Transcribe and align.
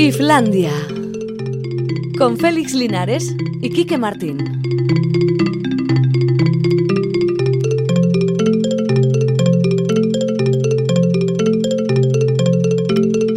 Islandia. 0.00 0.72
Con 2.16 2.38
Félix 2.38 2.72
Linares 2.72 3.36
y 3.60 3.68
Quique 3.68 3.98
Martín. 3.98 4.38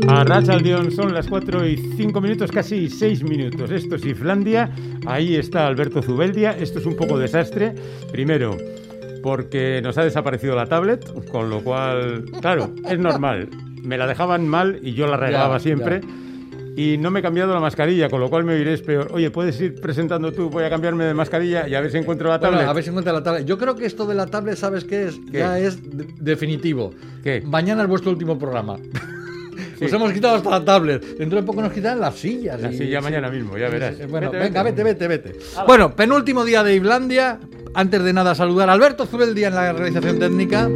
A 0.07 0.23
Racha 0.23 0.54
Aldión 0.54 0.89
son 0.91 1.13
las 1.13 1.27
4 1.27 1.68
y 1.68 1.75
5 1.97 2.21
minutos, 2.21 2.49
casi 2.49 2.89
6 2.89 3.23
minutos. 3.23 3.70
Esto 3.70 3.95
es 3.98 4.05
Islandia, 4.05 4.73
ahí 5.05 5.36
está 5.36 5.68
Alberto 5.68 6.02
Zubeldia. 6.02 6.52
Esto 6.52 6.80
es 6.80 6.86
un 6.86 6.95
poco 6.95 7.20
desastre. 7.20 7.75
Primero, 8.09 8.55
porque 9.21 9.82
nos 9.84 9.98
ha 9.98 10.05
desaparecido 10.05 10.55
la 10.55 10.68
tablet, 10.68 11.27
con 11.30 11.50
lo 11.50 11.61
cual, 11.61 12.23
claro, 12.39 12.73
es 12.89 12.98
normal. 12.98 13.50
Me 13.83 13.97
la 13.97 14.07
dejaban 14.07 14.47
mal 14.47 14.79
y 14.82 14.93
yo 14.93 15.07
la 15.07 15.18
regalaba 15.18 15.57
Ya, 15.57 15.59
siempre. 15.59 16.01
Y 16.75 16.97
no 16.97 17.11
me 17.11 17.19
he 17.19 17.21
cambiado 17.21 17.54
la 17.54 17.59
mascarilla, 17.59 18.09
con 18.09 18.19
lo 18.19 18.29
cual 18.29 18.43
me 18.45 18.55
diréis 18.55 18.81
peor. 18.81 19.09
Oye, 19.11 19.29
¿puedes 19.29 19.59
ir 19.61 19.79
presentando 19.79 20.31
tú? 20.31 20.50
Voy 20.50 20.64
a 20.64 20.69
cambiarme 20.69 21.05
de 21.05 21.14
mascarilla 21.14 21.68
y 21.68 21.75
a 21.75 21.81
ver 21.81 21.91
si 21.91 21.97
encuentro 21.97 22.29
la 22.29 22.37
Bueno, 22.39 22.54
tablet. 22.57 22.69
a 22.69 22.73
ver 22.73 22.83
si 22.83 22.89
encuentra 22.89 23.14
la 23.14 23.21
tablet. 23.21 23.45
Yo 23.45 23.57
creo 23.59 23.75
que 23.75 23.86
esto 23.86 24.05
de 24.07 24.15
la 24.15 24.25
tablet, 24.25 24.55
¿sabes 24.57 24.83
qué 24.83 25.07
es? 25.07 25.19
¿Qué? 25.31 25.37
Ya 25.39 25.59
es 25.59 25.81
de- 25.95 26.07
definitivo. 26.19 26.91
¿Qué? 27.23 27.41
Mañana 27.45 27.83
es 27.83 27.87
vuestro 27.89 28.09
último 28.11 28.39
programa. 28.39 28.78
Nos 29.79 29.91
hemos 29.91 30.14
quitado 30.14 30.36
hasta 30.36 30.50
la 30.50 30.64
tablet. 30.65 31.17
Dentro 31.17 31.39
de 31.39 31.45
poco 31.45 31.61
nos 31.61 31.73
quitarán 31.73 32.00
las 32.00 32.16
sillas. 32.16 32.59
La 32.61 32.72
silla 32.72 33.02
mañana 33.02 33.30
mismo, 33.30 33.58
ya 33.58 33.67
verás. 33.69 33.95
Sí, 33.97 34.03
Bueno, 34.08 34.31
Vete, 34.31 34.44
venga, 34.44 34.64
vete. 34.64 34.83
vete, 34.83 35.08
vete. 35.09 35.31
Bueno, 35.67 35.94
penúltimo 35.94 36.45
día 36.45 36.64
de 36.64 36.75
Islandia. 36.75 37.39
Antes 37.73 38.02
de 38.03 38.14
nada, 38.14 38.33
saludar 38.33 38.69
a 38.69 38.73
Alberto 38.73 39.05
Zubeldia 39.05 39.50
en 39.50 39.55
la 39.55 39.73
realización 39.73 40.19
técnica. 40.19 40.69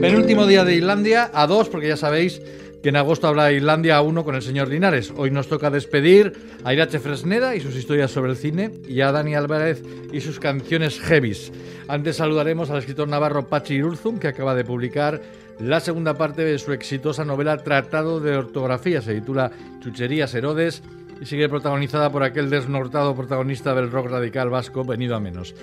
Penúltimo 0.00 0.46
día 0.46 0.64
de 0.64 0.74
Islandia, 0.74 1.30
a 1.34 1.46
dos, 1.46 1.68
porque 1.68 1.88
ya 1.88 1.96
sabéis 1.96 2.40
que 2.82 2.88
en 2.88 2.96
agosto 2.96 3.28
habrá 3.28 3.52
Islandia 3.52 3.96
a 3.96 4.02
uno 4.02 4.24
con 4.24 4.34
el 4.34 4.42
señor 4.42 4.68
Linares. 4.68 5.12
Hoy 5.16 5.30
nos 5.30 5.48
toca 5.48 5.70
despedir 5.70 6.32
a 6.64 6.72
Irache 6.72 6.98
Fresneda 6.98 7.54
y 7.54 7.60
sus 7.60 7.76
historias 7.76 8.10
sobre 8.10 8.30
el 8.30 8.36
cine 8.36 8.70
y 8.88 9.02
a 9.02 9.12
Dani 9.12 9.34
Álvarez 9.34 9.82
y 10.12 10.20
sus 10.20 10.40
canciones 10.40 10.98
heavies. 11.00 11.52
Antes 11.88 12.16
saludaremos 12.16 12.70
al 12.70 12.78
escritor 12.78 13.08
navarro 13.08 13.48
Pachi 13.48 13.74
Irurzum, 13.74 14.18
que 14.18 14.28
acaba 14.28 14.54
de 14.54 14.64
publicar 14.64 15.20
la 15.58 15.80
segunda 15.80 16.14
parte 16.14 16.42
de 16.42 16.58
su 16.58 16.72
exitosa 16.72 17.24
novela 17.24 17.58
Tratado 17.58 18.18
de 18.18 18.36
Ortografía. 18.36 19.02
Se 19.02 19.14
titula 19.14 19.50
Chucherías 19.80 20.34
Herodes 20.34 20.82
y 21.20 21.26
sigue 21.26 21.50
protagonizada 21.50 22.10
por 22.10 22.22
aquel 22.22 22.48
desnortado 22.48 23.14
protagonista 23.14 23.74
del 23.74 23.90
rock 23.90 24.06
radical 24.06 24.48
vasco 24.48 24.84
venido 24.84 25.14
a 25.16 25.20
menos. 25.20 25.54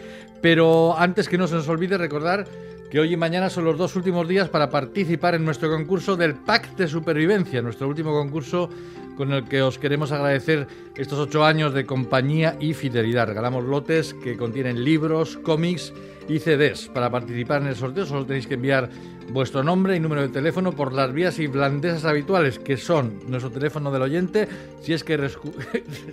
Pero 0.41 0.95
antes 0.95 1.27
que 1.27 1.39
no 1.39 1.47
se 1.47 1.55
nos 1.55 1.67
olvide 1.67 1.97
recordar 1.97 2.45
que 2.89 2.99
hoy 2.99 3.13
y 3.13 3.17
mañana 3.17 3.49
son 3.49 3.65
los 3.65 3.77
dos 3.77 3.95
últimos 3.95 4.27
días 4.27 4.49
para 4.49 4.69
participar 4.69 5.35
en 5.35 5.43
nuestro 5.43 5.69
concurso 5.69 6.15
del 6.15 6.35
Pack 6.35 6.75
de 6.75 6.87
Supervivencia, 6.87 7.61
nuestro 7.61 7.87
último 7.87 8.11
concurso 8.13 8.69
con 9.17 9.33
el 9.33 9.45
que 9.45 9.61
os 9.61 9.79
queremos 9.79 10.11
agradecer 10.11 10.67
estos 10.95 11.19
ocho 11.19 11.43
años 11.43 11.73
de 11.73 11.85
compañía 11.85 12.55
y 12.59 12.73
fidelidad. 12.73 13.27
Regalamos 13.27 13.65
lotes 13.65 14.13
que 14.13 14.37
contienen 14.37 14.83
libros, 14.83 15.37
cómics 15.37 15.93
y 16.29 16.39
CDs. 16.39 16.89
Para 16.89 17.09
participar 17.09 17.61
en 17.61 17.69
el 17.69 17.75
sorteo 17.75 18.05
solo 18.05 18.25
tenéis 18.25 18.47
que 18.47 18.53
enviar 18.53 18.89
vuestro 19.31 19.63
nombre 19.63 19.95
y 19.95 19.99
número 19.99 20.21
de 20.21 20.29
teléfono 20.29 20.71
por 20.71 20.93
las 20.93 21.11
vías 21.11 21.39
irlandesas 21.39 22.05
habituales, 22.05 22.59
que 22.59 22.77
son 22.77 23.19
nuestro 23.27 23.51
teléfono 23.51 23.91
del 23.91 24.03
oyente, 24.03 24.47
si 24.81 24.93
es 24.93 25.03
que, 25.03 25.17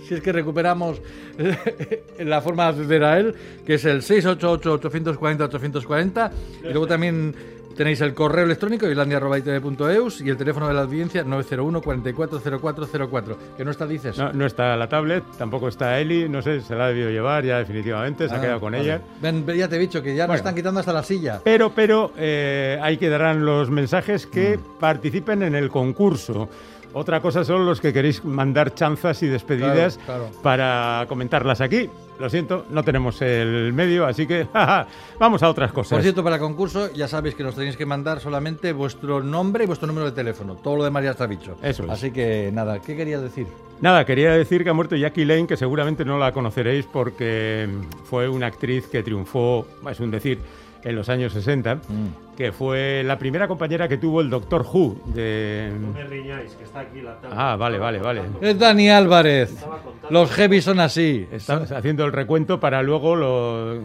si 0.09 0.15
es 0.15 0.21
que 0.21 0.33
recuperamos 0.33 1.01
la 2.19 2.41
forma 2.41 2.65
de 2.65 2.71
acceder 2.71 3.05
a 3.05 3.21
él, 3.21 3.35
que 3.65 3.75
es 3.75 3.85
el 3.85 4.03
688-840-840. 4.03 6.33
Y 6.63 6.69
luego 6.69 6.87
también 6.87 7.35
tenéis 7.77 8.01
el 8.01 8.15
correo 8.15 8.45
electrónico 8.45 8.89
islandia.itv.eus 8.89 10.21
y 10.21 10.29
el 10.31 10.37
teléfono 10.37 10.69
de 10.69 10.75
la 10.75 10.83
audiencia 10.83 11.25
901 11.25 11.83
440404. 11.83 13.39
¿Qué 13.57 13.65
no 13.65 13.71
está, 13.71 13.87
dices? 13.87 14.17
No, 14.19 14.33
no 14.33 14.47
está 14.47 14.77
la 14.77 14.89
tablet, 14.89 15.25
tampoco 15.39 15.69
está 15.69 15.99
Eli, 16.01 16.29
no 16.29 16.43
sé, 16.43 16.61
se 16.61 16.75
la 16.75 16.87
ha 16.87 16.89
debido 16.89 17.11
llevar 17.11 17.45
ya 17.45 17.59
definitivamente, 17.59 18.29
se 18.29 18.35
ha 18.35 18.39
Ah, 18.39 18.41
quedado 18.41 18.61
con 18.61 18.73
vale. 18.73 18.85
ella. 18.85 19.01
Ven, 19.21 19.47
ya 19.47 19.69
te 19.69 19.77
he 19.77 19.79
dicho 19.79 20.03
que 20.03 20.15
ya 20.15 20.25
nos 20.25 20.29
Bueno. 20.29 20.39
están 20.39 20.55
quitando 20.55 20.81
hasta 20.81 20.93
la 20.93 21.03
silla. 21.03 21.41
Pero, 21.45 21.71
pero, 21.75 22.13
eh, 22.17 22.79
ahí 22.83 22.97
quedarán 22.97 23.45
los 23.45 23.71
mensajes 23.71 24.27
que 24.27 24.57
Mm. 24.59 24.79
participen 24.81 25.43
en 25.43 25.55
el 25.55 25.69
concurso. 25.69 26.49
Otra 26.95 27.21
cosa 27.21 27.45
son 27.45 27.67
los 27.67 27.81
que 27.81 27.93
queréis 27.93 28.25
mandar 28.25 28.73
chanzas 28.75 29.23
y 29.23 29.27
despedidas 29.27 29.99
Claro, 29.99 30.29
claro. 30.29 30.43
para 30.43 31.05
comentarlas 31.09 31.61
aquí. 31.61 31.91
Lo 32.19 32.31
siento, 32.31 32.65
no 32.71 32.85
tenemos 32.85 33.21
el 33.23 33.73
medio, 33.73 34.07
así 34.07 34.25
que 34.27 34.47
jaja, 34.53 34.87
vamos 35.19 35.43
a 35.43 35.49
otras 35.49 35.73
cosas. 35.73 35.91
Por 35.91 36.03
cierto, 36.03 36.23
para 36.23 36.37
el 36.37 36.41
concurso 36.43 36.93
ya 36.93 37.09
sabéis 37.09 37.35
que 37.35 37.43
nos 37.43 37.57
tenéis 37.57 37.77
que 37.77 37.85
mandar 37.87 38.21
solamente 38.21 38.73
vuestro 38.73 39.21
nombre 39.21 39.65
y 39.65 39.67
vuestro 39.67 39.89
número 39.89 40.07
de 40.07 40.13
teléfono. 40.13 40.55
Todo 40.55 40.77
lo 40.77 40.85
demás 40.85 41.03
ya 41.03 41.11
está 41.11 41.27
dicho. 41.27 41.57
Eso 41.61 41.83
es. 41.85 41.91
Así 41.91 42.13
que 42.13 42.51
nada, 42.53 42.81
¿qué 42.81 42.97
querías 42.97 43.21
decir? 43.21 43.49
Nada, 43.81 44.05
quería 44.05 44.31
decir 44.31 44.63
que 44.63 44.71
ha 44.71 44.73
muerto 44.73 44.95
Jackie 44.95 45.25
Lane, 45.25 45.49
que 45.49 45.57
seguramente 45.57 46.05
no 46.05 46.17
la 46.17 46.31
conoceréis 46.33 46.87
porque 46.87 47.69
fue 48.05 48.29
una 48.29 48.47
actriz 48.47 48.87
que 48.87 49.03
triunfó, 49.03 49.67
es 49.91 49.99
un 49.99 50.13
decir, 50.13 50.39
en 50.85 50.95
los 50.97 51.09
años 51.09 51.33
60, 51.33 51.77
Mm. 51.77 52.37
que 52.37 52.53
fue 52.53 53.03
la 53.05 53.19
primera 53.19 53.49
compañera 53.49 53.89
que 53.89 53.97
tuvo 53.97 54.21
el 54.21 54.29
Doctor 54.31 54.67
Who 54.71 54.97
de... 55.15 55.73
No 55.81 55.93
me 55.93 56.05
riñáis, 56.05 56.53
que 56.53 56.65
está 56.65 56.81
aquí 56.81 57.01
la 57.01 57.15
tabla. 57.21 57.53
Ah, 57.53 57.57
vale, 57.57 57.79
vale, 57.79 57.99
vale. 58.01 58.23
Es 58.41 58.59
Dani 58.59 58.91
Álvarez. 58.91 59.51
Estaba 59.53 59.79
contando. 59.79 60.09
Los 60.11 60.31
heavy 60.33 60.61
son 60.61 60.81
así. 60.81 61.27
Estamos 61.33 61.73
haciendo 61.73 62.05
el 62.05 62.13
recuento 62.13 62.61
para 62.61 62.83
luego 62.83 63.17
lo- 63.17 63.81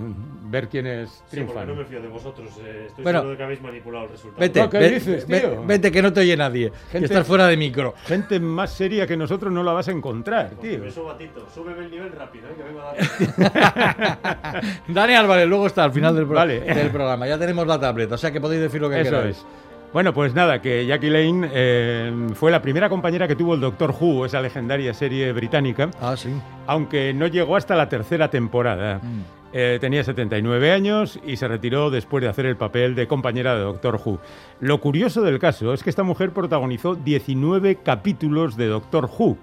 ver 0.50 0.68
quiénes 0.68 1.10
Sí, 1.10 1.16
porque 1.20 1.36
triunfan. 1.36 1.68
no 1.68 1.76
me 1.76 1.86
fío 1.86 2.02
de 2.02 2.08
vosotros. 2.08 2.50
eh, 2.66 2.86
estoy 2.88 3.04
Bueno. 3.04 3.20
seguro 3.20 3.32
de 3.32 3.38
que 3.38 3.44
habéis 3.44 3.62
manipulado 3.62 4.06
el 4.06 4.12
resultado. 4.12 4.40
Vete, 4.42 4.60
No, 4.62 4.70
¿qué 4.70 4.78
ve- 4.80 4.90
dices, 4.90 5.28
ve- 5.28 5.40
tío? 5.42 5.64
vete, 5.66 5.92
que 5.92 6.02
no 6.02 6.12
te 6.14 6.20
oye 6.22 6.36
nadie. 6.38 6.72
Gente- 6.92 7.00
Que 7.00 7.06
estás 7.06 7.28
fuera 7.28 7.48
de 7.48 7.58
micro. 7.58 7.94
Gente 8.06 8.40
más 8.40 8.72
seria 8.74 9.06
que 9.08 9.16
nosotros 9.18 9.52
no 9.54 9.64
la 9.64 9.72
vas 9.74 9.88
a 9.88 9.92
encontrar, 9.92 10.50
Porque 10.52 10.70
tío. 10.72 10.80
me 10.80 10.92
subo 10.92 11.12
a 11.12 11.18
Tito. 11.18 11.48
Súbeme 11.54 11.86
el 11.86 11.92
nivel 11.92 12.12
rápido, 12.12 12.48
eh, 12.50 12.54
que 12.58 12.64
vengo 12.64 12.82
a 12.82 12.94
dar. 12.94 12.96
Dani 14.88 15.14
Álvarez, 15.14 15.48
luego 15.48 15.68
está 15.68 15.84
al 15.84 15.92
final 15.92 16.16
del, 16.16 16.26
pro- 16.26 16.36
Vale. 16.36 16.60
del 16.62 16.90
programa. 16.90 17.28
Ya 17.28 17.38
tenemos 17.38 17.66
la 17.68 17.80
tablet, 17.80 18.12
o 18.12 18.18
sea 18.18 18.32
que 18.32 18.42
podéis 18.42 18.62
decir 18.62 18.82
lo 18.82 18.90
que 18.90 19.02
Eso 19.02 19.12
queráis. 19.12 19.38
es. 19.38 19.46
Bueno, 19.92 20.14
pues 20.14 20.36
nada, 20.36 20.62
que 20.62 20.86
Jackie 20.86 21.10
Lane 21.10 21.50
eh, 21.52 22.28
fue 22.36 22.52
la 22.52 22.62
primera 22.62 22.90
compañera 22.90 23.28
que 23.28 23.36
tuvo 23.36 23.56
el 23.56 23.60
Doctor 23.60 23.94
Who, 24.00 24.24
esa 24.26 24.40
legendaria 24.40 24.94
serie 24.94 25.32
británica, 25.34 25.90
Ah, 26.00 26.16
sí. 26.16 26.30
aunque 26.68 27.12
no 27.14 27.26
llegó 27.26 27.56
hasta 27.56 27.76
la 27.76 27.90
tercera 27.90 28.30
temporada. 28.30 29.00
Mm. 29.02 29.22
Eh, 29.52 29.80
tenía 29.82 30.04
79 30.04 30.72
años 30.72 31.20
y 31.26 31.38
se 31.38 31.48
retiró 31.48 31.90
después 31.90 32.22
de 32.22 32.30
hacer 32.30 32.46
el 32.46 32.56
papel 32.56 32.94
de 32.94 33.08
compañera 33.08 33.56
de 33.56 33.62
Doctor 33.62 34.00
Who. 34.06 34.20
Lo 34.60 34.80
curioso 34.80 35.24
del 35.24 35.40
caso 35.40 35.74
es 35.74 35.82
que 35.82 35.90
esta 35.90 36.04
mujer 36.04 36.30
protagonizó 36.34 36.94
19 36.94 37.78
capítulos 37.78 38.56
de 38.58 38.68
Doctor 38.68 39.10
Who, 39.18 39.38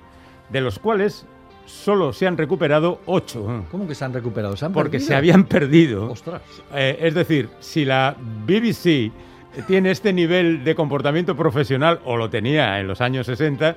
de 0.50 0.60
los 0.60 0.78
cuales 0.78 1.26
solo 1.64 2.12
se 2.12 2.28
han 2.28 2.36
recuperado 2.36 3.00
8, 3.06 3.64
¿Cómo 3.72 3.88
que 3.88 3.96
se 3.96 4.04
han 4.04 4.12
recuperado? 4.12 4.56
¿Se 4.56 4.64
han 4.66 4.72
porque 4.72 4.90
perdido? 4.92 5.08
se 5.08 5.14
habían 5.16 5.42
perdido. 5.42 6.08
Ostras. 6.12 6.42
Eh, 6.72 6.98
es 7.00 7.14
decir, 7.14 7.48
si 7.58 7.84
la 7.84 8.14
BBC 8.46 9.10
tiene 9.66 9.90
este 9.90 10.12
nivel 10.12 10.64
de 10.64 10.74
comportamiento 10.74 11.36
profesional, 11.36 12.00
o 12.04 12.16
lo 12.16 12.30
tenía 12.30 12.80
en 12.80 12.86
los 12.86 13.00
años 13.00 13.26
60, 13.26 13.76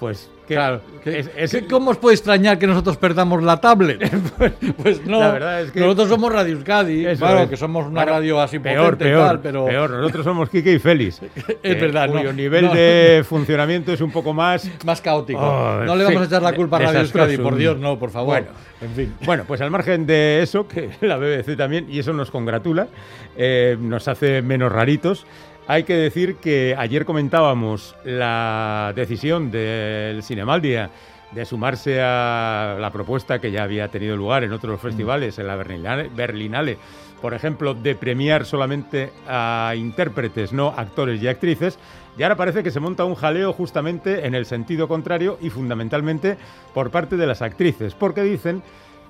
pues 0.00 0.28
que 0.48 0.54
Claro. 0.54 0.80
¿qué- 1.04 1.20
es- 1.20 1.30
es- 1.36 1.50
qué- 1.52 1.66
¿Cómo 1.68 1.92
os 1.92 1.96
puede 1.98 2.14
extrañar 2.16 2.58
que 2.58 2.66
nosotros 2.66 2.96
perdamos 2.96 3.42
la 3.44 3.60
tablet? 3.60 4.00
pues 4.82 5.06
no. 5.06 5.20
La 5.20 5.32
verdad 5.32 5.62
es 5.62 5.70
que- 5.70 5.78
Nosotros 5.80 6.08
somos 6.08 6.32
Radio 6.32 6.54
Euskadi. 6.56 7.04
Claro, 7.16 7.40
es. 7.42 7.48
que 7.50 7.56
somos 7.56 7.86
una 7.86 8.00
Bueno, 8.02 8.12
radio 8.12 8.40
así 8.40 8.58
peor, 8.58 8.84
potente 8.92 9.04
y 9.04 9.08
peor, 9.08 9.26
tal, 9.28 9.40
pero. 9.40 9.64
peor. 9.66 9.90
Nosotros 10.00 10.24
somos 10.24 10.50
Kike 10.50 10.72
y 10.74 10.78
Félix. 10.80 11.20
Es 11.62 11.80
verdad, 11.80 12.08
no. 12.08 12.14
Cuyo 12.18 12.32
nivel 12.32 12.66
No. 12.66 12.74
de 12.74 13.24
funcionamiento 13.28 13.92
es 13.92 14.00
un 14.00 14.10
poco 14.10 14.32
más. 14.32 14.68
Más 14.84 15.00
caótico. 15.00 15.38
Oh, 15.40 15.84
no 15.84 15.94
le 15.94 16.04
vamos 16.04 16.22
a 16.22 16.24
echar 16.24 16.42
la 16.42 16.52
culpa 16.54 16.76
a 16.78 16.80
Radio. 16.80 17.00
Euskadi, 17.00 17.36
por 17.38 17.54
Dios, 17.54 17.78
no, 17.78 17.98
por 17.98 18.10
favor. 18.10 18.26
Bueno. 18.40 18.48
en 18.80 18.90
fin. 18.94 19.14
Bueno, 19.24 19.44
pues 19.46 19.60
al 19.60 19.70
margen 19.70 20.06
de 20.06 20.42
eso, 20.42 20.66
que 20.66 20.90
la 21.02 21.16
BBC 21.18 21.56
también, 21.56 21.86
y 21.88 22.00
eso 22.00 22.12
nos 22.12 22.30
congratula, 22.32 22.88
eh, 23.36 23.76
nos 23.80 24.08
hace 24.08 24.42
menos 24.42 24.72
raritos. 24.72 25.24
Hay 25.68 25.84
que 25.84 25.94
decir 25.94 26.36
que 26.36 26.74
ayer 26.76 27.04
comentábamos 27.04 27.94
la 28.04 28.92
decisión 28.96 29.52
del 29.52 30.22
Cinemaldia 30.24 30.90
de 31.30 31.44
sumarse 31.44 32.00
a 32.02 32.76
la 32.80 32.90
propuesta 32.90 33.40
que 33.40 33.52
ya 33.52 33.62
había 33.62 33.88
tenido 33.88 34.16
lugar 34.16 34.42
en 34.42 34.52
otros 34.52 34.80
festivales, 34.80 35.38
en 35.38 35.46
la 35.46 35.54
Berlinale, 35.56 36.10
Berlinale, 36.14 36.78
por 37.22 37.32
ejemplo, 37.32 37.74
de 37.74 37.94
premiar 37.94 38.44
solamente 38.44 39.12
a 39.28 39.74
intérpretes, 39.76 40.52
no 40.52 40.74
actores 40.76 41.22
y 41.22 41.28
actrices. 41.28 41.78
Y 42.18 42.24
ahora 42.24 42.36
parece 42.36 42.64
que 42.64 42.72
se 42.72 42.80
monta 42.80 43.04
un 43.04 43.14
jaleo 43.14 43.52
justamente 43.52 44.26
en 44.26 44.34
el 44.34 44.46
sentido 44.46 44.88
contrario 44.88 45.38
y 45.40 45.48
fundamentalmente 45.48 46.36
por 46.74 46.90
parte 46.90 47.16
de 47.16 47.26
las 47.26 47.40
actrices, 47.40 47.94
porque 47.94 48.22
dicen 48.22 48.62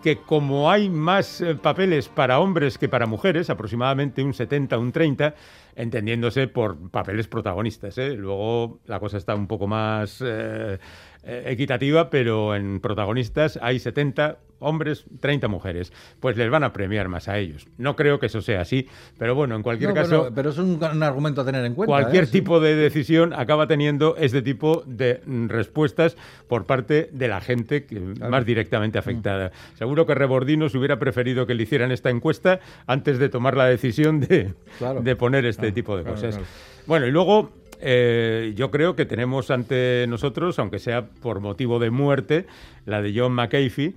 que 0.03 0.19
como 0.19 0.71
hay 0.71 0.91
más 0.91 1.41
eh, 1.41 1.55
papeles 1.55 2.09
para 2.09 2.41
hombres 2.41 2.77
que 2.77 2.89
para 2.89 3.07
mujeres, 3.07 3.49
aproximadamente 3.49 4.23
un 4.23 4.35
70, 4.35 4.79
un 4.79 4.93
30, 4.93 5.35
entendiéndose 5.77 6.49
por 6.49 6.91
papeles 6.91 7.29
protagonistas. 7.29 7.97
¿eh? 7.99 8.15
Luego 8.15 8.81
la 8.87 9.01
cosa 9.01 9.17
está 9.17 9.35
un 9.35 9.47
poco 9.47 9.67
más 9.67 10.23
eh, 10.25 10.79
eh, 11.25 11.45
equitativa, 11.47 12.11
pero 12.11 12.55
en 12.57 12.81
protagonistas 12.81 13.59
hay 13.63 13.79
70 13.79 14.39
hombres, 14.65 15.05
30 15.21 15.49
mujeres. 15.49 15.93
Pues 16.21 16.37
les 16.37 16.49
van 16.49 16.63
a 16.63 16.73
premiar 16.73 17.09
más 17.09 17.29
a 17.29 17.37
ellos. 17.39 17.67
No 17.79 17.97
creo 17.97 18.21
que 18.21 18.27
eso 18.27 18.41
sea 18.41 18.61
así, 18.61 18.87
pero 19.19 19.35
bueno, 19.35 19.57
en 19.57 19.63
cualquier 19.63 19.91
No, 19.91 19.95
caso... 19.97 20.31
pero 20.35 20.51
es 20.51 20.59
un, 20.59 20.79
un 20.83 21.03
argumento 21.03 21.41
a 21.41 21.45
tener 21.45 21.65
en 21.65 21.75
cuenta. 21.75 21.91
Cualquier 21.93 22.25
¿eh? 22.25 22.27
Tipo 22.29 22.61
de 22.61 22.77
decisión 22.77 23.33
acaba 23.33 23.67
teniendo 23.67 24.15
este 24.17 24.41
tipo 24.41 24.85
de 24.87 25.21
mm, 25.27 25.49
respuestas 25.49 26.17
por 26.47 26.65
parte 26.65 27.09
de 27.13 27.27
la 27.29 27.41
gente 27.41 27.87
más 28.21 28.47
directamente 28.47 28.99
afectada. 28.99 29.51
Seguro 29.75 30.07
que 30.07 30.15
Rebordino 30.15 30.69
se 30.69 30.79
hubiera 30.79 30.99
preferido 31.01 31.45
que 31.47 31.55
le 31.55 31.65
hicieran 31.65 31.91
esta 31.91 32.11
encuesta 32.11 32.61
antes 32.87 33.19
de 33.19 33.29
tomar 33.29 33.57
la 33.57 33.67
decisión 33.67 34.21
de, 34.21 34.55
Claro. 34.79 35.01
de 35.03 35.17
poner 35.17 35.45
este 35.45 35.63
Claro, 35.63 35.75
tipo 35.75 35.97
de 35.97 36.05
cosas. 36.05 36.39
Bueno, 36.87 37.07
y 37.07 37.11
luego 37.11 37.51
eh, 37.83 38.53
yo 38.57 38.71
creo 38.71 38.95
que 38.97 39.05
tenemos 39.05 39.51
ante 39.51 40.07
nosotros, 40.09 40.59
aunque 40.59 40.79
sea 40.79 41.07
por 41.11 41.41
motivo 41.41 41.79
de 41.79 41.91
muerte, 41.91 42.47
la 42.87 43.03
de 43.03 43.13
John 43.15 43.33
McAfee. 43.33 43.95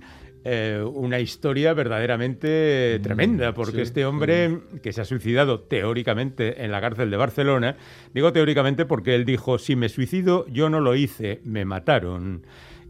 eh, 0.48 0.80
una 0.94 1.18
historia 1.18 1.74
verdaderamente 1.74 3.00
tremenda, 3.02 3.52
porque 3.52 3.72
Mm, 3.72 3.76
sí, 3.76 3.82
este 3.82 4.04
hombre 4.04 4.58
que 4.80 4.92
se 4.92 5.00
ha 5.00 5.04
suicidado 5.04 5.58
teóricamente 5.60 6.64
en 6.64 6.70
la 6.70 6.80
cárcel 6.80 7.10
de 7.10 7.16
Barcelona, 7.16 7.76
digo 8.14 8.32
teóricamente 8.32 8.84
porque 8.84 9.16
él 9.16 9.24
dijo, 9.24 9.58
si 9.58 9.74
me 9.74 9.88
suicido, 9.88 10.46
yo 10.48 10.70
no 10.70 10.78
lo 10.80 10.94
hice, 10.94 11.40
me 11.44 11.64
mataron. 11.64 12.42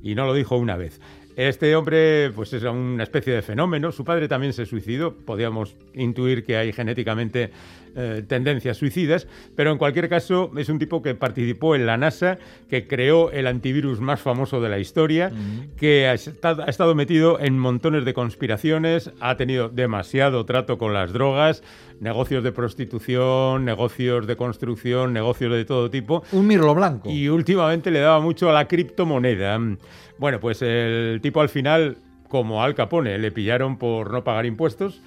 Y 0.02 0.14
no 0.14 0.26
lo 0.26 0.34
dijo 0.34 0.56
una 0.58 0.76
vez. 0.76 1.00
Este 1.36 1.74
hombre, 1.76 2.30
pues 2.34 2.52
es 2.52 2.62
una 2.62 3.02
especie 3.02 3.32
de 3.32 3.42
fenómeno. 3.42 3.90
Su 3.92 4.04
padre 4.04 4.28
también 4.28 4.52
se 4.52 4.64
suicidó. 4.66 5.14
Podíamos 5.14 5.76
intuir 5.94 6.44
que 6.44 6.56
hay 6.56 6.72
genéticamente 6.72 7.50
eh, 7.96 8.22
tendencias 8.26 8.76
suicidas, 8.76 9.26
pero 9.54 9.72
en 9.72 9.78
cualquier 9.78 10.08
caso 10.08 10.50
es 10.56 10.68
un 10.68 10.78
tipo 10.78 11.02
que 11.02 11.14
participó 11.14 11.74
en 11.74 11.86
la 11.86 11.96
NASA, 11.96 12.38
que 12.68 12.86
creó 12.86 13.30
el 13.30 13.46
antivirus 13.46 14.00
más 14.00 14.20
famoso 14.20 14.60
de 14.60 14.68
la 14.68 14.78
historia, 14.78 15.32
que 15.76 16.06
ha 16.08 16.12
ha 16.12 16.70
estado 16.70 16.94
metido 16.94 17.40
en 17.40 17.58
montones 17.58 18.04
de 18.04 18.14
conspiraciones, 18.14 19.10
ha 19.20 19.36
tenido 19.36 19.68
demasiado 19.68 20.44
trato 20.44 20.78
con 20.78 20.92
las 20.92 21.12
drogas, 21.12 21.62
negocios 22.00 22.44
de 22.44 22.52
prostitución, 22.52 23.64
negocios 23.64 24.26
de 24.26 24.36
construcción, 24.36 25.12
negocios 25.12 25.52
de 25.52 25.64
todo 25.64 25.90
tipo. 25.90 26.22
Un 26.32 26.46
mirlo 26.46 26.74
blanco. 26.74 27.10
Y 27.10 27.28
últimamente 27.28 27.90
le 27.90 28.00
daba 28.00 28.20
mucho 28.20 28.50
a 28.50 28.52
la 28.52 28.68
criptomoneda. 28.68 29.58
Bueno, 30.18 30.40
pues 30.40 30.62
el 30.62 31.20
tipo 31.22 31.40
al 31.40 31.48
final, 31.48 31.98
como 32.28 32.62
Al 32.62 32.74
Capone, 32.74 33.18
le 33.18 33.30
pillaron 33.32 33.78
por 33.78 34.10
no 34.12 34.24
pagar 34.24 34.46
impuestos 34.46 35.00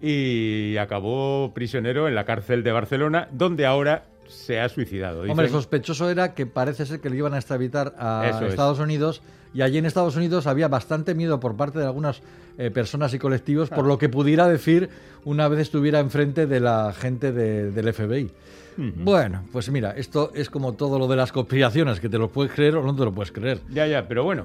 y 0.00 0.76
acabó 0.76 1.52
prisionero 1.54 2.08
en 2.08 2.14
la 2.14 2.24
cárcel 2.24 2.62
de 2.62 2.72
Barcelona, 2.72 3.28
donde 3.32 3.66
ahora 3.66 4.04
se 4.26 4.60
ha 4.60 4.68
suicidado. 4.68 5.20
Hombre, 5.22 5.46
Dicen- 5.46 5.52
sospechoso 5.52 6.10
era 6.10 6.34
que 6.34 6.46
parece 6.46 6.84
ser 6.86 7.00
que 7.00 7.08
le 7.10 7.16
iban 7.16 7.34
a 7.34 7.38
extraditar 7.38 7.94
a 7.98 8.26
Eso 8.28 8.44
es. 8.44 8.50
Estados 8.50 8.78
Unidos 8.78 9.22
y 9.54 9.62
allí 9.62 9.78
en 9.78 9.86
Estados 9.86 10.16
Unidos 10.16 10.46
había 10.46 10.68
bastante 10.68 11.14
miedo 11.14 11.40
por 11.40 11.56
parte 11.56 11.78
de 11.78 11.86
algunas 11.86 12.22
eh, 12.58 12.70
personas 12.70 13.14
y 13.14 13.18
colectivos 13.18 13.70
por 13.70 13.86
lo 13.86 13.96
que 13.98 14.08
pudiera 14.08 14.46
decir 14.48 14.90
una 15.24 15.48
vez 15.48 15.60
estuviera 15.60 16.00
enfrente 16.00 16.46
de 16.46 16.60
la 16.60 16.92
gente 16.92 17.32
de- 17.32 17.70
del 17.70 17.88
FBI. 17.94 18.30
Bueno, 18.76 19.42
pues 19.50 19.68
mira, 19.70 19.90
esto 19.92 20.30
es 20.34 20.50
como 20.50 20.74
todo 20.74 21.00
lo 21.00 21.08
de 21.08 21.16
las 21.16 21.32
conspiraciones, 21.32 21.98
que 21.98 22.08
te 22.08 22.16
lo 22.16 22.28
puedes 22.28 22.52
creer 22.52 22.76
o 22.76 22.82
no 22.84 22.94
te 22.94 23.04
lo 23.04 23.12
puedes 23.12 23.32
creer. 23.32 23.58
Ya, 23.70 23.86
ya, 23.88 24.06
pero 24.06 24.22
bueno, 24.22 24.44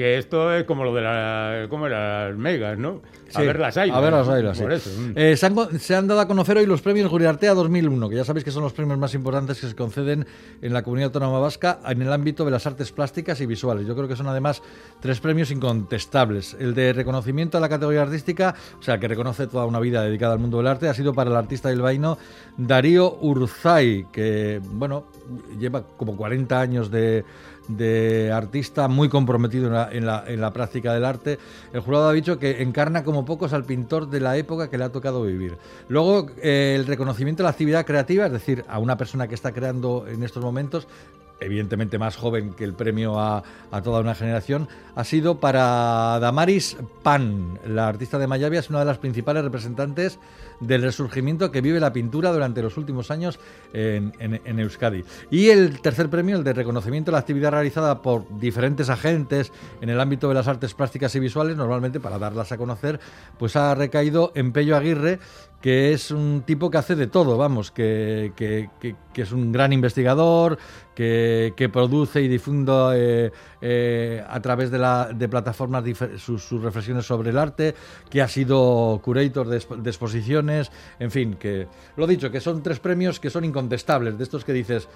que 0.00 0.16
esto 0.16 0.50
es 0.54 0.64
como 0.64 0.82
lo 0.82 0.94
de 0.94 1.02
la, 1.02 1.66
¿cómo 1.68 1.86
era? 1.86 2.30
las 2.30 2.38
megas, 2.38 2.78
¿no? 2.78 3.02
a 3.34 3.42
ver 3.42 3.60
las 3.60 3.76
águilas. 3.76 3.98
A 3.98 4.00
ver 4.00 4.44
las 4.44 4.58
Por 4.58 4.72
sí. 4.72 4.88
eso. 4.88 4.98
mm. 4.98 5.12
Eh, 5.14 5.36
se, 5.36 5.44
han, 5.44 5.78
se 5.78 5.94
han 5.94 6.08
dado 6.08 6.20
a 6.20 6.26
conocer 6.26 6.56
hoy 6.56 6.64
los 6.64 6.80
premios 6.80 7.10
Guriartea 7.10 7.52
2001, 7.52 8.08
que 8.08 8.16
ya 8.16 8.24
sabéis 8.24 8.44
que 8.44 8.50
son 8.50 8.62
los 8.62 8.72
premios 8.72 8.98
más 8.98 9.12
importantes 9.12 9.60
que 9.60 9.68
se 9.68 9.74
conceden 9.76 10.26
en 10.62 10.72
la 10.72 10.82
comunidad 10.82 11.08
autónoma 11.08 11.38
vasca 11.38 11.80
en 11.86 12.00
el 12.00 12.10
ámbito 12.14 12.46
de 12.46 12.50
las 12.50 12.66
artes 12.66 12.92
plásticas 12.92 13.42
y 13.42 13.46
visuales. 13.46 13.86
Yo 13.86 13.94
creo 13.94 14.08
que 14.08 14.16
son 14.16 14.26
además 14.26 14.62
tres 15.00 15.20
premios 15.20 15.50
incontestables. 15.50 16.56
El 16.58 16.74
de 16.74 16.94
reconocimiento 16.94 17.58
a 17.58 17.60
la 17.60 17.68
categoría 17.68 18.00
artística, 18.00 18.54
o 18.78 18.82
sea, 18.82 18.98
que 18.98 19.06
reconoce 19.06 19.48
toda 19.48 19.66
una 19.66 19.80
vida 19.80 20.02
dedicada 20.02 20.32
al 20.32 20.38
mundo 20.38 20.56
del 20.56 20.66
arte, 20.66 20.88
ha 20.88 20.94
sido 20.94 21.12
para 21.12 21.28
el 21.28 21.36
artista 21.36 21.68
bilbaíno 21.68 22.16
Darío 22.56 23.18
Urzay, 23.20 24.06
que, 24.10 24.62
bueno, 24.64 25.04
lleva 25.58 25.82
como 25.98 26.16
40 26.16 26.58
años 26.58 26.90
de 26.90 27.22
de 27.76 28.32
artista 28.32 28.88
muy 28.88 29.08
comprometido 29.08 29.66
en 29.66 30.06
la, 30.06 30.24
en, 30.26 30.40
la, 30.40 30.52
práctica 30.52 30.92
del 30.94 31.04
arte. 31.04 31.38
El 31.72 31.80
jurado 31.80 32.08
ha 32.08 32.12
dicho 32.12 32.38
que 32.38 32.62
encarna 32.62 33.04
como 33.04 33.24
pocos 33.24 33.52
al 33.52 33.64
pintor 33.64 34.08
de 34.08 34.20
la 34.20 34.36
época 34.36 34.68
que 34.68 34.78
le 34.78 34.84
ha 34.84 34.92
tocado 34.92 35.22
vivir. 35.22 35.56
Luego, 35.88 36.26
eh, 36.42 36.74
el 36.76 36.86
reconocimiento 36.86 37.42
de 37.42 37.44
la 37.44 37.50
actividad 37.50 37.86
creativa, 37.86 38.26
es 38.26 38.32
decir, 38.32 38.64
a 38.68 38.78
una 38.78 38.96
persona 38.96 39.28
que 39.28 39.34
está 39.34 39.52
creando 39.52 40.06
en 40.08 40.22
estos 40.22 40.42
momentos, 40.42 40.86
evidentemente 41.40 41.98
más 41.98 42.16
joven 42.16 42.54
que 42.54 42.64
el 42.64 42.74
premio 42.74 43.18
a, 43.18 43.42
a 43.70 43.82
toda 43.82 44.00
una 44.00 44.14
generación, 44.14 44.68
ha 44.94 45.04
sido 45.04 45.40
para 45.40 46.18
Damaris 46.20 46.76
Pan, 47.02 47.58
la 47.66 47.88
artista 47.88 48.18
de 48.18 48.26
Mayavia, 48.26 48.60
es 48.60 48.70
una 48.70 48.80
de 48.80 48.84
las 48.84 48.98
principales 48.98 49.42
representantes 49.44 50.18
del 50.60 50.82
resurgimiento 50.82 51.50
que 51.50 51.60
vive 51.60 51.80
la 51.80 51.92
pintura 51.92 52.32
durante 52.32 52.62
los 52.62 52.76
últimos 52.76 53.10
años 53.10 53.38
en, 53.72 54.58
Euskadi. 54.58 55.04
Y 55.30 55.48
el 55.48 55.80
tercer 55.80 56.10
premio, 56.10 56.36
el 56.36 56.44
de 56.44 56.52
reconocimiento 56.52 57.10
de 57.10 57.12
la 57.12 57.20
actividad 57.20 57.52
realizada 57.52 58.02
por 58.02 58.26
diferentes 58.38 58.90
agentes 58.90 59.52
en 59.80 59.88
el 59.88 60.00
ámbito 60.00 60.28
de 60.28 60.34
las 60.34 60.48
artes 60.48 60.74
plásticas 60.74 61.14
y 61.14 61.20
visuales, 61.20 61.56
normalmente 61.56 62.00
para 62.00 62.18
darlas 62.18 62.52
a 62.52 62.58
conocer, 62.58 63.00
pues 63.38 63.56
ha 63.56 63.74
recaído 63.74 64.32
en 64.34 64.52
Pello 64.52 64.76
Aguirre, 64.76 65.18
que 65.60 65.92
es 65.92 66.10
un 66.10 66.42
tipo 66.46 66.70
que 66.70 66.78
hace 66.78 66.96
de 66.96 67.06
todo, 67.06 67.36
vamos, 67.36 67.70
que, 67.70 68.32
que- 68.34 68.70
que- 68.80 68.96
que 69.12 69.22
es 69.22 69.32
un 69.32 69.52
gran 69.52 69.72
investigador, 69.72 70.56
que, 70.94 71.52
que 71.56 71.68
produce 71.68 72.22
y 72.22 72.28
difunde 72.28 72.72
eh, 72.94 73.30
eh, 73.60 74.24
a 74.26 74.40
través 74.40 74.70
de, 74.70 74.78
la, 74.78 75.10
de 75.14 75.28
plataformas 75.28 75.84
sus, 76.16 76.42
sus 76.42 76.62
reflexiones 76.62 77.04
sobre 77.04 77.30
el 77.30 77.38
arte, 77.38 77.74
que 78.08 78.22
ha 78.22 78.28
sido 78.28 79.00
curator 79.04 79.48
de, 79.48 79.62
de 79.82 79.90
exposiciones, 79.90 80.70
en 80.98 81.10
fin, 81.10 81.34
que 81.34 81.66
lo 81.96 82.06
dicho, 82.06 82.30
que 82.30 82.40
son 82.40 82.62
tres 82.62 82.80
premios 82.80 83.20
que 83.20 83.28
son 83.30 83.44
incontestables, 83.44 84.16
de 84.16 84.24
estos 84.24 84.44
que 84.44 84.52
dices... 84.52 84.88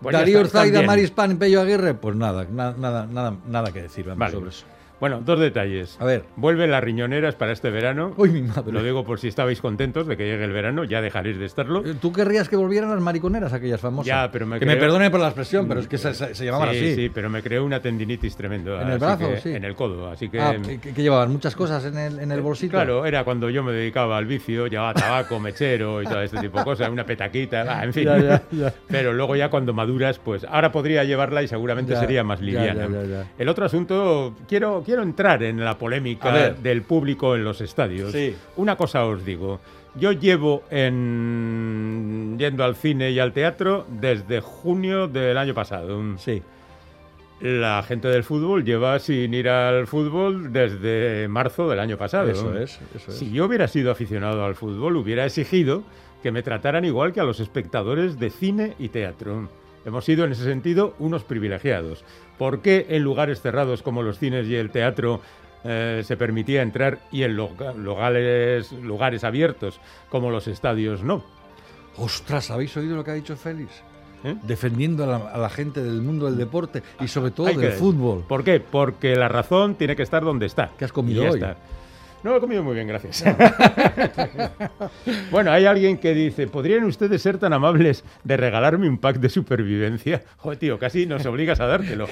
Ya 0.00 0.12
Darío 0.12 0.40
Urzaida. 0.40 0.82
Maris 0.82 1.10
Pan, 1.10 1.38
Pello 1.38 1.60
Aguirre, 1.60 1.94
pues 1.94 2.14
nada, 2.14 2.44
na- 2.50 2.72
nada, 2.72 3.06
nada, 3.06 3.36
nada 3.48 3.72
que 3.72 3.82
decir 3.82 4.04
vamos, 4.06 4.18
Vale. 4.20 4.32
sobre 4.32 4.50
eso. 4.50 4.64
Bueno, 5.00 5.20
dos 5.24 5.38
detalles. 5.38 5.96
A 6.00 6.04
ver. 6.04 6.24
Vuelven 6.36 6.70
las 6.70 6.82
riñoneras 6.82 7.34
para 7.36 7.52
este 7.52 7.70
verano. 7.70 8.12
Uy, 8.16 8.30
mi 8.30 8.42
madre. 8.42 8.72
Lo 8.72 8.82
digo 8.82 9.04
por 9.04 9.20
si 9.20 9.28
estabais 9.28 9.60
contentos 9.60 10.06
de 10.06 10.16
que 10.16 10.24
llegue 10.26 10.44
el 10.44 10.52
verano, 10.52 10.84
ya 10.84 11.00
dejaréis 11.00 11.38
de 11.38 11.44
estarlo. 11.46 11.84
Eh, 11.86 11.94
¿Tú 12.00 12.12
querrías 12.12 12.48
que 12.48 12.56
volvieran 12.56 12.90
las 12.90 13.00
mariconeras 13.00 13.52
aquellas 13.52 13.80
famosas? 13.80 14.06
Ya, 14.08 14.30
pero 14.32 14.46
me 14.46 14.58
Que 14.58 14.66
me 14.66 14.76
perdone 14.76 15.10
por 15.10 15.20
la 15.20 15.26
expresión, 15.28 15.68
pero 15.68 15.80
es 15.80 15.86
que 15.88 15.98
se, 15.98 16.14
se- 16.14 16.44
llamaban 16.44 16.70
sí, 16.72 16.78
así. 16.78 16.94
sí, 16.94 17.10
pero 17.12 17.30
me 17.30 17.42
creó 17.42 17.64
una 17.64 17.80
tendinitis 17.80 18.36
tremendo. 18.36 18.80
¿En 18.80 18.88
el 18.90 18.98
brazo? 18.98 19.28
que- 19.30 19.38
Sí. 19.40 19.50
En 19.50 19.64
el 19.64 19.74
codo, 19.76 20.10
así 20.10 20.28
que... 20.28 20.40
Ah, 20.40 20.56
¿que, 20.60 20.78
que 20.80 21.02
llevaban 21.02 21.30
muchas 21.30 21.54
cosas 21.54 21.84
en 21.84 21.96
el, 21.96 22.18
en 22.18 22.32
el 22.32 22.40
bolsito. 22.40 22.72
Claro, 22.72 23.06
era 23.06 23.22
cuando 23.24 23.50
yo 23.50 23.62
me 23.62 23.72
dedicaba 23.72 24.16
al 24.18 24.26
vicio, 24.26 24.66
llevaba 24.66 24.94
tabaco, 24.94 25.38
mechero 25.40 26.02
y 26.02 26.06
todo 26.06 26.22
este 26.22 26.38
tipo 26.40 26.58
de 26.58 26.64
cosas, 26.64 26.88
una 26.88 27.04
petaquita, 27.04 27.84
en 27.84 27.92
fin. 27.92 28.04
Ya, 28.04 28.18
ya, 28.18 28.42
ya. 28.50 28.74
Pero 28.88 29.12
luego 29.12 29.36
ya 29.36 29.48
cuando 29.48 29.72
maduras, 29.72 30.18
pues 30.18 30.44
ahora 30.44 30.72
podría 30.72 31.04
llevarla 31.04 31.42
y 31.42 31.48
seguramente 31.48 31.94
sería 31.96 32.24
más 32.24 32.40
liviana. 32.40 32.88
El 33.38 33.48
otro 33.48 33.64
asunto, 33.64 34.34
quiero, 34.48 34.82
quiero 34.88 35.02
entrar 35.02 35.42
en 35.42 35.62
la 35.62 35.76
polémica 35.76 36.48
del 36.48 36.80
público 36.80 37.36
en 37.36 37.44
los 37.44 37.60
estadios. 37.60 38.10
Sí. 38.10 38.34
Una 38.56 38.74
cosa 38.74 39.04
os 39.04 39.22
digo. 39.22 39.60
Yo 39.94 40.12
llevo 40.12 40.62
en 40.70 42.36
yendo 42.38 42.64
al 42.64 42.74
cine 42.74 43.10
y 43.10 43.18
al 43.18 43.34
teatro 43.34 43.84
desde 43.90 44.40
junio 44.40 45.06
del 45.06 45.36
año 45.36 45.52
pasado. 45.52 46.00
Sí. 46.16 46.42
La 47.42 47.82
gente 47.82 48.08
del 48.08 48.24
fútbol 48.24 48.64
lleva 48.64 48.98
sin 48.98 49.34
ir 49.34 49.50
al 49.50 49.86
fútbol 49.86 50.54
desde 50.54 51.28
marzo 51.28 51.68
del 51.68 51.80
año 51.80 51.98
pasado. 51.98 52.30
Eso 52.30 52.58
es, 52.58 52.80
eso 52.96 53.10
es. 53.10 53.18
Si 53.18 53.30
yo 53.30 53.44
hubiera 53.44 53.68
sido 53.68 53.90
aficionado 53.90 54.42
al 54.42 54.54
fútbol, 54.54 54.96
hubiera 54.96 55.26
exigido 55.26 55.82
que 56.22 56.32
me 56.32 56.42
trataran 56.42 56.86
igual 56.86 57.12
que 57.12 57.20
a 57.20 57.24
los 57.24 57.40
espectadores 57.40 58.18
de 58.18 58.30
cine 58.30 58.72
y 58.78 58.88
teatro. 58.88 59.50
Hemos 59.84 60.06
sido 60.06 60.24
en 60.24 60.32
ese 60.32 60.44
sentido 60.44 60.94
unos 60.98 61.24
privilegiados. 61.24 62.04
¿Por 62.38 62.60
qué 62.60 62.86
en 62.90 63.02
lugares 63.02 63.40
cerrados 63.42 63.82
como 63.82 64.02
los 64.02 64.18
cines 64.18 64.46
y 64.46 64.54
el 64.54 64.70
teatro 64.70 65.20
eh, 65.64 66.02
se 66.04 66.16
permitía 66.16 66.62
entrar 66.62 67.00
y 67.10 67.24
en 67.24 67.36
lugares, 67.36 68.72
lugares 68.72 69.24
abiertos 69.24 69.80
como 70.08 70.30
los 70.30 70.46
estadios 70.48 71.02
no? 71.02 71.24
Ostras, 71.96 72.50
¿habéis 72.50 72.76
oído 72.76 72.94
lo 72.96 73.02
que 73.04 73.10
ha 73.10 73.14
dicho 73.14 73.36
Félix? 73.36 73.70
¿Eh? 74.24 74.34
Defendiendo 74.44 75.04
a 75.04 75.06
la, 75.06 75.16
a 75.16 75.38
la 75.38 75.48
gente 75.48 75.82
del 75.82 76.00
mundo 76.02 76.26
del 76.26 76.36
deporte 76.36 76.82
y 77.00 77.08
sobre 77.08 77.30
todo 77.30 77.46
Hay 77.48 77.56
del 77.56 77.70
que- 77.70 77.76
fútbol. 77.76 78.24
¿Por 78.26 78.42
qué? 78.44 78.60
Porque 78.60 79.14
la 79.16 79.28
razón 79.28 79.74
tiene 79.76 79.94
que 79.96 80.02
estar 80.02 80.24
donde 80.24 80.46
está. 80.46 80.70
¿Qué 80.78 80.84
has 80.84 80.92
comido 80.92 81.22
Y 81.24 81.26
hoy? 81.28 81.34
está. 81.34 81.56
No, 82.24 82.36
he 82.36 82.40
comido 82.40 82.64
muy 82.64 82.74
bien, 82.74 82.88
gracias. 82.88 83.24
bueno, 85.30 85.50
hay 85.52 85.66
alguien 85.66 85.98
que 85.98 86.14
dice, 86.14 86.46
¿podrían 86.48 86.84
ustedes 86.84 87.22
ser 87.22 87.38
tan 87.38 87.52
amables 87.52 88.04
de 88.24 88.36
regalarme 88.36 88.88
un 88.88 88.98
pack 88.98 89.18
de 89.18 89.28
supervivencia? 89.28 90.22
Joder, 90.38 90.58
tío, 90.58 90.78
casi 90.78 91.06
nos 91.06 91.24
obligas 91.26 91.60
a 91.60 91.66
dártelo. 91.66 92.06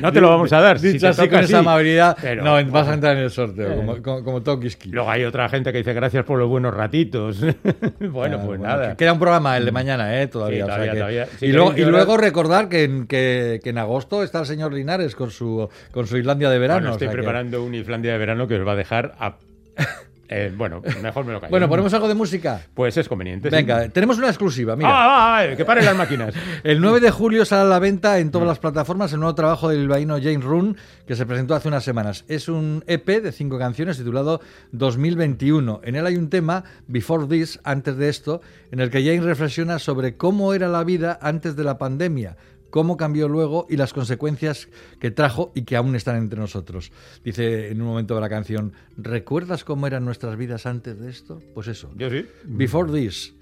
No 0.00 0.12
te 0.12 0.20
lo 0.20 0.28
vamos 0.28 0.52
a 0.52 0.60
dar. 0.60 0.78
si 0.78 0.92
Dicho 0.92 1.08
así 1.08 1.22
toca 1.22 1.36
con 1.36 1.44
esa 1.44 1.58
amabilidad, 1.60 2.16
Pero, 2.20 2.44
no, 2.44 2.70
vas 2.70 2.88
a 2.88 2.94
entrar 2.94 3.16
en 3.16 3.22
el 3.24 3.30
sorteo, 3.30 3.72
Eh. 3.72 3.76
como, 3.76 4.02
como, 4.02 4.24
como 4.24 4.42
Tokiski. 4.42 4.90
Luego 4.90 5.10
hay 5.10 5.24
otra 5.24 5.48
gente 5.48 5.72
que 5.72 5.78
dice, 5.78 5.94
gracias 5.94 6.24
por 6.24 6.38
los 6.38 6.48
buenos 6.48 6.74
ratitos. 6.74 7.40
bueno, 8.00 8.38
Ah, 8.40 8.44
pues 8.46 8.60
nada. 8.60 8.90
que 8.90 8.96
Queda 8.96 9.12
un 9.14 9.18
programa 9.18 9.56
el 9.56 9.64
de 9.64 9.72
mañana, 9.72 10.20
¿eh? 10.20 10.26
Todavía. 10.28 10.66
Sí, 10.66 10.70
o 10.70 10.74
sea 10.74 10.92
todavía, 10.94 11.24
que-. 11.26 11.36
Si 11.38 11.46
y, 11.46 11.52
luego, 11.52 11.72
y 11.76 12.16
recordar 12.18 12.68
que 12.68 12.84
en, 12.84 13.06
que, 13.06 13.60
que 13.62 13.70
en 13.70 13.78
agosto 13.78 14.22
está 14.22 14.40
el 14.40 14.46
señor 14.46 14.72
Linares 14.72 15.14
con 15.14 15.30
su, 15.30 15.68
con 15.92 16.06
su 16.06 16.16
Islandia 16.18 16.50
de 16.50 16.58
verano. 16.58 16.80
Bueno, 16.80 16.92
estoy 16.92 17.08
o 17.08 17.10
sea 17.10 17.16
que- 17.16 17.22
preparando 17.22 17.64
un 17.64 17.74
Islandia 17.74 18.12
de 18.12 18.18
verano 18.18 18.46
que 18.46 18.56
os 18.56 18.66
va 18.66 18.72
a 18.72 18.76
dejar 18.76 19.14
a... 19.18 19.36
Eh, 20.28 20.52
bueno, 20.56 20.82
mejor 21.02 21.24
me 21.24 21.32
lo 21.32 21.40
callo. 21.40 21.50
Bueno, 21.50 21.68
ponemos 21.68 21.92
algo 21.94 22.08
de 22.08 22.14
música. 22.14 22.60
Pues 22.74 22.96
es 22.96 23.08
conveniente. 23.08 23.48
sí. 23.48 23.54
Venga, 23.54 23.88
tenemos 23.88 24.18
una 24.18 24.28
exclusiva, 24.28 24.74
mira. 24.74 24.90
Ah, 24.90 25.38
ah, 25.38 25.46
ah, 25.52 25.56
que 25.56 25.64
paren 25.64 25.84
las 25.84 25.96
máquinas. 25.96 26.34
El 26.64 26.80
9 26.80 27.00
de 27.00 27.10
julio 27.10 27.44
sale 27.44 27.62
a 27.62 27.64
la 27.66 27.78
venta 27.78 28.18
en 28.18 28.30
todas 28.30 28.48
las 28.48 28.58
plataformas 28.58 29.12
el 29.12 29.20
nuevo 29.20 29.34
trabajo 29.34 29.68
del 29.68 29.80
bilbaíno 29.80 30.18
James 30.20 30.44
Run, 30.44 30.76
que 31.06 31.14
se 31.14 31.26
presentó 31.26 31.54
hace 31.54 31.68
unas 31.68 31.84
semanas. 31.84 32.24
Es 32.28 32.48
un 32.48 32.82
EP 32.86 33.06
de 33.22 33.32
cinco 33.32 33.58
canciones 33.58 33.98
titulado 33.98 34.40
2021. 34.72 35.80
En 35.84 35.94
él 35.94 36.06
hay 36.06 36.16
un 36.16 36.28
tema, 36.28 36.64
Before 36.88 37.26
This, 37.26 37.60
antes 37.62 37.96
de 37.96 38.08
esto, 38.08 38.40
en 38.72 38.80
el 38.80 38.90
que 38.90 39.04
James 39.04 39.24
reflexiona 39.24 39.78
sobre 39.78 40.16
cómo 40.16 40.54
era 40.54 40.68
la 40.68 40.82
vida 40.82 41.18
antes 41.22 41.54
de 41.54 41.64
la 41.64 41.78
pandemia, 41.78 42.36
cómo 42.76 42.98
cambió 42.98 43.26
luego 43.26 43.66
y 43.70 43.78
las 43.78 43.94
consecuencias 43.94 44.68
que 45.00 45.10
trajo 45.10 45.50
y 45.54 45.62
que 45.62 45.76
aún 45.76 45.96
están 45.96 46.16
entre 46.16 46.38
nosotros. 46.38 46.92
Dice 47.24 47.70
en 47.70 47.80
un 47.80 47.88
momento 47.88 48.14
de 48.14 48.20
la 48.20 48.28
canción, 48.28 48.74
¿recuerdas 48.98 49.64
cómo 49.64 49.86
eran 49.86 50.04
nuestras 50.04 50.36
vidas 50.36 50.66
antes 50.66 51.00
de 51.00 51.08
esto? 51.08 51.40
Pues 51.54 51.68
eso. 51.68 51.90
Yo 51.96 52.10
sí. 52.10 52.26
Before 52.44 52.92
This. 52.92 53.32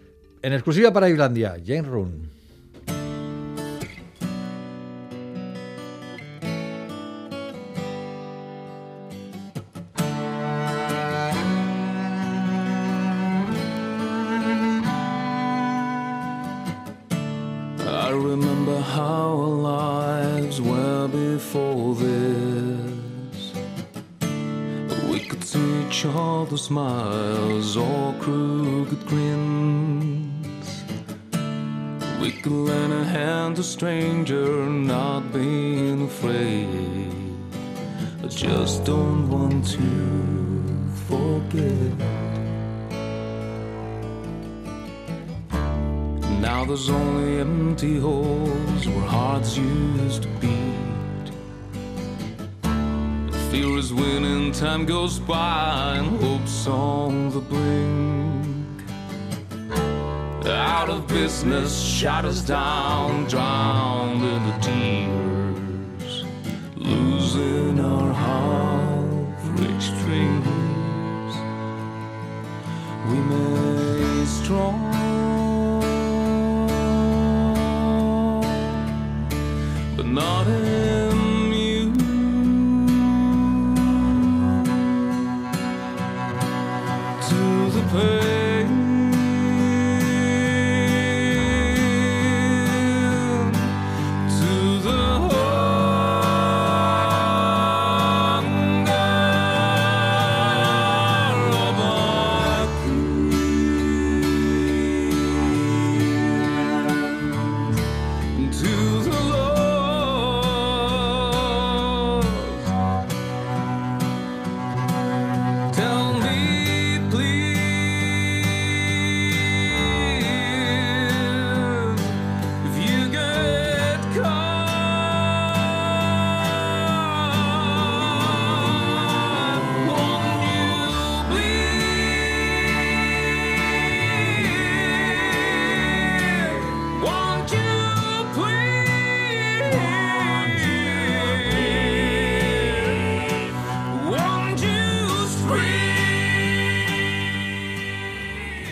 En 0.40 0.52
exclusiva 0.52 0.92
para 0.92 1.10
Islandia, 1.10 1.56
James 1.66 1.88
Run. 1.88 2.30
Only 46.88 47.40
empty 47.40 47.98
holes 47.98 48.86
where 48.86 49.06
hearts 49.06 49.56
used 49.56 50.22
to 50.24 50.28
beat. 50.40 51.30
Fear 53.50 53.78
is 53.78 53.92
winning, 53.94 54.52
time 54.52 54.84
goes 54.84 55.18
by, 55.18 55.96
and 55.96 56.20
hope's 56.20 56.66
on 56.66 57.30
the 57.30 57.40
blink. 57.40 58.82
Out 60.46 60.90
of 60.90 61.06
business, 61.08 61.72
us 62.04 62.42
down, 62.42 63.24
drowned 63.28 64.22
in 64.22 64.46
the 64.46 64.58
tears, 64.60 65.23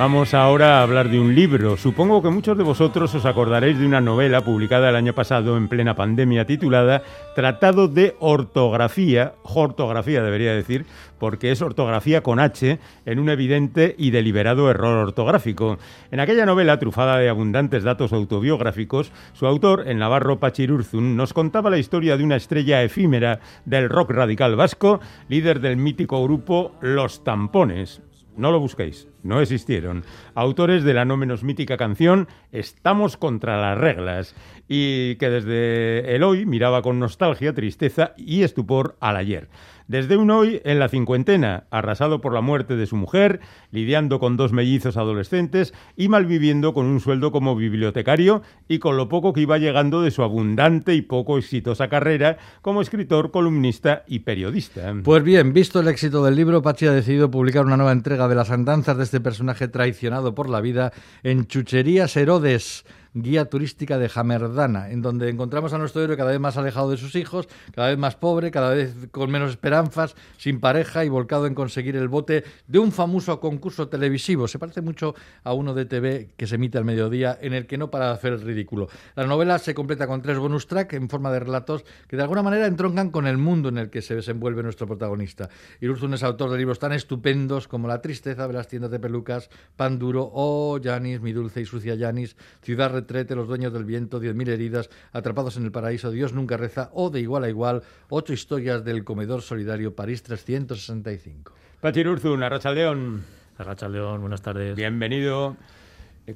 Vamos 0.03 0.35
ahora 0.35 0.81
a 0.81 0.83
hablar 0.83 1.11
de 1.11 1.21
un 1.21 1.33
libro. 1.33 1.77
Supongo 1.77 2.21
que 2.21 2.29
muchos 2.29 2.59
de 2.59 2.65
vosotros 2.65 3.15
os 3.15 3.25
acordaréis 3.25 3.79
de 3.79 3.87
una 3.87 4.01
novela 4.01 4.41
publicada 4.41 4.89
el 4.89 4.97
año 4.97 5.15
pasado 5.15 5.57
en 5.57 5.69
plena 5.69 5.95
pandemia 5.95 6.45
titulada 6.45 7.05
Tratado 7.37 7.87
de 7.87 8.17
Ortografía, 8.19 9.35
ortografía 9.45 10.25
debería 10.25 10.55
decir, 10.55 10.87
porque 11.21 11.53
es 11.53 11.63
ortografía 11.63 12.21
con 12.21 12.41
H 12.41 12.81
en 13.07 13.19
un 13.21 13.29
evidente 13.29 13.95
y 13.97 14.11
deliberado 14.11 14.69
error 14.69 15.07
ortográfico. 15.07 15.79
En 16.11 16.19
aquella 16.19 16.47
novela, 16.47 16.81
trufada 16.81 17.19
de 17.19 17.29
abundantes 17.29 17.85
datos 17.85 18.13
autobiográficos, 18.13 19.13
su 19.35 19.47
autor, 19.47 19.85
el 19.87 19.99
navarro 19.99 20.41
Pachirurzun, 20.41 21.17
nos 21.17 21.33
contaba 21.33 21.71
la 21.71 21.79
historia 21.79 22.17
de 22.17 22.25
una 22.25 22.35
estrella 22.35 22.83
efímera 22.83 23.39
del 23.67 23.89
rock 23.89 24.11
radical 24.11 24.57
vasco, 24.57 24.99
líder 25.29 25.61
del 25.61 25.77
mítico 25.77 26.25
grupo 26.25 26.73
Los 26.81 27.23
Tampones. 27.23 28.03
No 28.37 28.51
lo 28.51 28.61
busquéis, 28.61 29.09
no 29.23 29.41
existieron. 29.41 30.05
Autores 30.35 30.85
de 30.85 30.95
la 30.95 31.05
no 31.05 31.17
menos 31.17 31.43
mítica 31.45 31.77
canción 31.77 32.29
Estamos 32.51 33.17
contra 33.17 33.61
las 33.61 33.77
reglas 33.77 34.35
y 34.69 35.17
que 35.17 35.29
desde 35.29 36.15
el 36.15 36.23
hoy 36.23 36.47
miraba 36.47 36.83
con 36.83 36.99
nostalgia, 36.99 37.53
tristeza 37.53 38.15
y 38.17 38.43
estupor 38.43 38.97
al 39.01 39.17
ayer. 39.17 39.49
Desde 39.89 40.17
un 40.17 40.31
hoy 40.31 40.61
en 40.65 40.79
la 40.79 40.89
cincuentena, 40.89 41.65
arrasado 41.71 42.21
por 42.21 42.33
la 42.33 42.41
muerte 42.41 42.77
de 42.77 42.87
su 42.87 42.97
mujer, 42.97 43.41
lidiando 43.71 44.21
con 44.21 44.37
dos 44.37 44.53
mellizos 44.53 44.97
adolescentes 44.97 45.75
y 45.97 46.09
malviviendo 46.09 46.73
con 46.75 46.87
un 46.87 47.01
sueldo 47.01 47.33
como 47.33 47.57
bibliotecario 47.57 48.43
y 48.69 48.79
con 48.79 48.97
lo 48.97 49.09
poco 49.09 49.33
que 49.33 49.41
iba 49.41 49.59
llegando 49.59 50.03
de 50.03 50.11
su 50.11 50.23
abundante 50.23 50.95
y 50.95 51.03
poco 51.03 51.39
exitosa 51.39 51.89
carrera 51.89 52.39
como 52.63 52.81
escritor, 52.81 53.31
columnista 53.31 54.05
y 54.07 54.21
periodista. 54.21 54.95
Pues 55.03 55.23
bien, 55.23 55.53
visto 55.53 55.81
el 55.81 55.89
éxito 55.89 56.25
del 56.25 56.37
libro, 56.37 56.63
Pachi 56.63 56.87
ha 56.87 56.93
decidido 56.93 57.31
publicar 57.31 57.65
una 57.65 57.77
nueva 57.77 57.93
entrega 57.93 58.29
de 58.29 58.35
las 58.35 58.51
andanzas 58.51 58.97
de 58.97 59.05
este 59.05 59.21
personaje 59.21 59.69
traicionado 59.69 60.35
por 60.35 60.49
la 60.49 60.61
vida 60.61 60.93
en 61.23 61.47
Chucherías 61.47 62.17
Herodes 62.17 62.85
guía 63.15 63.47
turística 63.47 63.99
de 63.99 64.09
Jamerdana, 64.09 64.91
en 64.91 65.03
donde 65.03 65.29
encontramos 65.29 65.73
a 65.73 65.79
nuestro 65.79 66.03
héroe 66.03 66.17
cada 66.17 66.31
vez 66.31 66.41
más 66.41 66.57
alejado 66.57 66.91
de 66.91 66.97
sus 66.97 67.15
hijos, 67.15 67.49
cada 67.75 67.89
vez 67.89 67.99
más 67.99 68.17
pobre, 68.17 68.51
cada 68.51 68.71
vez 68.71 68.95
con 69.11 69.31
menos 69.31 69.51
esperanzas, 69.51 70.15
sin 70.39 70.61
pareja 70.61 71.05
y 71.05 71.09
volcado 71.09 71.47
en 71.47 71.55
conseguir 71.55 71.97
el 71.97 72.09
bote 72.09 72.45
de 72.67 72.79
un 72.79 72.93
famoso 72.93 73.41
concurso 73.41 73.89
televisivo. 73.89 74.49
Se 74.49 74.59
parece 74.59 74.81
mucho 74.81 75.15
a 75.45 75.53
uno 75.53 75.75
de 75.75 75.85
TV 75.85 76.31
que 76.37 76.47
se 76.47 76.55
emite 76.55 76.79
al 76.79 76.85
mediodía, 76.85 77.39
en 77.41 77.53
el 77.53 77.67
que 77.67 77.79
no 77.79 77.91
para 77.91 78.07
de 78.07 78.13
hacer 78.13 78.33
el 78.33 78.41
ridículo. 78.41 78.89
La 79.15 79.27
novela 79.27 79.59
se 79.59 79.75
completa 79.75 80.07
con 80.07 80.23
tres 80.23 80.39
bonus 80.39 80.67
track 80.67 80.95
en 80.95 81.09
forma 81.09 81.31
de 81.31 81.41
relatos 81.41 81.85
que 82.09 82.17
de 82.17 82.23
alguna 82.23 82.43
manera 82.43 82.67
entroncan 82.67 83.11
con 83.11 83.27
el 83.27 83.39
mundo 83.39 83.69
en 83.69 83.79
el 83.79 83.91
que 83.91 84.03
se 84.03 84.15
desenvuelve 84.15 84.63
nuestro 84.63 84.87
protagonista. 84.87 85.49
Irurzun 85.81 86.15
es 86.15 86.23
autor 86.23 86.51
de 86.51 86.59
libros 86.59 86.79
tan 86.79 86.93
estupendos 86.93 87.69
como 87.69 87.89
La 87.89 88.01
tristeza 88.01 88.47
de 88.47 88.55
las 88.55 88.69
tiendas 88.69 88.91
de 88.91 88.99
pelucas, 88.99 89.51
Pan 89.77 89.99
duro, 89.99 90.31
Oh, 90.33 90.79
Janis, 90.83 91.21
mi 91.21 91.33
dulce 91.33 91.61
y 91.61 91.67
sucia 91.67 91.97
Janis, 91.99 92.37
Ciudad 92.63 92.91
retrete, 93.03 93.35
Los 93.35 93.49
dueños 93.49 93.73
del 93.73 93.85
viento, 93.85 94.21
Diez 94.21 94.35
mil 94.35 94.49
heridas, 94.49 94.89
Atrapados 95.13 95.57
en 95.57 95.65
el 95.65 95.73
paraíso, 95.73 96.11
Dios 96.11 96.33
nunca 96.33 96.57
reza, 96.57 96.91
o 96.95 97.11
de 97.11 97.21
igual 97.21 97.45
a 97.45 97.49
igual, 97.49 97.83
ocho 98.09 98.33
historias 98.33 98.85
del 98.85 99.05
comedor 99.05 99.43
solidario 99.43 99.95
París 99.95 100.23
365. 100.23 101.53
Pachirurzun, 101.81 102.43
Arrachaldeón, 102.43 103.23
Agacha 103.59 103.89
León, 103.89 104.21
buenas 104.21 104.41
tardes. 104.43 104.77
bienvenido. 104.77 105.57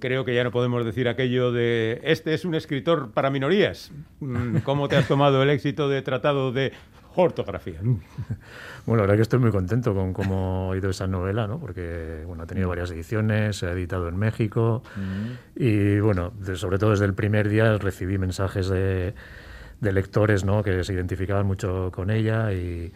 Creo 0.00 0.25
que 0.25 0.35
ya 0.35 0.42
no 0.42 0.50
podemos 0.50 0.85
decir 0.85 1.08
aquello 1.08 1.52
de 1.52 2.00
este 2.02 2.35
es 2.35 2.44
un 2.44 2.56
escritor 2.56 3.12
para 3.12 3.30
minorías. 3.30 3.92
Mm, 4.18 4.58
¿Cómo 4.58 4.88
te 4.88 4.96
has 4.96 5.06
tomado 5.06 5.42
el 5.42 5.50
éxito 5.50 5.88
de 5.88 6.02
tratado 6.02 6.50
de 6.50 6.73
ortografía? 7.23 7.80
Bueno, 8.87 8.99
la 8.99 9.02
verdad 9.02 9.16
que 9.16 9.23
estoy 9.23 9.40
muy 9.40 9.50
contento 9.50 9.94
con 9.94 10.12
cómo 10.12 10.70
ha 10.73 10.76
ido 10.76 10.90
esa 10.90 11.08
novela, 11.08 11.49
¿no? 11.49 11.58
Porque 11.58 12.23
bueno, 12.25 12.44
ha 12.44 12.46
tenido 12.46 12.68
varias 12.68 12.90
ediciones, 12.92 13.56
se 13.56 13.66
ha 13.66 13.73
editado 13.73 14.08
en 14.08 14.16
México 14.16 14.82
y 15.56 15.99
bueno, 15.99 16.32
de- 16.38 16.54
sobre 16.56 16.78
todo 16.78 16.90
desde 16.90 17.04
el 17.06 17.14
primer 17.14 17.49
día 17.49 17.78
recibí 17.78 18.16
mensajes 18.16 18.68
de, 18.68 19.14
de 19.80 19.92
lectores, 19.92 20.44
¿no? 20.44 20.62
Que 20.62 20.85
se 20.85 20.92
identificaban 20.92 21.46
mucho 21.46 21.90
con 21.92 22.11
ella 22.11 22.52
y, 22.52 22.92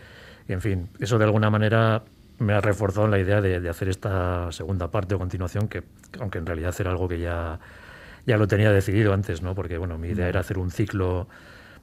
y, 0.49 0.53
en 0.53 0.61
fin, 0.61 0.89
eso 1.01 1.19
de 1.19 1.25
alguna 1.25 1.51
manera 1.51 2.03
me 2.39 2.53
ha 2.53 2.61
reforzado 2.61 3.09
la 3.09 3.19
idea 3.19 3.41
de, 3.41 3.61
de 3.61 3.69
hacer 3.69 3.89
esta 3.89 4.53
segunda 4.53 4.93
parte 4.93 5.17
o 5.17 5.19
continuación 5.19 5.67
que, 5.69 5.83
aunque 6.21 6.39
en 6.39 6.47
realidad 6.47 6.75
era 6.79 6.91
algo 6.93 7.09
que 7.09 7.19
ya 7.19 7.59
ya 8.27 8.37
lo 8.37 8.47
tenía 8.47 8.71
decidido 8.71 9.13
antes, 9.13 9.43
¿no? 9.43 9.55
Porque 9.57 9.77
bueno, 9.79 9.99
mi 9.99 10.09
idea 10.09 10.29
era 10.29 10.41
hacer 10.41 10.59
un 10.59 10.71
ciclo 10.71 11.27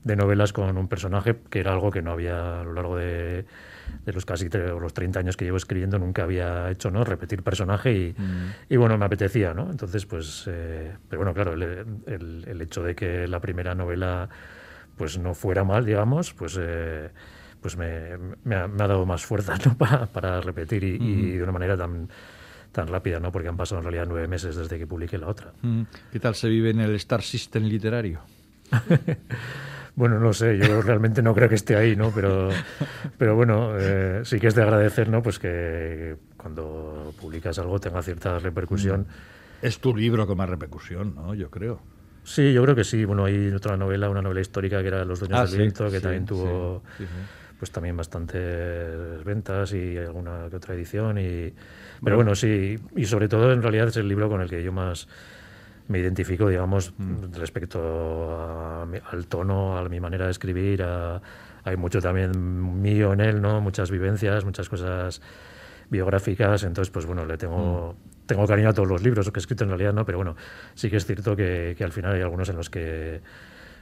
de 0.07 0.15
novelas 0.15 0.53
con 0.53 0.77
un 0.77 0.87
personaje 0.87 1.35
que 1.49 1.59
era 1.59 1.73
algo 1.73 1.91
que 1.91 2.01
no 2.01 2.11
había 2.11 2.61
a 2.61 2.63
lo 2.63 2.73
largo 2.73 2.95
de, 2.97 3.45
de 4.05 4.13
los 4.13 4.25
casi 4.25 4.47
tre- 4.49 4.71
o 4.71 4.79
los 4.79 4.93
30 4.93 5.19
años 5.19 5.35
que 5.37 5.45
llevo 5.45 5.57
escribiendo 5.57 5.99
nunca 5.99 6.23
había 6.23 6.71
hecho, 6.71 6.89
¿no? 6.91 7.03
Repetir 7.03 7.43
personaje 7.43 7.91
y, 7.93 8.15
y, 8.69 8.77
bueno, 8.77 8.97
me 8.97 9.05
apetecía, 9.05 9.53
¿no? 9.53 9.69
Entonces, 9.69 10.05
pues, 10.05 10.45
eh, 10.47 10.93
pero 11.09 11.19
bueno, 11.19 11.33
claro, 11.33 11.53
el, 11.53 11.63
el- 12.07 12.45
el 12.47 12.61
hecho 12.61 12.81
de 12.83 12.95
que 12.95 13.27
la 13.27 13.39
primera 13.39 13.75
novela 13.75 14.29
pues 14.95 15.17
no 15.19 15.33
fuera 15.35 15.63
mal, 15.63 15.85
digamos, 15.85 16.33
pues 16.33 16.57
eh, 16.59 17.09
pues 17.61 17.77
me, 17.77 18.17
me 18.43 18.55
ha, 18.55 18.67
me 18.67 18.83
ha 18.83 18.87
dado 18.87 19.05
más 19.05 19.25
fuerza 19.25 19.55
¿no? 19.65 19.77
para, 19.77 20.05
para 20.07 20.41
repetir 20.41 20.83
y, 20.83 20.95
y 21.01 21.31
de 21.37 21.43
una 21.43 21.51
manera 21.51 21.77
tan 21.77 22.09
tan 22.71 22.87
rápida, 22.87 23.19
¿no? 23.19 23.31
Porque 23.31 23.47
han 23.47 23.57
pasado 23.57 23.79
en 23.79 23.85
realidad 23.85 24.05
nueve 24.07 24.27
meses 24.27 24.55
desde 24.55 24.77
que 24.77 24.85
publiqué 24.85 25.17
la 25.17 25.27
otra. 25.27 25.51
Mm, 25.63 25.83
¿Qué 26.11 26.19
tal 26.19 26.35
se 26.35 26.47
vive 26.47 26.69
en 26.69 26.79
el 26.79 26.93
Star 26.95 27.21
System 27.23 27.63
literario? 27.63 28.19
Bueno, 29.97 30.19
no 30.19 30.31
sé, 30.31 30.59
yo 30.59 30.83
realmente 30.83 31.23
no 31.23 31.33
creo 31.33 31.49
que 31.49 31.55
esté 31.55 31.75
ahí, 31.75 31.95
¿no? 31.95 32.11
Pero, 32.13 32.49
pero 33.17 33.35
bueno, 33.35 33.71
eh, 33.79 34.21
sí 34.25 34.39
que 34.39 34.45
es 34.45 34.53
de 34.53 34.61
agradecer, 34.61 35.09
¿no? 35.09 35.23
Pues 35.23 35.39
que 35.39 36.17
cuando 36.37 37.15
publicas 37.19 37.57
algo 37.57 37.79
tenga 37.79 38.03
cierta 38.03 38.37
repercusión. 38.37 39.07
Es 39.59 39.79
tu 39.79 39.95
libro 39.95 40.27
con 40.27 40.37
más 40.37 40.47
repercusión, 40.47 41.15
¿no? 41.15 41.33
Yo 41.33 41.49
creo. 41.49 41.81
Sí, 42.23 42.53
yo 42.53 42.61
creo 42.61 42.75
que 42.75 42.83
sí. 42.83 43.05
Bueno, 43.05 43.25
hay 43.25 43.47
otra 43.51 43.75
novela, 43.75 44.07
una 44.07 44.21
novela 44.21 44.39
histórica 44.39 44.83
que 44.83 44.87
era 44.89 45.03
Los 45.03 45.19
dueños 45.19 45.39
Ah, 45.39 45.41
del 45.45 45.49
sí, 45.51 45.57
viento, 45.57 45.85
que 45.89 45.97
sí, 45.97 46.03
también 46.03 46.25
tuvo 46.27 46.83
sí, 46.99 47.05
pues 47.57 47.71
también 47.71 47.97
bastantes 47.97 49.23
ventas 49.23 49.73
y 49.73 49.97
alguna 49.97 50.45
que 50.51 50.57
otra 50.57 50.75
edición. 50.75 51.17
Y, 51.17 51.51
pero 52.03 52.17
bueno, 52.17 52.35
sí, 52.35 52.77
y 52.95 53.05
sobre 53.05 53.27
todo 53.27 53.51
en 53.51 53.63
realidad 53.63 53.87
es 53.87 53.97
el 53.97 54.07
libro 54.07 54.29
con 54.29 54.41
el 54.41 54.49
que 54.49 54.61
yo 54.61 54.71
más 54.71 55.07
me 55.87 55.99
identifico, 55.99 56.49
digamos, 56.49 56.93
Mm. 56.97 57.33
respecto 57.35 57.79
a 58.81 58.85
mi- 58.85 58.99
al 59.11 59.27
tono, 59.27 59.77
a 59.77 59.87
mi 59.89 59.99
manera 59.99 60.25
de 60.25 60.31
escribir. 60.31 60.83
a- 60.83 61.21
hay 61.63 61.75
mucho 61.77 61.99
también 62.01 62.81
mío 62.81 63.11
en 63.13 63.19
él, 63.21 63.41
¿no? 63.41 63.59
Muchas 63.61 63.91
vivencias, 63.91 64.45
muchas 64.45 64.69
cosas 64.69 65.21
biográficas. 65.89 66.63
Entonces, 66.63 66.91
pues 66.91 67.05
bueno, 67.05 67.25
le 67.25 67.37
tengo, 67.37 67.93
Mm. 67.93 68.25
tengo 68.25 68.45
cariño 68.47 68.69
a 68.69 68.73
todos 68.73 68.87
los 68.87 69.01
libros 69.03 69.29
que 69.31 69.39
he 69.39 69.41
escrito 69.41 69.63
en 69.63 69.69
realidad, 69.71 69.93
¿no? 69.93 70.05
Pero 70.05 70.17
bueno, 70.17 70.35
sí 70.75 70.89
que 70.89 70.97
es 70.97 71.05
cierto 71.05 71.35
que, 71.35 71.75
que 71.77 71.83
al 71.83 71.91
final 71.91 72.13
hay 72.13 72.21
algunos 72.21 72.47
en 72.49 72.55
los 72.57 72.69
que, 72.69 73.21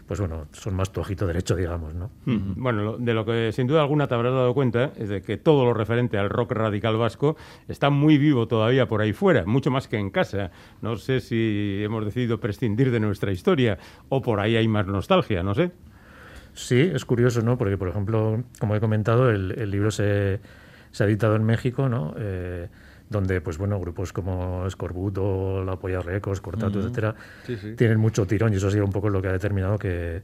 pues 0.08 0.20
bueno, 0.20 0.48
son 0.52 0.76
más 0.76 0.92
tu 0.92 1.02
ojito 1.02 1.26
derecho, 1.26 1.56
digamos, 1.56 1.96
¿no? 1.96 2.12
Mm, 2.26 2.62
Bueno, 2.62 2.98
de 2.98 3.14
lo 3.14 3.26
que 3.26 3.52
sin 3.52 3.66
duda 3.68 3.82
alguna 3.82 4.08
te 4.08 4.14
habrás 4.14 4.34
dado 4.34 4.54
cuenta 4.54 4.92
es 4.98 5.10
de 5.10 5.22
que 5.22 5.38
todo 5.38 5.66
lo 5.66 5.74
referente 5.74 6.18
al 6.18 6.30
rock 6.30 6.52
radical 6.52 6.96
vasco 6.98 7.36
está 7.68 7.90
muy 7.90 8.18
vivo 8.18 8.48
todavía 8.48 8.88
por 8.88 9.02
ahí 9.02 9.14
fuera, 9.14 9.46
mucho 9.46 9.72
más 9.72 9.88
que 9.88 9.98
en 9.98 10.12
casa. 10.12 10.52
No 10.82 10.96
sé 10.98 11.22
si 11.22 11.82
hemos 11.84 12.06
decidido 12.06 12.40
prescindir 12.40 12.92
de 12.92 13.00
nuestra 13.00 13.32
historia 13.32 13.78
o 14.10 14.22
por 14.22 14.40
ahí 14.40 14.56
hay 14.56 14.68
más 14.68 14.86
nostalgia, 14.86 15.42
no 15.42 15.56
sé. 15.56 15.72
Sí, 16.54 16.80
es 16.80 17.04
curioso, 17.04 17.42
¿no? 17.42 17.58
Porque, 17.58 17.78
por 17.78 17.90
ejemplo, 17.90 18.44
como 18.60 18.76
he 18.76 18.80
comentado, 18.80 19.30
el, 19.30 19.54
el 19.58 19.72
libro 19.72 19.92
se, 19.92 20.40
se 20.92 21.04
ha 21.04 21.08
editado 21.08 21.36
en 21.36 21.44
México, 21.44 21.90
¿no? 21.90 22.14
Eh, 22.18 22.70
donde, 23.10 23.40
pues 23.42 23.58
bueno, 23.58 23.80
grupos 23.80 24.12
como 24.14 24.68
Scorbuto, 24.70 25.64
La 25.64 25.76
Polla 25.76 26.02
Records, 26.02 26.42
Cortato, 26.42 26.80
etcétera, 26.80 27.16
Sí, 27.46 27.56
sí. 27.58 27.74
tienen 27.76 28.00
mucho 28.00 28.26
tirón 28.26 28.54
y 28.54 28.58
eso 28.58 28.68
ha 28.68 28.72
sido 28.72 28.86
un 28.86 28.92
poco 28.92 29.10
lo 29.10 29.22
que 29.22 29.28
ha 29.28 29.32
determinado 29.32 29.78
que, 29.78 30.22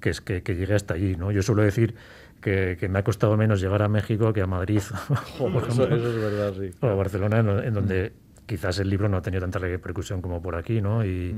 que, 0.00 0.10
es, 0.10 0.20
que, 0.20 0.42
que 0.42 0.54
llegue 0.54 0.74
hasta 0.74 0.94
allí, 0.94 1.16
¿no? 1.16 1.32
Yo 1.32 1.42
suelo 1.42 1.62
decir 1.62 1.94
que, 2.40 2.76
que 2.78 2.88
me 2.88 2.98
ha 2.98 3.04
costado 3.04 3.36
menos 3.36 3.60
llegar 3.60 3.82
a 3.82 3.88
México 3.88 4.32
que 4.32 4.42
a 4.42 4.46
Madrid 4.46 4.80
o, 5.40 5.50
por 5.50 5.62
Eso, 5.64 5.82
ejemplo, 5.84 5.96
eso 5.96 6.08
es 6.10 6.16
verdad, 6.22 6.52
sí. 6.60 6.70
o 6.80 6.86
a 6.86 6.94
Barcelona, 6.94 7.38
en, 7.40 7.48
en 7.68 7.74
donde 7.74 8.12
quizás 8.46 8.78
el 8.78 8.90
libro 8.90 9.08
no 9.08 9.16
ha 9.16 9.22
tenido 9.22 9.40
tanta 9.40 9.58
repercusión 9.58 10.20
como 10.20 10.42
por 10.42 10.54
aquí, 10.54 10.80
¿no? 10.82 11.04
Y, 11.04 11.34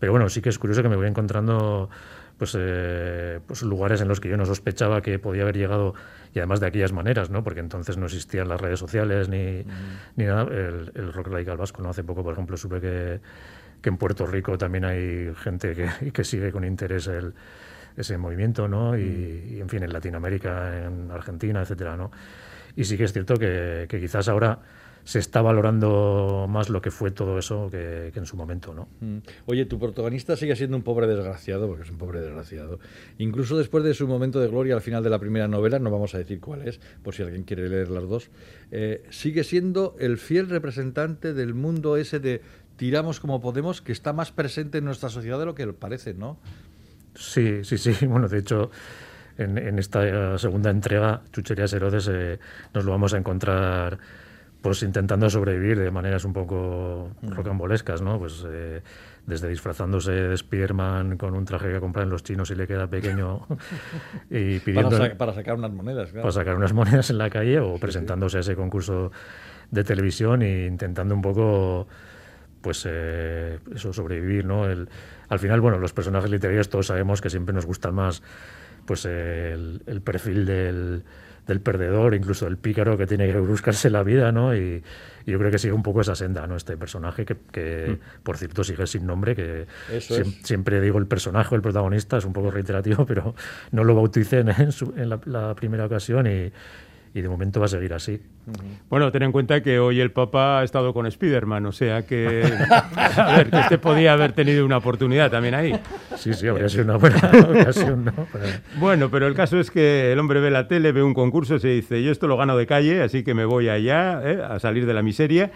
Pero 0.00 0.12
bueno, 0.12 0.28
sí 0.28 0.42
que 0.42 0.48
es 0.48 0.58
curioso 0.58 0.82
que 0.82 0.88
me 0.88 0.96
voy 0.96 1.06
encontrando 1.06 1.88
pues, 2.40 2.56
eh, 2.58 3.38
pues 3.46 3.60
lugares 3.60 4.00
en 4.00 4.08
los 4.08 4.18
que 4.18 4.30
yo 4.30 4.38
no 4.38 4.46
sospechaba 4.46 5.02
que 5.02 5.18
podía 5.18 5.42
haber 5.42 5.58
llegado 5.58 5.92
y 6.34 6.38
además 6.38 6.58
de 6.58 6.68
aquellas 6.68 6.90
maneras, 6.90 7.28
¿no? 7.28 7.44
Porque 7.44 7.60
entonces 7.60 7.98
no 7.98 8.06
existían 8.06 8.48
las 8.48 8.58
redes 8.58 8.78
sociales 8.78 9.28
ni, 9.28 9.62
ni 10.16 10.24
nada. 10.24 10.44
El, 10.44 10.90
el 10.94 11.12
rock 11.12 11.26
radical 11.26 11.58
vasco, 11.58 11.82
¿no? 11.82 11.90
Hace 11.90 12.02
poco, 12.02 12.22
por 12.22 12.32
ejemplo, 12.32 12.56
supe 12.56 12.80
que, 12.80 13.20
que 13.82 13.90
en 13.90 13.98
Puerto 13.98 14.24
Rico 14.26 14.56
también 14.56 14.86
hay 14.86 15.34
gente 15.34 15.74
que, 15.74 16.12
que 16.14 16.24
sigue 16.24 16.50
con 16.50 16.64
interés 16.64 17.08
el, 17.08 17.34
ese 17.94 18.16
movimiento, 18.16 18.68
¿no? 18.68 18.96
Y, 18.96 19.56
y, 19.56 19.60
en 19.60 19.68
fin, 19.68 19.82
en 19.82 19.92
Latinoamérica, 19.92 20.86
en 20.86 21.10
Argentina, 21.10 21.60
etcétera, 21.60 21.94
¿no? 21.94 22.10
Y 22.74 22.84
sí 22.84 22.96
que 22.96 23.04
es 23.04 23.12
cierto 23.12 23.34
que, 23.34 23.84
que 23.86 24.00
quizás 24.00 24.28
ahora 24.30 24.60
se 25.10 25.18
está 25.18 25.42
valorando 25.42 26.46
más 26.48 26.68
lo 26.68 26.80
que 26.80 26.92
fue 26.92 27.10
todo 27.10 27.36
eso 27.36 27.68
que, 27.68 28.12
que 28.12 28.20
en 28.20 28.26
su 28.26 28.36
momento, 28.36 28.72
¿no? 28.72 28.86
Mm. 29.00 29.18
Oye, 29.46 29.64
tu 29.64 29.76
protagonista 29.76 30.36
sigue 30.36 30.54
siendo 30.54 30.76
un 30.76 30.84
pobre 30.84 31.08
desgraciado, 31.08 31.66
porque 31.66 31.82
es 31.82 31.90
un 31.90 31.98
pobre 31.98 32.20
desgraciado. 32.20 32.78
Incluso 33.18 33.58
después 33.58 33.82
de 33.82 33.92
su 33.92 34.06
momento 34.06 34.38
de 34.38 34.46
gloria 34.46 34.76
al 34.76 34.82
final 34.82 35.02
de 35.02 35.10
la 35.10 35.18
primera 35.18 35.48
novela, 35.48 35.80
no 35.80 35.90
vamos 35.90 36.14
a 36.14 36.18
decir 36.18 36.38
cuál 36.38 36.62
es, 36.68 36.78
por 37.02 37.12
si 37.12 37.24
alguien 37.24 37.42
quiere 37.42 37.68
leer 37.68 37.88
las 37.88 38.08
dos, 38.08 38.30
eh, 38.70 39.02
sigue 39.10 39.42
siendo 39.42 39.96
el 39.98 40.16
fiel 40.16 40.48
representante 40.48 41.34
del 41.34 41.54
mundo 41.54 41.96
ese 41.96 42.20
de 42.20 42.40
tiramos 42.76 43.18
como 43.18 43.40
podemos, 43.40 43.82
que 43.82 43.90
está 43.90 44.12
más 44.12 44.30
presente 44.30 44.78
en 44.78 44.84
nuestra 44.84 45.08
sociedad 45.08 45.40
de 45.40 45.46
lo 45.46 45.56
que 45.56 45.66
parece, 45.72 46.14
¿no? 46.14 46.38
Sí, 47.16 47.64
sí, 47.64 47.78
sí. 47.78 47.92
Bueno, 48.06 48.28
de 48.28 48.38
hecho, 48.38 48.70
en, 49.38 49.58
en 49.58 49.80
esta 49.80 50.38
segunda 50.38 50.70
entrega, 50.70 51.22
Chucherías 51.32 51.72
Herodes, 51.72 52.08
eh, 52.12 52.38
nos 52.72 52.84
lo 52.84 52.92
vamos 52.92 53.12
a 53.12 53.18
encontrar 53.18 53.98
pues 54.62 54.82
intentando 54.82 55.30
sobrevivir 55.30 55.78
de 55.78 55.90
maneras 55.90 56.24
un 56.24 56.32
poco 56.34 57.10
rocambolescas, 57.22 58.02
¿no? 58.02 58.18
Pues 58.18 58.44
eh, 58.46 58.82
desde 59.26 59.48
disfrazándose 59.48 60.12
de 60.12 60.36
Spiderman 60.36 61.16
con 61.16 61.34
un 61.34 61.44
traje 61.46 61.72
que 61.72 61.80
compran 61.80 62.10
los 62.10 62.22
chinos 62.22 62.50
y 62.50 62.54
le 62.54 62.66
queda 62.66 62.86
pequeño 62.86 63.46
y 64.30 64.58
pidiendo 64.60 64.90
Para, 64.90 65.10
sa- 65.10 65.16
para 65.16 65.32
sacar 65.32 65.56
unas 65.56 65.70
monedas, 65.72 66.10
claro. 66.10 66.22
para 66.22 66.32
sacar 66.32 66.56
unas 66.56 66.72
monedas 66.74 67.08
en 67.10 67.18
la 67.18 67.30
calle 67.30 67.58
o 67.60 67.78
presentándose 67.78 68.36
a 68.38 68.40
ese 68.40 68.54
concurso 68.54 69.12
de 69.70 69.84
televisión 69.84 70.42
e 70.42 70.66
intentando 70.66 71.14
un 71.14 71.22
poco 71.22 71.86
pues 72.60 72.84
eh, 72.86 73.58
eso 73.74 73.92
sobrevivir 73.94 74.44
no 74.44 74.66
el, 74.68 74.88
al 75.30 75.38
final 75.38 75.60
bueno 75.62 75.78
los 75.78 75.92
personajes 75.94 76.30
literarios 76.30 76.68
todos 76.68 76.88
sabemos 76.88 77.22
que 77.22 77.30
siempre 77.30 77.54
nos 77.54 77.64
gusta 77.64 77.90
más 77.92 78.22
pues 78.84 79.04
el, 79.06 79.82
el 79.86 80.02
perfil 80.02 80.44
del, 80.44 81.04
del 81.46 81.60
perdedor 81.60 82.14
incluso 82.14 82.44
del 82.44 82.56
pícaro 82.56 82.96
que 82.96 83.06
tiene 83.06 83.26
que 83.30 83.38
buscarse 83.40 83.90
la 83.90 84.02
vida 84.02 84.30
no 84.32 84.54
y, 84.54 84.82
y 85.26 85.30
yo 85.30 85.38
creo 85.38 85.50
que 85.50 85.58
sigue 85.58 85.72
un 85.72 85.82
poco 85.82 86.00
esa 86.02 86.14
senda 86.14 86.46
no 86.46 86.56
este 86.56 86.76
personaje 86.76 87.24
que, 87.24 87.36
que 87.52 87.98
por 88.22 88.36
cierto 88.36 88.62
sigue 88.64 88.86
sin 88.86 89.06
nombre 89.06 89.34
que 89.34 89.66
es. 89.90 90.06
siempre 90.44 90.80
digo 90.80 90.98
el 90.98 91.06
personaje 91.06 91.54
el 91.54 91.62
protagonista 91.62 92.18
es 92.18 92.24
un 92.24 92.32
poco 92.32 92.50
reiterativo 92.50 93.04
pero 93.06 93.34
no 93.72 93.84
lo 93.84 93.94
bauticé 93.94 94.40
en, 94.40 94.48
en 94.50 94.72
su- 94.72 94.94
en 94.96 95.08
la, 95.08 95.20
la 95.26 95.54
primera 95.54 95.86
ocasión 95.86 96.26
y 96.26 96.52
y 97.12 97.20
de 97.22 97.28
momento 97.28 97.58
va 97.60 97.66
a 97.66 97.68
seguir 97.68 97.92
así. 97.92 98.20
Bueno, 98.88 99.10
ten 99.10 99.22
en 99.24 99.32
cuenta 99.32 99.62
que 99.62 99.78
hoy 99.78 100.00
el 100.00 100.12
Papa 100.12 100.60
ha 100.60 100.64
estado 100.64 100.92
con 100.94 101.10
Spiderman, 101.10 101.66
o 101.66 101.72
sea 101.72 102.06
que, 102.06 102.44
a 103.16 103.36
ver, 103.36 103.50
que 103.50 103.56
usted 103.56 103.80
podía 103.80 104.12
haber 104.12 104.32
tenido 104.32 104.64
una 104.64 104.76
oportunidad 104.78 105.30
también 105.30 105.54
ahí. 105.54 105.72
Sí, 106.16 106.32
sí, 106.34 106.46
habría 106.46 106.68
sido 106.68 106.84
una 106.84 106.96
buena 106.96 107.18
ocasión, 107.48 108.04
¿no? 108.04 108.12
Pero- 108.32 108.44
Bueno, 108.78 109.10
pero 109.10 109.26
el 109.26 109.34
caso 109.34 109.58
es 109.58 109.70
que 109.70 110.12
el 110.12 110.18
hombre 110.18 110.40
ve 110.40 110.50
la 110.50 110.68
tele, 110.68 110.92
ve 110.92 111.02
un 111.02 111.14
concurso, 111.14 111.58
se 111.58 111.68
dice, 111.68 112.02
yo 112.02 112.12
esto 112.12 112.28
lo 112.28 112.36
gano 112.36 112.56
de 112.56 112.66
calle, 112.66 113.02
así 113.02 113.22
que 113.24 113.34
me 113.34 113.44
voy 113.44 113.68
allá 113.68 114.20
¿eh? 114.24 114.40
a 114.48 114.58
salir 114.58 114.86
de 114.86 114.94
la 114.94 115.02
miseria. 115.02 115.50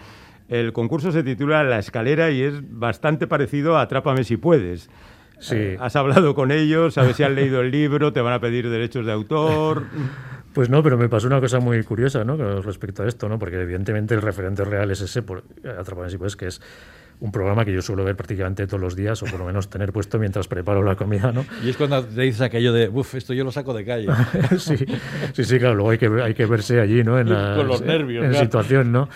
El 0.47 0.73
concurso 0.73 1.11
se 1.11 1.23
titula 1.23 1.63
La 1.63 1.79
Escalera 1.79 2.29
y 2.31 2.41
es 2.43 2.53
bastante 2.69 3.27
parecido 3.27 3.77
a 3.77 3.81
Atrápame 3.81 4.23
si 4.23 4.37
puedes. 4.37 4.89
Sí. 5.39 5.55
Eh, 5.57 5.77
has 5.81 5.95
hablado 5.95 6.33
con 6.35 6.51
ellos, 6.51 6.93
sabes 6.93 7.17
si 7.17 7.23
han 7.23 7.35
leído 7.35 7.61
el 7.61 7.71
libro, 7.71 8.13
te 8.13 8.21
van 8.21 8.33
a 8.33 8.39
pedir 8.39 8.69
derechos 8.69 9.05
de 9.05 9.11
autor. 9.11 9.85
Pues 10.55 10.69
no, 10.69 10.81
pero 10.81 10.97
me 10.97 11.09
pasó 11.09 11.27
una 11.27 11.41
cosa 11.41 11.59
muy 11.59 11.83
curiosa, 11.83 12.23
¿no? 12.23 12.37
Con 12.37 12.63
Respecto 12.63 13.03
a 13.03 13.07
esto, 13.07 13.27
¿no? 13.27 13.37
Porque 13.37 13.59
evidentemente 13.59 14.15
el 14.15 14.21
referente 14.21 14.63
real 14.63 14.89
es 14.89 15.01
ese, 15.01 15.21
por, 15.21 15.43
Atrapame 15.77 16.09
si 16.09 16.17
puedes, 16.17 16.37
que 16.37 16.47
es 16.47 16.61
un 17.19 17.29
programa 17.29 17.65
que 17.65 17.73
yo 17.73 17.81
suelo 17.81 18.05
ver 18.05 18.15
prácticamente 18.15 18.65
todos 18.65 18.79
los 18.79 18.95
días, 18.95 19.21
o 19.21 19.25
por 19.25 19.37
lo 19.37 19.45
menos 19.45 19.69
tener 19.69 19.91
puesto 19.91 20.17
mientras 20.17 20.47
preparo 20.47 20.81
la 20.81 20.95
comida, 20.95 21.33
¿no? 21.33 21.45
Y 21.61 21.69
es 21.69 21.75
cuando 21.75 22.05
te 22.05 22.21
dices 22.21 22.39
aquello 22.39 22.71
de, 22.71 22.87
uff, 22.87 23.15
esto 23.15 23.33
yo 23.33 23.43
lo 23.43 23.51
saco 23.51 23.73
de 23.73 23.83
calle. 23.83 24.07
sí, 24.57 24.77
sí, 25.33 25.43
sí, 25.43 25.59
claro, 25.59 25.75
luego 25.75 25.89
hay 25.89 25.97
que, 25.97 26.07
hay 26.23 26.33
que 26.33 26.45
verse 26.45 26.79
allí, 26.79 27.03
¿no? 27.03 27.19
En, 27.19 27.33
la, 27.33 27.55
Con 27.57 27.67
los 27.67 27.81
nervios, 27.81 28.23
en 28.23 28.31
claro. 28.31 28.45
situación, 28.45 28.93
¿no? 28.93 29.09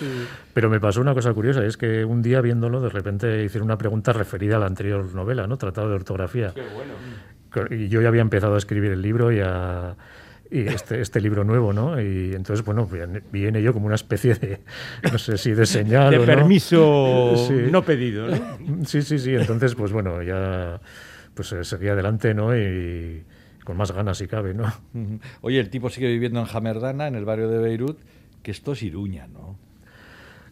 Pero 0.54 0.70
me 0.70 0.82
pasó 0.82 1.00
una 1.00 1.14
cosa 1.14 1.34
curiosa, 1.34 1.64
es 1.64 1.78
que 1.78 2.04
un 2.04 2.22
día 2.22 2.42
viéndolo, 2.42 2.82
de 2.82 2.90
repente 2.90 3.46
hicieron 3.46 3.68
una 3.68 3.78
pregunta 3.78 4.12
referida 4.12 4.58
a 4.58 4.60
la 4.60 4.66
anterior 4.66 5.16
novela, 5.16 5.48
¿no? 5.48 5.56
Tratado 5.56 5.88
de 5.88 5.96
ortografía. 5.96 6.54
Y 7.70 7.88
yo 7.88 8.02
ya 8.02 8.10
había 8.10 8.22
empezado 8.22 8.56
a 8.56 8.58
escribir 8.58 8.92
el 8.92 9.02
libro 9.02 9.32
y 9.32 9.40
a 9.40 9.96
y 10.52 10.62
este, 10.62 11.00
este 11.02 11.22
libro 11.22 11.44
nuevo, 11.44 11.74
¿no? 11.74 12.02
Y 12.02 12.34
entonces, 12.34 12.66
bueno, 12.66 12.86
vi 12.88 13.00
en- 13.02 13.24
vi 13.32 13.46
en 13.46 13.56
ello 13.56 13.72
como 13.74 13.86
una 13.86 13.96
especie 13.96 14.34
de, 14.36 14.62
no 15.12 15.18
sé 15.20 15.38
si 15.38 15.52
de 15.52 15.66
señal 15.66 16.10
De 16.12 16.18
o 16.18 16.22
no. 16.22 16.26
permiso 16.26 17.36
Sí. 17.48 17.54
no 17.72 17.84
pedido, 17.84 18.28
¿no? 18.28 18.86
Sí, 18.86 19.02
sí, 19.04 19.20
sí. 19.20 19.36
Entonces, 19.36 19.76
pues 19.76 19.92
bueno, 19.92 20.22
ya 20.24 20.80
pues 21.36 21.52
eh, 21.54 21.64
seguí 21.64 21.88
adelante, 21.88 22.34
¿no? 22.34 22.58
Y 22.58 23.24
con 23.64 23.78
más 23.78 23.92
ganas 23.92 24.18
si 24.18 24.28
cabe, 24.28 24.54
¿no? 24.56 24.64
Oye, 25.42 25.60
el 25.60 25.70
tipo 25.70 25.90
sigue 25.90 26.08
viviendo 26.08 26.40
en 26.40 26.46
Jamerdana, 26.48 27.08
en 27.08 27.14
el 27.16 27.26
barrio 27.26 27.48
de 27.50 27.60
Beirut, 27.60 28.00
que 28.42 28.50
esto 28.52 28.72
es 28.74 28.82
Iruña, 28.84 29.28
¿no? 29.28 29.58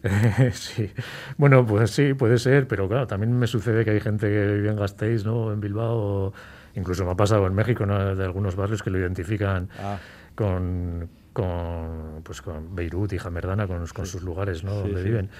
sí. 0.52 0.90
Bueno, 1.36 1.66
pues 1.66 1.90
sí, 1.90 2.14
puede 2.14 2.38
ser, 2.38 2.68
pero 2.68 2.88
claro, 2.88 3.06
también 3.06 3.36
me 3.36 3.46
sucede 3.48 3.84
que 3.84 3.90
hay 3.90 4.00
gente 4.00 4.28
que 4.28 4.46
vive 4.54 4.68
en 4.70 4.76
Gasteiz, 4.76 5.24
¿no? 5.24 5.52
En 5.52 5.60
Bilbao, 5.60 5.96
o 5.98 6.32
incluso 6.78 7.04
me 7.04 7.10
ha 7.12 7.16
pasado 7.16 7.46
en 7.46 7.54
México, 7.54 7.84
¿no? 7.84 8.14
De 8.14 8.24
algunos 8.24 8.56
barrios 8.56 8.82
que 8.82 8.90
lo 8.90 8.98
identifican 8.98 9.68
Ah. 9.78 9.98
con, 10.34 11.08
con, 11.32 12.20
pues 12.22 12.40
con 12.42 12.74
Beirut 12.74 13.12
y 13.12 13.18
Jamerdana, 13.18 13.66
con, 13.66 13.86
con 13.88 14.06
sus 14.06 14.22
lugares, 14.22 14.64
¿no? 14.64 14.72
Sí, 14.72 14.78
Donde 14.88 15.02
sí. 15.02 15.08
viven. 15.08 15.30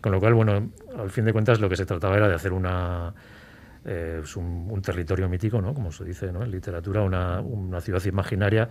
Con 0.00 0.12
lo 0.12 0.20
cual, 0.20 0.34
bueno, 0.34 0.70
al 0.98 1.10
fin 1.10 1.24
de 1.24 1.32
cuentas 1.32 1.60
lo 1.60 1.68
que 1.68 1.76
se 1.76 1.84
trataba 1.86 2.16
era 2.16 2.28
de 2.28 2.34
hacer 2.34 2.52
una... 2.52 3.12
eh, 3.84 4.16
pues 4.20 4.36
un, 4.36 4.68
un 4.70 4.80
territorio 4.82 5.28
mítico, 5.28 5.60
¿no? 5.60 5.74
Como 5.74 5.92
se 5.92 6.04
dice, 6.04 6.32
¿no? 6.32 6.42
En 6.42 6.50
literatura, 6.50 7.02
una, 7.02 7.40
una 7.40 7.80
ciudad 7.80 8.02
imaginaria 8.04 8.68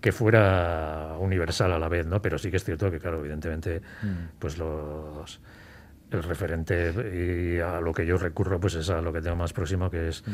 que 0.00 0.12
fuera 0.12 1.16
universal 1.18 1.72
a 1.72 1.78
la 1.78 1.88
vez, 1.90 2.06
¿no? 2.06 2.22
Pero 2.22 2.38
sí 2.38 2.50
que 2.50 2.56
es 2.56 2.64
cierto 2.64 2.90
que, 2.90 2.98
claro, 2.98 3.18
evidentemente, 3.20 3.82
pues 4.38 4.56
los 4.56 5.40
el 6.10 6.22
referente 6.24 6.92
y 7.14 7.60
a 7.60 7.80
lo 7.80 7.92
que 7.92 8.04
yo 8.04 8.16
recurro 8.16 8.58
pues 8.58 8.74
es 8.74 8.90
a 8.90 9.00
lo 9.00 9.12
que 9.12 9.20
tengo 9.20 9.36
más 9.36 9.52
próximo 9.52 9.88
que 9.90 10.08
es 10.08 10.24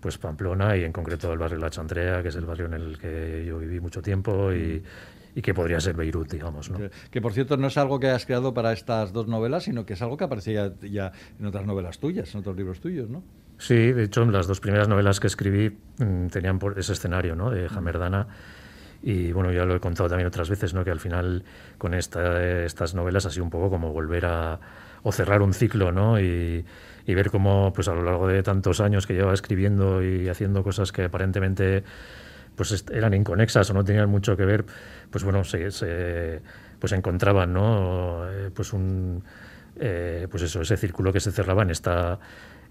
pues 0.00 0.18
Pamplona 0.18 0.76
y 0.76 0.84
en 0.84 0.92
concreto 0.92 1.32
el 1.32 1.38
barrio 1.38 1.58
La 1.58 1.70
Chantrea 1.70 2.22
que 2.22 2.28
es 2.28 2.36
el 2.36 2.46
barrio 2.46 2.66
en 2.66 2.74
el 2.74 2.98
que 2.98 3.44
yo 3.46 3.58
viví 3.58 3.80
mucho 3.80 4.02
tiempo 4.02 4.52
y, 4.52 4.82
y 5.34 5.42
que 5.42 5.54
podría 5.54 5.80
ser 5.80 5.94
Beirut 5.94 6.30
digamos 6.30 6.70
¿no? 6.70 6.78
Que, 6.78 6.90
que, 7.10 7.20
por 7.20 7.32
cierto 7.32 7.56
no 7.56 7.68
es 7.68 7.76
algo 7.76 8.00
que 8.00 8.08
hayas 8.08 8.26
creado 8.26 8.54
para 8.54 8.72
estas 8.72 9.12
dos 9.12 9.28
novelas, 9.28 9.64
sino 9.64 9.84
que 9.86 9.92
es 9.92 10.02
algo 10.02 10.16
que 10.16 10.24
aparecía 10.24 10.72
ya, 10.80 10.88
ya 10.88 11.12
en 11.38 11.46
otras 11.46 11.66
novelas 11.66 11.98
tuyas, 11.98 12.34
en 12.34 12.40
otros 12.40 12.56
libros 12.56 12.80
tuyos, 12.80 13.08
¿no? 13.08 13.22
Sí, 13.60 13.92
de 13.92 14.04
hecho 14.04 14.24
las 14.24 14.46
dos 14.46 14.58
primeras 14.58 14.88
novelas 14.88 15.20
que 15.20 15.26
escribí 15.26 15.76
mm, 15.98 16.28
tenían 16.28 16.58
por 16.58 16.78
ese 16.78 16.94
escenario 16.94 17.36
¿no? 17.36 17.50
de 17.50 17.68
Jamerdana 17.68 18.26
y 19.02 19.32
bueno, 19.32 19.52
ya 19.52 19.66
lo 19.66 19.76
he 19.76 19.80
contado 19.80 20.08
también 20.08 20.26
otras 20.26 20.48
veces, 20.48 20.72
¿no? 20.72 20.82
que 20.82 20.90
al 20.90 20.98
final 20.98 21.44
con 21.76 21.92
esta, 21.92 22.64
estas 22.64 22.94
novelas 22.94 23.26
ha 23.26 23.30
sido 23.30 23.44
un 23.44 23.50
poco 23.50 23.68
como 23.68 23.92
volver 23.92 24.24
a 24.24 24.58
o 25.02 25.12
cerrar 25.12 25.42
un 25.42 25.54
ciclo, 25.54 25.92
¿no? 25.92 26.20
Y, 26.20 26.64
ver 27.06 27.30
cómo 27.32 27.72
pues 27.74 27.88
a 27.88 27.94
lo 27.94 28.04
largo 28.04 28.28
de 28.28 28.40
tantos 28.44 28.80
años 28.80 29.04
que 29.04 29.14
llevaba 29.14 29.34
escribiendo 29.34 30.00
y 30.00 30.28
haciendo 30.28 30.62
cosas 30.62 30.92
que 30.92 31.02
aparentemente 31.02 31.82
pues 32.54 32.84
eran 32.92 33.14
inconexas 33.14 33.70
o 33.70 33.74
no 33.74 33.84
tenían 33.84 34.08
mucho 34.08 34.36
que 34.36 34.44
ver, 34.44 34.64
pues 35.10 35.24
bueno, 35.24 35.42
se, 35.44 35.70
se- 35.70 36.40
pues 36.78 36.92
encontraban, 36.92 37.52
¿no? 37.52 38.30
Eh, 38.30 38.50
pues 38.54 38.72
un 38.72 39.24
eh, 39.76 40.26
pues 40.30 40.42
eso, 40.44 40.60
ese 40.62 40.76
círculo 40.76 41.12
que 41.12 41.20
se 41.20 41.32
cerraba 41.32 41.62
en 41.62 41.70
esta 41.70 42.18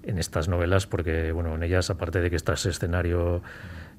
en 0.04 0.18
estas 0.18 0.48
novelas, 0.48 0.88
porque 0.88 1.32
bueno, 1.34 1.56
en 1.56 1.63
ellas, 1.63 1.89
aparte 1.89 2.22
de 2.22 2.30
que 2.30 2.38
está 2.38 2.54
ese 2.54 2.70
escenario 2.70 3.42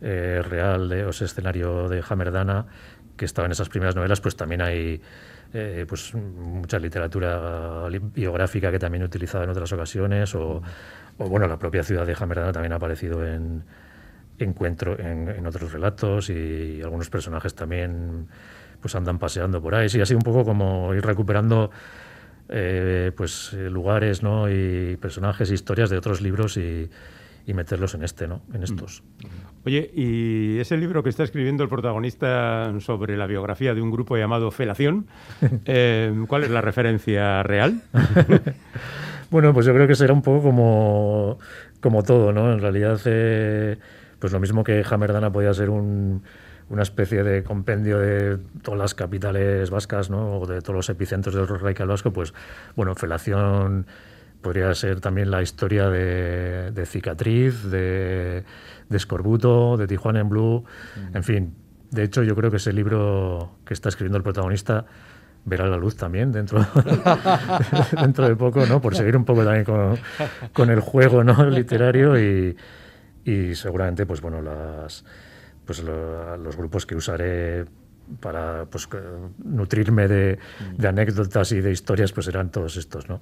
eh, 0.01 0.43
real, 0.49 0.90
o 0.93 1.11
ese 1.11 1.27
escenario 1.27 1.88
de 1.88 2.03
Hamerdana, 2.09 2.66
que 3.19 3.27
estaba 3.27 3.45
en 3.47 3.53
esas 3.53 3.69
primeras 3.69 3.97
novelas, 3.97 4.21
pues 4.23 4.35
también 4.37 4.62
hay 4.62 5.03
eh, 5.53 5.85
pues 5.89 6.15
mucha 6.15 6.79
literatura 6.79 7.89
li- 7.89 7.99
biográfica 7.99 8.71
que 8.71 8.79
también 8.79 9.03
he 9.03 9.07
utilizado 9.07 9.45
en 9.45 9.51
otras 9.51 9.73
ocasiones, 9.73 10.35
o, 10.35 10.63
o, 11.19 11.29
bueno, 11.29 11.47
la 11.47 11.59
propia 11.59 11.83
ciudad 11.83 12.07
de 12.07 12.17
Hamerdana 12.19 12.53
también 12.53 12.73
ha 12.73 12.77
aparecido 12.77 13.27
en 13.27 13.65
encuentro 14.39 14.99
en, 14.99 15.29
en 15.29 15.47
otros 15.47 15.73
relatos 15.73 16.31
y 16.31 16.81
algunos 16.83 17.11
personajes 17.11 17.55
también 17.55 18.27
pues 18.81 18.95
andan 18.95 19.19
paseando 19.19 19.61
por 19.61 19.75
ahí. 19.75 19.91
Sí, 19.91 20.01
ha 20.01 20.07
sido 20.07 20.17
un 20.19 20.23
poco 20.25 20.45
como 20.45 20.95
ir 20.95 21.05
recuperando 21.05 21.71
eh, 22.49 23.13
pues 23.15 23.53
lugares 23.53 24.23
¿no? 24.23 24.51
y 24.51 24.97
personajes, 24.97 25.51
historias 25.51 25.91
de 25.91 25.99
otros 25.99 26.23
libros 26.23 26.57
y, 26.57 26.89
y 27.47 27.53
meterlos 27.53 27.95
en 27.95 28.03
este, 28.03 28.27
¿no? 28.27 28.41
En 28.55 28.63
estos. 28.63 29.03
Oye, 29.64 29.90
y 29.94 30.59
ese 30.59 30.77
libro 30.77 31.03
que 31.03 31.11
está 31.11 31.23
escribiendo 31.23 31.62
el 31.62 31.68
protagonista 31.68 32.73
sobre 32.81 33.16
la 33.16 33.27
biografía 33.27 33.75
de 33.75 33.83
un 33.83 33.90
grupo 33.90 34.16
llamado 34.16 34.51
Felación, 34.51 35.07
eh, 35.66 36.12
¿cuál 36.29 36.44
es 36.44 36.51
la 36.51 36.61
referencia 36.61 37.42
real? 37.42 37.83
Bueno, 39.31 39.55
pues 39.55 39.64
yo 39.64 39.73
creo 39.73 39.87
que 39.87 39.94
será 39.94 40.12
un 40.12 40.23
poco 40.23 40.42
como, 40.42 41.38
como 41.81 42.03
todo, 42.03 42.33
¿no? 42.33 42.53
En 42.53 42.59
realidad, 42.59 43.01
eh, 43.05 43.79
pues 44.18 44.33
lo 44.33 44.40
mismo 44.40 44.64
que 44.64 44.85
Hamerdana 44.90 45.31
podía 45.31 45.55
ser 45.55 45.70
un, 45.70 46.25
una 46.68 46.83
especie 46.83 47.23
de 47.23 47.44
compendio 47.44 48.01
de 48.01 48.38
todas 48.62 48.81
las 48.81 48.94
capitales 48.94 49.70
vascas, 49.70 50.11
¿no? 50.11 50.40
O 50.40 50.46
de 50.46 50.61
todos 50.62 50.75
los 50.75 50.88
epicentros 50.88 51.35
del 51.35 51.46
rock 51.46 51.62
radical 51.62 51.87
vasco, 51.87 52.12
pues, 52.12 52.35
bueno, 52.75 52.96
Felación 52.96 53.87
podría 54.42 54.74
ser 54.74 55.00
también 55.00 55.31
la 55.31 55.42
historia 55.42 55.88
de, 55.90 56.70
de 56.72 56.87
Cicatriz, 56.87 57.64
de, 57.64 58.44
de 58.88 58.96
Escorbuto, 58.96 59.76
de 59.76 59.87
Tijuana 59.87 60.20
en 60.20 60.29
Blue, 60.29 60.64
en 61.14 61.22
fin. 61.24 61.55
De 61.90 62.05
hecho, 62.05 62.22
yo 62.22 62.35
creo 62.37 62.50
que 62.50 62.59
ese 62.59 62.72
libro 62.72 63.57
que 63.64 63.74
está 63.74 63.88
escribiendo 63.88 64.16
el 64.16 64.22
protagonista 64.22 64.87
verá 65.44 65.66
la 65.66 65.76
luz 65.76 65.96
también 65.96 66.31
dentro, 66.33 66.61
dentro 68.00 68.29
de 68.29 68.37
poco, 68.37 68.64
¿no? 68.66 68.81
Por 68.81 68.94
seguir 68.94 69.16
un 69.16 69.24
poco 69.24 69.42
también 69.44 69.64
con, 69.64 69.96
con 70.53 70.70
el 70.70 70.81
juego 70.81 71.24
¿no? 71.24 71.44
literario 71.50 72.18
y, 72.20 72.57
y 73.24 73.55
seguramente, 73.55 74.07
pues 74.07 74.20
bueno, 74.20 74.40
las, 74.42 75.05
pues 75.64 75.83
lo- 75.83 76.37
los 76.37 76.57
grupos 76.57 76.87
que 76.87 76.94
usaré 76.94 77.64
para 78.20 78.66
pues, 78.66 78.88
nutrirme 79.44 80.09
de, 80.09 80.38
de 80.77 80.88
anécdotas 80.88 81.53
y 81.53 81.61
de 81.61 81.70
historias, 81.70 82.12
pues 82.12 82.27
serán 82.27 82.51
todos 82.51 82.77
estos, 82.77 83.09
¿no? 83.09 83.20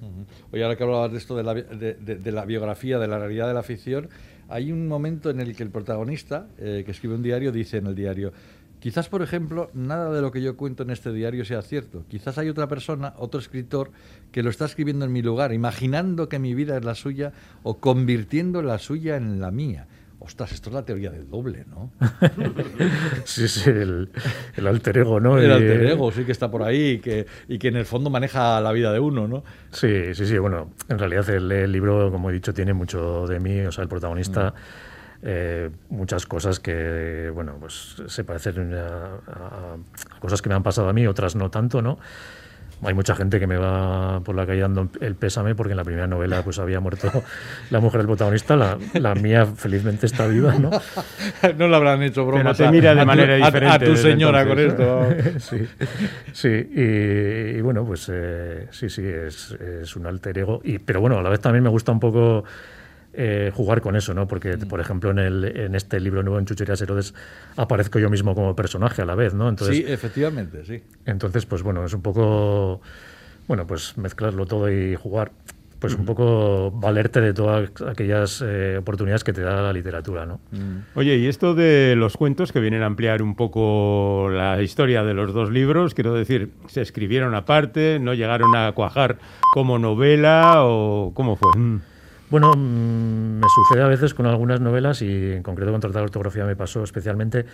Oye, 0.51 0.63
ahora 0.63 0.75
que 0.75 0.83
hablabas 0.83 1.11
de 1.11 1.17
esto 1.17 1.35
de 1.35 1.43
la, 1.43 1.53
de 1.53 2.31
la 2.31 2.45
biografía, 2.45 2.99
de 2.99 3.07
la 3.07 3.19
realidad 3.19 3.47
de 3.47 3.53
la 3.53 3.63
ficción, 3.63 4.09
hay 4.49 4.71
un 4.71 4.87
momento 4.87 5.29
en 5.29 5.39
el 5.39 5.55
que 5.55 5.63
el 5.63 5.69
protagonista, 5.69 6.47
eh, 6.57 6.81
que 6.83 6.91
escribe 6.91 7.13
un 7.13 7.21
diario, 7.21 7.51
dice 7.51 7.77
en 7.77 7.85
el 7.85 7.95
diario, 7.95 8.33
quizás, 8.79 9.07
por 9.07 9.21
ejemplo, 9.21 9.69
nada 9.75 10.11
de 10.11 10.21
lo 10.21 10.31
que 10.31 10.41
yo 10.41 10.57
cuento 10.57 10.81
en 10.83 10.89
este 10.89 11.13
diario 11.13 11.45
sea 11.45 11.61
cierto. 11.61 12.03
Quizás 12.09 12.37
hay 12.39 12.49
otra 12.49 12.67
persona, 12.67 13.13
otro 13.17 13.39
escritor, 13.39 13.91
que 14.31 14.41
lo 14.41 14.49
está 14.49 14.65
escribiendo 14.65 15.05
en 15.05 15.13
mi 15.13 15.21
lugar, 15.21 15.53
imaginando 15.53 16.29
que 16.29 16.39
mi 16.39 16.55
vida 16.55 16.77
es 16.77 16.83
la 16.83 16.95
suya 16.95 17.31
o 17.61 17.77
convirtiendo 17.77 18.63
la 18.63 18.79
suya 18.79 19.17
en 19.17 19.39
la 19.39 19.51
mía. 19.51 19.87
Ostras, 20.29 20.51
esto 20.51 20.69
es 20.69 20.75
la 20.75 20.85
teoría 20.85 21.09
del 21.09 21.27
doble, 21.27 21.65
¿no? 21.71 21.91
Sí, 23.25 23.47
sí, 23.47 23.67
el, 23.67 24.09
el 24.55 24.67
alter 24.67 24.99
ego, 24.99 25.19
¿no? 25.19 25.39
El 25.39 25.51
alter 25.51 25.81
ego 25.87 26.11
sí 26.11 26.23
que 26.23 26.31
está 26.31 26.51
por 26.51 26.61
ahí 26.61 26.91
y 26.91 26.99
que, 26.99 27.25
y 27.47 27.57
que 27.57 27.69
en 27.69 27.77
el 27.77 27.85
fondo 27.85 28.11
maneja 28.11 28.61
la 28.61 28.71
vida 28.71 28.93
de 28.93 28.99
uno, 28.99 29.27
¿no? 29.27 29.43
Sí, 29.71 30.13
sí, 30.13 30.27
sí. 30.27 30.37
Bueno, 30.37 30.69
en 30.87 30.99
realidad 30.99 31.27
el, 31.31 31.51
el 31.51 31.71
libro, 31.71 32.11
como 32.11 32.29
he 32.29 32.33
dicho, 32.33 32.53
tiene 32.53 32.73
mucho 32.73 33.25
de 33.25 33.39
mí. 33.39 33.59
O 33.61 33.71
sea, 33.71 33.81
el 33.81 33.89
protagonista, 33.89 34.53
eh, 35.23 35.71
muchas 35.89 36.27
cosas 36.27 36.59
que, 36.59 37.31
bueno, 37.33 37.57
pues 37.59 37.95
se 38.05 38.23
parecen 38.23 38.71
a, 38.75 38.85
a- 38.85 39.75
a 40.15 40.19
cosas 40.19 40.43
que 40.43 40.49
me 40.49 40.53
han 40.55 40.63
pasado 40.63 40.89
a 40.89 40.93
mí, 40.93 41.07
otras 41.07 41.35
no 41.35 41.49
tanto, 41.49 41.81
¿no? 41.81 41.97
Hay 42.83 42.93
mucha 42.93 43.13
gente 43.15 43.39
que 43.39 43.47
me 43.47 43.57
va 43.57 44.21
por 44.21 44.35
la 44.35 44.45
calle 44.45 44.61
dando 44.61 44.87
el 45.01 45.15
pésame 45.15 45.53
porque 45.55 45.71
en 45.71 45.77
la 45.77 45.83
primera 45.83 46.07
novela 46.07 46.41
pues 46.43 46.59
había 46.59 46.79
muerto 46.79 47.23
la 47.71 47.79
mujer 47.79 47.99
del 47.99 48.07
protagonista, 48.07 48.55
la, 48.55 48.77
la 48.93 49.15
mía 49.15 49.45
felizmente 49.45 50.05
está 50.05 50.27
viva, 50.27 50.53
¿no? 50.57 50.69
no 51.57 51.67
le 51.67 51.75
habrán 51.75 52.01
hecho 52.03 52.25
Pero 52.25 52.37
bromas 52.37 52.57
te 52.57 52.65
a- 52.65 52.71
mira 52.71 52.93
de 52.95 53.01
a 53.01 53.03
tu- 53.03 53.07
manera 53.07 53.33
a- 53.33 53.37
diferente 53.37 53.75
a 53.75 53.79
tu 53.79 53.95
señora 53.97 54.41
entonces, 54.41 54.73
con 54.75 55.19
esto. 55.19 55.39
sí, 55.39 55.67
sí, 56.31 56.47
y, 56.75 57.57
y 57.57 57.61
bueno, 57.61 57.83
pues 57.85 58.09
eh, 58.13 58.67
sí, 58.71 58.89
sí, 58.89 59.03
es, 59.05 59.51
es 59.51 59.95
un 59.95 60.05
alter 60.05 60.37
ego, 60.37 60.61
y, 60.63 60.79
pero 60.79 61.01
bueno, 61.01 61.17
a 61.17 61.21
la 61.21 61.29
vez 61.29 61.39
también 61.41 61.63
me 61.63 61.69
gusta 61.69 61.91
un 61.91 61.99
poco 61.99 62.43
eh, 63.13 63.51
jugar 63.53 63.81
con 63.81 63.95
eso, 63.95 64.13
¿no? 64.13 64.27
Porque, 64.27 64.57
por 64.57 64.79
ejemplo, 64.79 65.09
en, 65.11 65.19
el, 65.19 65.43
en 65.57 65.75
este 65.75 65.99
libro 65.99 66.21
nuevo, 66.21 66.37
en 66.37 66.45
Chucherías 66.45 66.81
Herodes, 66.81 67.13
aparezco 67.55 67.97
yo 67.97 68.09
mismo 68.09 68.35
como 68.35 68.55
personaje 68.55 69.01
a 69.01 69.05
la 69.05 69.15
vez, 69.15 69.33
¿no? 69.33 69.49
Entonces, 69.49 69.77
sí, 69.77 69.85
efectivamente, 69.87 70.63
sí. 70.65 70.83
entonces, 71.05 71.45
pues 71.45 71.63
bueno, 71.63 71.83
es 71.83 71.93
un 71.93 72.01
poco, 72.01 72.81
bueno, 73.47 73.65
pues 73.65 73.97
mezclarlo 73.97 74.45
todo 74.45 74.71
y 74.71 74.95
jugar, 74.95 75.31
pues 75.79 75.95
un 75.95 76.05
poco 76.05 76.71
valerte 76.71 77.19
de 77.21 77.33
todas 77.33 77.71
aquellas 77.87 78.43
eh, 78.45 78.77
oportunidades 78.77 79.23
que 79.23 79.33
te 79.33 79.41
da 79.41 79.61
la 79.61 79.73
literatura, 79.73 80.25
¿no? 80.25 80.39
Oye, 80.93 81.17
y 81.17 81.27
esto 81.27 81.55
de 81.55 81.95
los 81.95 82.15
cuentos 82.15 82.51
que 82.51 82.59
vienen 82.59 82.83
a 82.83 82.85
ampliar 82.85 83.23
un 83.23 83.35
poco 83.35 84.29
la 84.29 84.61
historia 84.61 85.03
de 85.03 85.13
los 85.13 85.33
dos 85.33 85.49
libros, 85.49 85.95
quiero 85.95 86.13
decir, 86.13 86.51
¿se 86.67 86.81
escribieron 86.81 87.33
aparte? 87.33 87.97
¿No 87.99 88.13
llegaron 88.13 88.55
a 88.55 88.71
cuajar 88.73 89.17
como 89.53 89.79
novela 89.79 90.63
o 90.65 91.11
cómo 91.15 91.37
fue? 91.37 91.49
Mm. 92.29 92.31
Bueno, 92.31 92.53
mm, 92.55 93.39
me 93.39 93.47
sucede 93.49 93.83
a 93.83 93.87
veces 93.87 94.13
con 94.13 94.25
algunas 94.25 94.61
novelas 94.61 95.01
y 95.01 95.33
en 95.33 95.43
concreto 95.43 95.71
con 95.71 95.81
Tratar 95.81 96.01
de 96.01 96.05
Ortografía 96.05 96.45
me 96.45 96.55
pasó 96.55 96.83
especialmente 96.83 97.45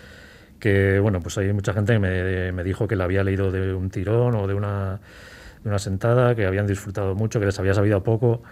que, 0.60 0.98
bueno, 1.00 1.20
pues 1.20 1.36
hay 1.38 1.52
mucha 1.52 1.72
gente 1.72 1.94
que 1.94 1.98
me, 1.98 2.52
me 2.52 2.64
dijo 2.64 2.88
que 2.88 2.96
la 2.96 3.04
había 3.04 3.22
leído 3.24 3.50
de 3.50 3.74
un 3.74 3.90
tirón 3.90 4.34
o 4.36 4.46
de 4.46 4.54
una, 4.54 5.00
de 5.62 5.68
una 5.68 5.78
sentada, 5.78 6.34
que 6.34 6.46
habían 6.46 6.66
disfrutado 6.66 7.14
mucho, 7.14 7.40
que 7.40 7.46
les 7.46 7.58
había 7.58 7.74
sabido 7.74 8.02
poco. 8.02 8.42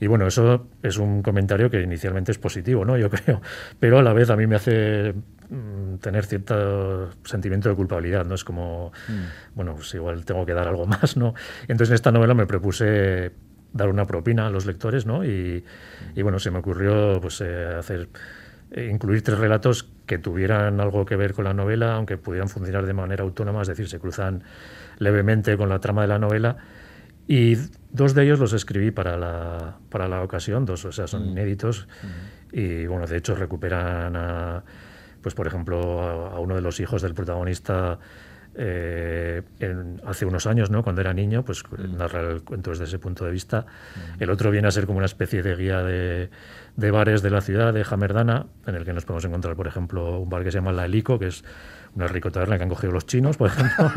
Y 0.00 0.06
bueno, 0.06 0.26
eso 0.26 0.68
es 0.82 0.96
un 0.96 1.22
comentario 1.22 1.70
que 1.70 1.82
inicialmente 1.82 2.32
es 2.32 2.38
positivo, 2.38 2.84
¿no? 2.84 2.96
Yo 2.98 3.10
creo. 3.10 3.42
Pero 3.78 3.98
a 3.98 4.02
la 4.02 4.14
vez 4.14 4.30
a 4.30 4.36
mí 4.36 4.46
me 4.46 4.56
hace 4.56 5.12
mm, 5.50 5.96
tener 6.00 6.24
cierto 6.24 7.10
sentimiento 7.24 7.68
de 7.68 7.74
culpabilidad, 7.74 8.24
¿no? 8.24 8.34
Es 8.34 8.44
como, 8.44 8.92
bueno, 9.54 9.74
pues 9.74 9.92
igual 9.94 10.24
tengo 10.24 10.46
que 10.46 10.54
dar 10.54 10.68
algo 10.68 10.86
más, 10.86 11.16
¿no? 11.16 11.34
Entonces 11.62 11.90
en 11.90 11.94
esta 11.96 12.10
novela 12.10 12.32
me 12.32 12.46
propuse 12.46 13.32
dar 13.72 13.88
una 13.88 14.06
propina 14.06 14.46
a 14.46 14.50
los 14.50 14.66
lectores, 14.66 15.06
¿no? 15.06 15.24
Y, 15.24 15.64
y 16.14 16.22
bueno, 16.22 16.38
se 16.38 16.50
me 16.50 16.58
ocurrió 16.58 17.20
pues 17.20 17.40
eh, 17.40 17.66
hacer 17.78 18.08
eh, 18.72 18.88
incluir 18.90 19.22
tres 19.22 19.38
relatos 19.38 19.88
que 20.06 20.18
tuvieran 20.18 20.80
algo 20.80 21.04
que 21.04 21.16
ver 21.16 21.34
con 21.34 21.44
la 21.44 21.54
novela, 21.54 21.94
aunque 21.94 22.16
pudieran 22.16 22.48
funcionar 22.48 22.86
de 22.86 22.92
manera 22.92 23.22
autónoma, 23.22 23.62
es 23.62 23.68
decir, 23.68 23.88
se 23.88 23.98
cruzan 23.98 24.42
levemente 24.98 25.56
con 25.56 25.68
la 25.68 25.78
trama 25.78 26.02
de 26.02 26.08
la 26.08 26.18
novela. 26.18 26.56
Y 27.28 27.56
dos 27.92 28.14
de 28.14 28.24
ellos 28.24 28.40
los 28.40 28.52
escribí 28.52 28.90
para 28.90 29.16
la, 29.16 29.76
para 29.88 30.08
la 30.08 30.22
ocasión, 30.22 30.64
dos, 30.64 30.84
o 30.84 30.90
sea, 30.90 31.06
son 31.06 31.26
inéditos. 31.26 31.86
Y 32.50 32.86
bueno, 32.86 33.06
de 33.06 33.16
hecho 33.16 33.36
recuperan 33.36 34.16
a, 34.16 34.64
pues 35.22 35.36
por 35.36 35.46
ejemplo, 35.46 36.02
a, 36.02 36.34
a 36.34 36.40
uno 36.40 36.56
de 36.56 36.60
los 36.60 36.80
hijos 36.80 37.02
del 37.02 37.14
protagonista 37.14 38.00
eh, 38.54 39.42
en- 39.60 40.00
hace 40.06 40.24
unos 40.26 40.46
años, 40.46 40.70
¿no? 40.70 40.82
cuando 40.82 41.00
era 41.00 41.12
niño, 41.14 41.44
pues 41.44 41.62
narra 41.78 42.20
el 42.30 42.42
cuento 42.42 42.70
desde 42.70 42.84
ese 42.84 42.98
punto 42.98 43.24
de 43.24 43.30
vista. 43.30 43.66
El 44.18 44.30
otro 44.30 44.50
viene 44.50 44.68
a 44.68 44.70
ser 44.70 44.86
como 44.86 44.98
una 44.98 45.06
especie 45.06 45.42
de 45.42 45.56
guía 45.56 45.82
de, 45.82 46.30
de 46.76 46.90
bares 46.90 47.22
de 47.22 47.30
la 47.30 47.40
ciudad, 47.40 47.72
de 47.72 47.84
Jamerdana, 47.84 48.46
en 48.66 48.74
el 48.74 48.84
que 48.84 48.92
nos 48.92 49.04
podemos 49.04 49.24
encontrar, 49.24 49.56
por 49.56 49.66
ejemplo, 49.66 50.18
un 50.18 50.28
bar 50.28 50.42
que 50.44 50.50
se 50.50 50.58
llama 50.58 50.72
La 50.72 50.84
Helico, 50.86 51.18
que 51.18 51.28
es 51.28 51.44
una 51.94 52.06
rico 52.06 52.30
taberna 52.30 52.56
que 52.56 52.62
han 52.64 52.68
cogido 52.68 52.92
los 52.92 53.06
chinos, 53.06 53.36
por 53.36 53.48
ejemplo. 53.48 53.90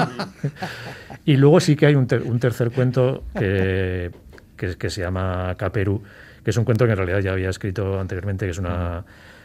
y 1.26 1.38
luego 1.38 1.60
sí 1.60 1.76
que 1.76 1.86
hay 1.88 1.96
un, 1.96 2.08
ter- 2.08 2.24
un 2.24 2.39
tercer 2.39 2.72
cuento 2.72 3.24
que, 3.38 4.12
que, 4.58 4.76
que 4.78 4.89
se 4.89 5.02
llama 5.02 5.56
Caperú, 5.58 6.02
que 6.44 6.50
es 6.52 6.58
un 6.58 6.66
cuento 6.66 6.86
que 6.86 6.92
en 6.92 6.98
realidad 6.98 7.20
ya 7.20 7.32
había 7.32 7.50
escrito 7.50 8.00
anteriormente, 8.00 8.46
que 8.46 8.52
es 8.52 8.58
una, 8.60 9.04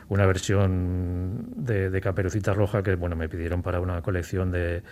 una 0.09 0.27
versión 0.27 1.47
de, 1.57 1.91
de 1.91 2.01
Caperucita 2.01 2.55
Roja 2.55 2.83
que 2.83 2.95
bueno 2.95 3.17
me 3.17 3.29
pidieron 3.29 3.63
para 3.63 3.81
una 3.81 4.01
colección 4.03 4.51
de, 4.51 4.83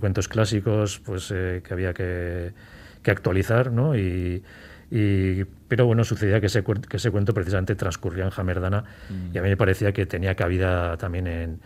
cuentos 0.00 0.28
clásicos 0.28 1.00
pues 1.00 1.30
eh, 1.30 1.62
que 1.66 1.74
había 1.74 1.92
que, 1.92 2.52
actualizar, 3.04 3.72
¿no? 3.72 3.96
Y, 3.96 4.42
pero 5.68 5.86
bueno, 5.86 6.04
sucedía 6.04 6.38
que 6.38 6.46
ese, 6.46 6.62
cuento 6.62 7.32
precisamente 7.32 7.74
transcurría 7.74 8.24
en 8.24 8.30
Jamerdana 8.30 8.84
y 9.32 9.38
a 9.38 9.42
mí 9.42 9.48
me 9.48 9.56
parecía 9.56 9.92
que 9.92 10.04
tenía 10.04 10.34
cabida 10.34 10.98
también 10.98 11.26
en, 11.26 11.60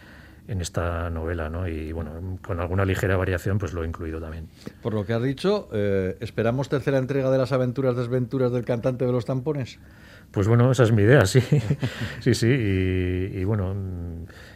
en 0.48 0.60
esta 0.60 1.10
novela, 1.10 1.50
¿no? 1.50 1.66
Y 1.66 1.92
bueno, 1.92 2.38
con 2.44 2.60
alguna 2.60 2.84
ligera 2.84 3.16
variación 3.16 3.58
pues 3.58 3.72
lo 3.72 3.82
he 3.84 3.86
incluido 3.86 4.20
también. 4.20 4.48
Por 4.82 4.94
lo 4.94 5.04
que 5.04 5.12
has 5.12 5.22
dicho, 5.22 5.68
eh, 5.72 6.16
¿esperamos 6.20 6.68
tercera 6.68 6.98
entrega 6.98 7.30
de 7.30 7.38
las 7.38 7.52
aventuras 7.52 7.96
desventuras 7.96 8.52
del 8.52 8.64
cantante 8.64 9.04
de 9.04 9.12
los 9.12 9.24
tampones? 9.24 9.78
Pues 10.36 10.48
bueno, 10.48 10.70
esa 10.70 10.82
es 10.82 10.92
mi 10.92 11.00
idea, 11.00 11.24
sí. 11.26 11.40
sí, 12.20 12.34
sí. 12.34 12.46
Y, 12.46 13.42
bueno, 13.44 13.74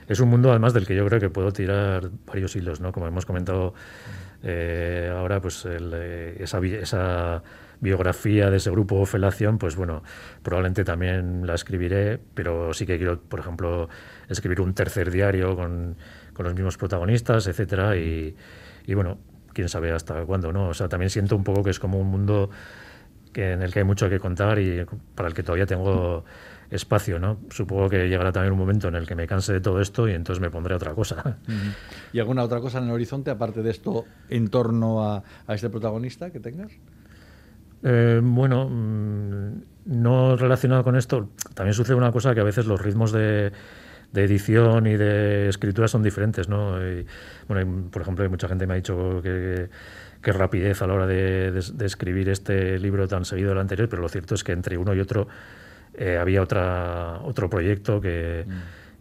es 0.06 0.20
un 0.20 0.28
mundo 0.28 0.50
además 0.50 0.74
del 0.74 0.86
que 0.86 0.94
yo 0.94 1.06
creo 1.06 1.18
que 1.18 1.30
puedo 1.30 1.54
tirar 1.54 2.10
varios 2.26 2.54
hilos, 2.54 2.82
¿no? 2.82 2.92
Como 2.92 3.06
hemos 3.06 3.24
comentado 3.24 3.72
eh, 4.42 5.10
ahora, 5.10 5.40
pues 5.40 5.64
el, 5.64 5.90
eh, 5.94 6.36
esa, 6.38 6.58
esa 6.58 7.42
biografía 7.80 8.50
de 8.50 8.58
ese 8.58 8.70
grupo 8.70 9.06
Felación, 9.06 9.56
pues 9.56 9.74
bueno, 9.74 10.02
probablemente 10.42 10.84
también 10.84 11.46
la 11.46 11.54
escribiré, 11.54 12.20
pero 12.34 12.74
sí 12.74 12.84
que 12.84 12.98
quiero, 12.98 13.18
por 13.18 13.40
ejemplo, 13.40 13.88
escribir 14.28 14.60
un 14.60 14.74
tercer 14.74 15.10
diario 15.10 15.56
con, 15.56 15.96
con 16.34 16.44
los 16.44 16.52
mismos 16.52 16.76
protagonistas, 16.76 17.46
etcétera, 17.46 17.96
y, 17.96 18.36
y 18.84 18.92
bueno, 18.92 19.16
quién 19.54 19.70
sabe 19.70 19.92
hasta 19.92 20.26
cuándo, 20.26 20.52
¿no? 20.52 20.68
O 20.68 20.74
sea, 20.74 20.90
también 20.90 21.08
siento 21.08 21.36
un 21.36 21.44
poco 21.44 21.64
que 21.64 21.70
es 21.70 21.78
como 21.78 21.98
un 21.98 22.08
mundo 22.08 22.50
que, 23.32 23.52
en 23.52 23.62
el 23.62 23.72
que 23.72 23.80
hay 23.80 23.84
mucho 23.84 24.08
que 24.08 24.18
contar 24.18 24.58
y 24.58 24.84
para 25.14 25.28
el 25.28 25.34
que 25.34 25.42
todavía 25.42 25.66
tengo 25.66 26.24
espacio, 26.70 27.18
¿no? 27.18 27.38
Supongo 27.50 27.88
que 27.88 28.08
llegará 28.08 28.30
también 28.32 28.52
un 28.52 28.58
momento 28.58 28.88
en 28.88 28.94
el 28.94 29.06
que 29.06 29.14
me 29.14 29.26
canse 29.26 29.52
de 29.52 29.60
todo 29.60 29.80
esto 29.80 30.08
y 30.08 30.12
entonces 30.12 30.40
me 30.40 30.50
pondré 30.50 30.74
a 30.74 30.76
otra 30.76 30.94
cosa. 30.94 31.38
¿Y 32.12 32.20
alguna 32.20 32.44
otra 32.44 32.60
cosa 32.60 32.78
en 32.78 32.84
el 32.84 32.90
horizonte, 32.90 33.30
aparte 33.30 33.62
de 33.62 33.70
esto, 33.70 34.04
en 34.28 34.48
torno 34.48 35.04
a, 35.04 35.22
a 35.46 35.54
este 35.54 35.68
protagonista 35.68 36.30
que 36.30 36.38
tengas? 36.38 36.72
Eh, 37.82 38.20
bueno, 38.22 38.68
mm, 38.68 39.62
no 39.86 40.36
relacionado 40.36 40.84
con 40.84 40.96
esto, 40.96 41.30
también 41.54 41.74
sucede 41.74 41.96
una 41.96 42.12
cosa 42.12 42.34
que 42.34 42.40
a 42.40 42.44
veces 42.44 42.66
los 42.66 42.80
ritmos 42.80 43.10
de, 43.10 43.52
de 44.12 44.24
edición 44.24 44.86
y 44.86 44.96
de 44.96 45.48
escritura 45.48 45.88
son 45.88 46.02
diferentes, 46.02 46.48
¿no? 46.48 46.80
Y, 46.86 47.06
bueno, 47.48 47.88
por 47.90 48.02
ejemplo, 48.02 48.28
mucha 48.28 48.48
gente 48.48 48.66
me 48.66 48.74
ha 48.74 48.76
dicho 48.76 49.20
que, 49.22 49.68
que 50.22 50.32
rapidez 50.32 50.82
a 50.82 50.86
la 50.86 50.94
hora 50.94 51.06
de, 51.06 51.50
de- 51.50 51.72
de 51.74 51.86
escribir 51.86 52.28
este 52.28 52.78
libro 52.78 53.08
tan 53.08 53.24
seguido 53.24 53.50
del 53.50 53.58
anterior, 53.58 53.88
pero 53.88 54.02
lo 54.02 54.08
cierto 54.08 54.34
es 54.34 54.44
que 54.44 54.52
entre 54.52 54.76
uno 54.76 54.94
y 54.94 55.00
otro 55.00 55.28
eh, 55.94 56.18
había 56.18 56.42
otra, 56.42 57.20
otro 57.22 57.48
proyecto 57.48 58.00
que, 58.00 58.44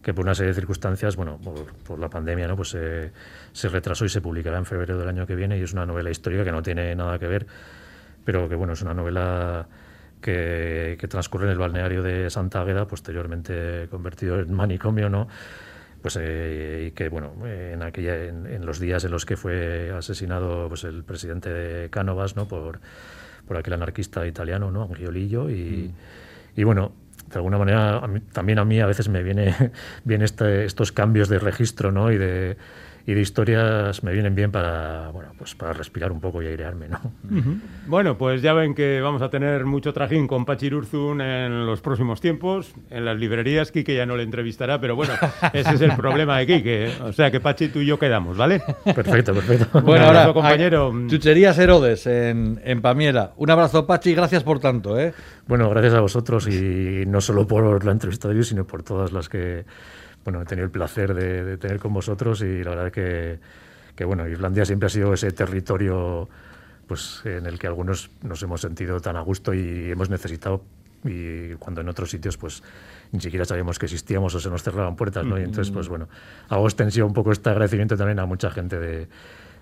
que 0.02 0.14
por 0.14 0.24
una 0.24 0.34
serie 0.34 0.48
de 0.48 0.54
circunstancias, 0.54 1.16
bueno, 1.16 1.38
por, 1.42 1.66
por 1.86 1.98
la 1.98 2.08
pandemia, 2.08 2.48
¿no? 2.48 2.56
Pues 2.56 2.74
eh, 2.78 3.10
se 3.52 3.68
retrasó 3.68 4.04
y 4.04 4.08
se 4.08 4.20
publicará 4.20 4.58
en 4.58 4.64
febrero 4.66 4.98
del 4.98 5.08
año 5.08 5.26
que 5.26 5.34
viene 5.34 5.58
y 5.58 5.62
es 5.62 5.72
una 5.72 5.84
novela 5.86 6.10
histórica 6.10 6.42
que 6.44 6.52
no 6.52 6.62
tiene 6.62 6.94
nada 6.94 7.18
que 7.18 7.26
ver 7.26 7.46
pero 8.24 8.48
que 8.48 8.54
bueno, 8.54 8.74
es 8.74 8.82
una 8.82 8.92
novela 8.92 9.66
que, 10.20 10.96
que 11.00 11.08
transcurre 11.08 11.46
en 11.46 11.52
el 11.52 11.58
balneario 11.58 12.02
de 12.02 12.28
Santa 12.28 12.60
Águeda, 12.60 12.86
posteriormente 12.86 13.88
convertido 13.90 14.38
en 14.38 14.52
manicomio, 14.52 15.08
¿no? 15.08 15.26
Pues, 16.02 16.16
eh, 16.20 16.86
y 16.88 16.90
que, 16.92 17.08
bueno, 17.10 17.32
en, 17.46 17.82
aquella, 17.82 18.24
en, 18.24 18.46
en 18.46 18.64
los 18.64 18.78
días 18.80 19.04
en 19.04 19.10
los 19.10 19.26
que 19.26 19.36
fue 19.36 19.90
asesinado 19.90 20.68
pues, 20.68 20.84
el 20.84 21.04
presidente 21.04 21.50
de 21.50 21.90
Cánovas, 21.90 22.36
¿no? 22.36 22.48
Por, 22.48 22.80
por 23.46 23.56
aquel 23.56 23.74
anarquista 23.74 24.26
italiano, 24.26 24.70
¿no? 24.70 24.84
Angiolillo, 24.84 25.50
y, 25.50 25.90
y 26.56 26.64
bueno, 26.64 26.92
de 27.30 27.34
alguna 27.36 27.58
manera 27.58 27.98
a 27.98 28.06
mí- 28.08 28.20
también 28.32 28.58
a 28.58 28.64
mí 28.64 28.80
a 28.80 28.86
veces 28.86 29.08
me 29.08 29.22
viene 29.22 29.54
bien 30.04 30.22
este, 30.22 30.64
estos 30.64 30.90
cambios 30.92 31.28
de 31.28 31.38
registro, 31.38 31.92
¿no? 31.92 32.10
Y 32.10 32.16
de, 32.18 32.56
y 33.06 33.14
de 33.14 33.20
historias 33.20 34.02
me 34.02 34.12
vienen 34.12 34.34
bien 34.34 34.50
para, 34.50 35.10
bueno, 35.10 35.32
pues 35.38 35.54
para 35.54 35.72
respirar 35.72 36.12
un 36.12 36.20
poco 36.20 36.42
y 36.42 36.46
airearme, 36.46 36.88
¿no? 36.88 37.00
Bueno, 37.86 38.16
pues 38.18 38.42
ya 38.42 38.52
ven 38.52 38.74
que 38.74 39.00
vamos 39.00 39.22
a 39.22 39.30
tener 39.30 39.64
mucho 39.64 39.92
trajín 39.92 40.26
con 40.26 40.44
Pachi 40.44 40.72
Urzun 40.72 41.20
en 41.20 41.66
los 41.66 41.80
próximos 41.80 42.20
tiempos. 42.20 42.72
En 42.90 43.04
las 43.04 43.18
librerías, 43.18 43.72
Quique 43.72 43.94
ya 43.94 44.06
no 44.06 44.16
le 44.16 44.22
entrevistará, 44.22 44.80
pero 44.80 44.96
bueno, 44.96 45.14
ese 45.52 45.74
es 45.74 45.80
el 45.80 45.96
problema 45.96 46.38
de 46.38 46.46
Quique. 46.46 46.92
O 47.02 47.12
sea 47.12 47.30
que 47.30 47.40
Pachi, 47.40 47.68
tú 47.68 47.80
y 47.80 47.86
yo 47.86 47.98
quedamos, 47.98 48.36
¿vale? 48.36 48.62
Perfecto, 48.84 49.34
perfecto. 49.34 49.66
Bueno, 49.90 50.02
Un 50.02 50.08
ahora, 50.08 50.20
abrazo, 50.20 50.34
compañero. 50.34 50.92
Chucherías 51.08 51.58
Herodes 51.58 52.06
en, 52.06 52.60
en 52.64 52.80
Pamiera. 52.82 53.32
Un 53.36 53.50
abrazo, 53.50 53.86
Pachi, 53.86 54.10
y 54.10 54.14
gracias 54.14 54.42
por 54.42 54.60
tanto, 54.60 54.98
¿eh? 54.98 55.12
Bueno, 55.46 55.68
gracias 55.70 55.94
a 55.94 56.00
vosotros 56.00 56.46
y 56.48 57.04
no 57.06 57.20
solo 57.20 57.46
por 57.46 57.84
la 57.84 57.92
entrevista 57.92 58.28
de 58.28 58.36
hoy, 58.36 58.44
sino 58.44 58.66
por 58.66 58.82
todas 58.82 59.12
las 59.12 59.28
que 59.28 59.64
bueno, 60.24 60.42
he 60.42 60.44
tenido 60.44 60.64
el 60.64 60.70
placer 60.70 61.14
de, 61.14 61.44
de 61.44 61.56
tener 61.56 61.78
con 61.78 61.92
vosotros 61.92 62.42
y 62.42 62.62
la 62.62 62.70
verdad 62.70 62.92
que, 62.92 63.38
que 63.96 64.04
bueno, 64.04 64.28
Islandia 64.28 64.64
siempre 64.64 64.86
ha 64.86 64.90
sido 64.90 65.12
ese 65.14 65.30
territorio 65.32 66.28
pues 66.86 67.22
en 67.24 67.46
el 67.46 67.58
que 67.58 67.66
algunos 67.66 68.10
nos 68.22 68.42
hemos 68.42 68.60
sentido 68.60 69.00
tan 69.00 69.16
a 69.16 69.20
gusto 69.20 69.54
y 69.54 69.90
hemos 69.90 70.10
necesitado 70.10 70.62
y 71.04 71.54
cuando 71.54 71.80
en 71.80 71.88
otros 71.88 72.10
sitios 72.10 72.36
pues 72.36 72.62
ni 73.12 73.20
siquiera 73.20 73.44
sabíamos 73.44 73.78
que 73.78 73.86
existíamos 73.86 74.34
o 74.34 74.40
se 74.40 74.50
nos 74.50 74.62
cerraban 74.62 74.96
puertas, 74.96 75.24
¿no? 75.24 75.38
Y 75.38 75.42
entonces 75.42 75.72
pues 75.72 75.88
bueno, 75.88 76.08
hago 76.48 76.66
extensión 76.66 77.08
un 77.08 77.14
poco 77.14 77.32
este 77.32 77.48
agradecimiento 77.48 77.96
también 77.96 78.18
a 78.18 78.26
mucha 78.26 78.50
gente 78.50 78.78
de, 78.78 79.08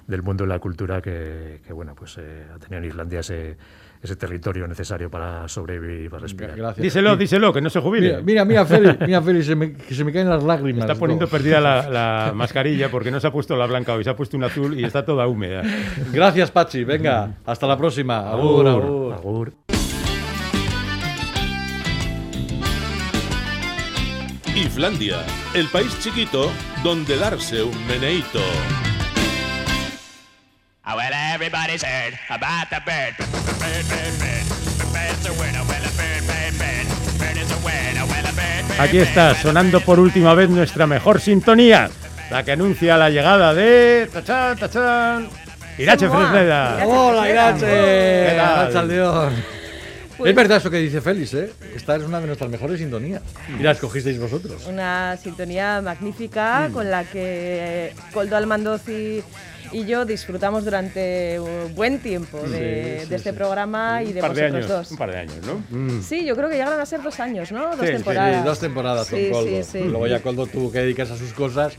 del 0.06 0.22
mundo 0.22 0.44
de 0.44 0.48
la 0.48 0.58
cultura 0.58 1.00
que, 1.00 1.60
que, 1.64 1.72
bueno, 1.72 1.94
pues 1.94 2.16
eh, 2.18 2.46
ha 2.52 2.58
tenido 2.58 2.78
en 2.78 2.84
Islandia 2.86 3.20
ese, 3.20 3.56
ese 4.02 4.16
territorio 4.16 4.66
necesario 4.68 5.10
para 5.10 5.48
sobrevivir 5.48 6.06
y 6.06 6.08
para 6.08 6.22
respirar. 6.22 6.56
Gracias. 6.56 6.82
Díselo, 6.82 7.16
díselo, 7.16 7.52
que 7.52 7.60
no 7.60 7.68
se 7.70 7.80
jubile. 7.80 8.22
Mira, 8.22 8.44
mira, 8.44 8.44
mira, 8.44 8.66
Félix, 8.66 9.00
mira, 9.06 9.20
Félix, 9.22 9.46
se 9.46 9.56
me, 9.56 9.72
que 9.72 9.94
se 9.94 10.04
me 10.04 10.12
caen 10.12 10.28
las 10.28 10.42
lágrimas. 10.44 10.82
Está 10.88 10.94
poniendo 10.94 11.24
No. 11.26 11.30
perdida 11.30 11.60
la, 11.60 11.88
la 11.90 12.32
mascarilla 12.34 12.90
porque 12.90 13.10
no 13.10 13.18
se 13.20 13.26
ha 13.26 13.32
puesto 13.32 13.56
la 13.56 13.66
blanca 13.66 13.94
hoy, 13.94 14.04
se 14.04 14.10
ha 14.10 14.16
puesto 14.16 14.36
una 14.36 14.46
azul 14.46 14.78
y 14.78 14.84
está 14.84 15.04
toda 15.04 15.26
húmeda. 15.26 15.62
Gracias, 16.12 16.50
Pachi. 16.50 16.84
Venga, 16.84 17.36
hasta 17.44 17.66
la 17.66 17.76
próxima. 17.76 18.30
Agur, 18.30 18.66
agur. 18.68 19.12
Agur. 19.14 19.52
Islandia, 24.54 25.18
el 25.54 25.66
país 25.68 25.96
chiquito 26.00 26.50
donde 26.82 27.16
darse 27.16 27.62
un 27.62 27.86
meneíto. 27.86 28.40
Well, 30.96 31.12
everybody's 31.34 31.82
heard 31.82 32.14
about 32.30 32.70
the 32.70 32.80
bird. 32.84 33.14
Bird, 33.60 33.84
bird, 33.88 34.14
bird. 34.18 34.44
The 34.78 34.86
bird's 34.92 35.26
a 35.26 35.32
winner. 35.40 35.62
Well, 35.68 35.84
a 35.84 35.92
bird, 36.00 36.22
bird, 36.26 36.54
bird. 36.58 36.86
Bird 37.18 37.36
is 37.36 37.50
a 37.52 37.58
winner. 37.58 38.04
Well, 38.06 38.26
a 38.26 38.32
bird, 38.32 38.68
bird, 38.68 38.80
Aquí 38.80 38.98
está, 38.98 39.34
sonando 39.34 39.80
por 39.80 40.00
última 40.00 40.34
vez 40.34 40.48
nuestra 40.48 40.86
mejor 40.86 41.20
sintonía, 41.20 41.90
la 42.30 42.42
que 42.42 42.52
anuncia 42.52 42.96
la 42.96 43.10
llegada 43.10 43.52
de... 43.54 44.08
¡Tachán, 44.12 44.56
tachán! 44.56 45.28
Irache 45.76 46.08
Fresneda. 46.08 46.84
Hola, 46.86 47.30
Irache. 47.30 47.66
¿Qué 47.66 48.36
tal? 48.72 49.32
Pues- 50.16 50.30
Es 50.30 50.34
verdad 50.34 50.56
eso 50.56 50.68
que 50.70 50.78
dice 50.78 51.00
Félix, 51.00 51.32
¿eh? 51.34 51.52
Esta 51.76 51.94
es 51.94 52.02
una 52.02 52.20
de 52.20 52.26
nuestras 52.26 52.50
mejores 52.50 52.80
sintonías. 52.80 53.22
Y 53.56 53.62
la 53.62 53.70
escogisteis 53.70 54.18
vosotros. 54.18 54.66
Una 54.66 55.16
sintonía 55.16 55.80
magnífica 55.80 56.70
con 56.72 56.90
la 56.90 57.04
que 57.04 57.92
Coldo 58.12 58.36
Almandoz 58.36 58.88
y, 58.88 59.22
y 59.72 59.84
yo 59.84 60.04
disfrutamos 60.04 60.64
durante 60.64 61.38
un 61.40 61.74
buen 61.74 61.98
tiempo 62.00 62.38
de, 62.40 63.06
de 63.06 63.16
este 63.16 63.32
programa 63.32 64.02
y 64.02 64.08
Un 64.08 64.14
de 64.14 64.20
par 64.20 64.34
de 64.34 64.42
vosotros 64.50 64.64
años, 64.64 64.68
dos. 64.78 64.90
un 64.92 64.96
par 64.98 65.10
de 65.12 65.18
años, 65.18 65.36
¿no? 65.46 66.02
Sí, 66.02 66.24
yo 66.24 66.34
creo 66.36 66.48
que 66.48 66.56
llegaron 66.56 66.80
a 66.80 66.86
ser 66.86 67.02
dos 67.02 67.20
años, 67.20 67.52
¿no? 67.52 67.76
Dos 67.76 67.86
temporadas. 67.86 68.36
Sí, 68.42 68.46
dos 68.46 68.60
temporadas 68.60 69.06
Sí, 69.06 69.28
con 69.30 69.32
Coldo. 69.44 69.62
sí, 69.62 69.62
sí. 69.64 69.84
Luego 69.84 70.06
ya 70.06 70.20
Coldo 70.20 70.46
tuvo 70.46 70.72
que 70.72 70.80
dedicarse 70.80 71.12
a 71.12 71.16
sus 71.16 71.32
cosas. 71.32 71.74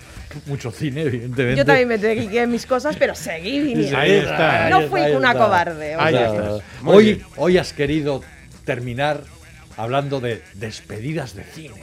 Mucho 0.45 0.71
cine, 0.71 1.01
evidentemente. 1.03 1.57
Yo 1.57 1.65
también 1.65 1.87
me 1.87 1.97
dediqué 1.97 2.41
en 2.43 2.51
mis 2.51 2.65
cosas, 2.65 2.95
pero 2.97 3.15
seguí 3.15 3.59
viniendo. 3.59 3.97
Ahí 3.97 4.11
está. 4.11 4.69
No 4.69 4.77
Ahí 4.77 4.87
fui 4.87 5.01
está, 5.01 5.17
una 5.17 5.31
está. 5.31 5.43
cobarde. 5.43 5.95
Ahí. 5.95 6.15
Muy 6.81 6.95
Hoy, 6.95 7.03
bien. 7.05 7.25
hoy 7.37 7.57
has 7.57 7.73
querido 7.73 8.21
terminar 8.65 9.21
hablando 9.77 10.19
de 10.19 10.41
despedidas 10.53 11.35
de 11.35 11.43
cine. 11.43 11.75